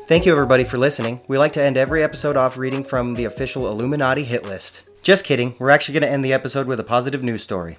Thank 0.06 0.24
you, 0.24 0.30
everybody, 0.30 0.62
for 0.62 0.78
listening. 0.78 1.20
We 1.28 1.36
like 1.36 1.52
to 1.54 1.62
end 1.62 1.76
every 1.76 2.02
episode 2.04 2.36
off 2.36 2.56
reading 2.56 2.84
from 2.84 3.14
the 3.14 3.24
official 3.24 3.68
Illuminati 3.68 4.22
hit 4.22 4.44
list. 4.44 4.88
Just 5.02 5.24
kidding, 5.24 5.56
we're 5.58 5.70
actually 5.70 5.94
going 5.94 6.08
to 6.08 6.10
end 6.12 6.24
the 6.24 6.32
episode 6.32 6.68
with 6.68 6.78
a 6.78 6.84
positive 6.84 7.24
news 7.24 7.42
story. 7.42 7.78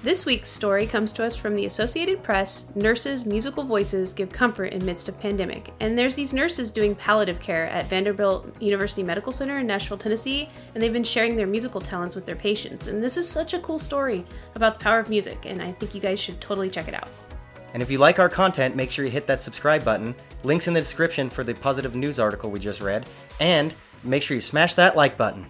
This 0.00 0.24
week's 0.24 0.48
story 0.48 0.86
comes 0.86 1.12
to 1.14 1.24
us 1.24 1.34
from 1.34 1.56
the 1.56 1.66
Associated 1.66 2.22
Press. 2.22 2.66
Nurses' 2.76 3.26
musical 3.26 3.64
voices 3.64 4.14
give 4.14 4.30
comfort 4.30 4.66
in 4.66 4.86
midst 4.86 5.08
of 5.08 5.18
pandemic. 5.18 5.72
And 5.80 5.98
there's 5.98 6.14
these 6.14 6.32
nurses 6.32 6.70
doing 6.70 6.94
palliative 6.94 7.40
care 7.40 7.64
at 7.66 7.86
Vanderbilt 7.86 8.46
University 8.62 9.02
Medical 9.02 9.32
Center 9.32 9.58
in 9.58 9.66
Nashville, 9.66 9.98
Tennessee, 9.98 10.48
and 10.72 10.80
they've 10.80 10.92
been 10.92 11.02
sharing 11.02 11.34
their 11.34 11.48
musical 11.48 11.80
talents 11.80 12.14
with 12.14 12.24
their 12.24 12.36
patients. 12.36 12.86
And 12.86 13.02
this 13.02 13.16
is 13.16 13.28
such 13.28 13.54
a 13.54 13.58
cool 13.58 13.80
story 13.80 14.24
about 14.54 14.74
the 14.74 14.84
power 14.84 15.00
of 15.00 15.10
music, 15.10 15.46
and 15.46 15.60
I 15.60 15.72
think 15.72 15.96
you 15.96 16.00
guys 16.00 16.20
should 16.20 16.40
totally 16.40 16.70
check 16.70 16.86
it 16.86 16.94
out. 16.94 17.10
And 17.74 17.82
if 17.82 17.90
you 17.90 17.98
like 17.98 18.20
our 18.20 18.28
content, 18.28 18.76
make 18.76 18.92
sure 18.92 19.04
you 19.04 19.10
hit 19.10 19.26
that 19.26 19.40
subscribe 19.40 19.84
button. 19.84 20.14
Links 20.44 20.68
in 20.68 20.74
the 20.74 20.80
description 20.80 21.28
for 21.28 21.42
the 21.42 21.54
positive 21.54 21.96
news 21.96 22.20
article 22.20 22.52
we 22.52 22.60
just 22.60 22.80
read. 22.80 23.08
And 23.40 23.74
make 24.04 24.22
sure 24.22 24.36
you 24.36 24.40
smash 24.40 24.74
that 24.74 24.94
like 24.94 25.16
button. 25.16 25.44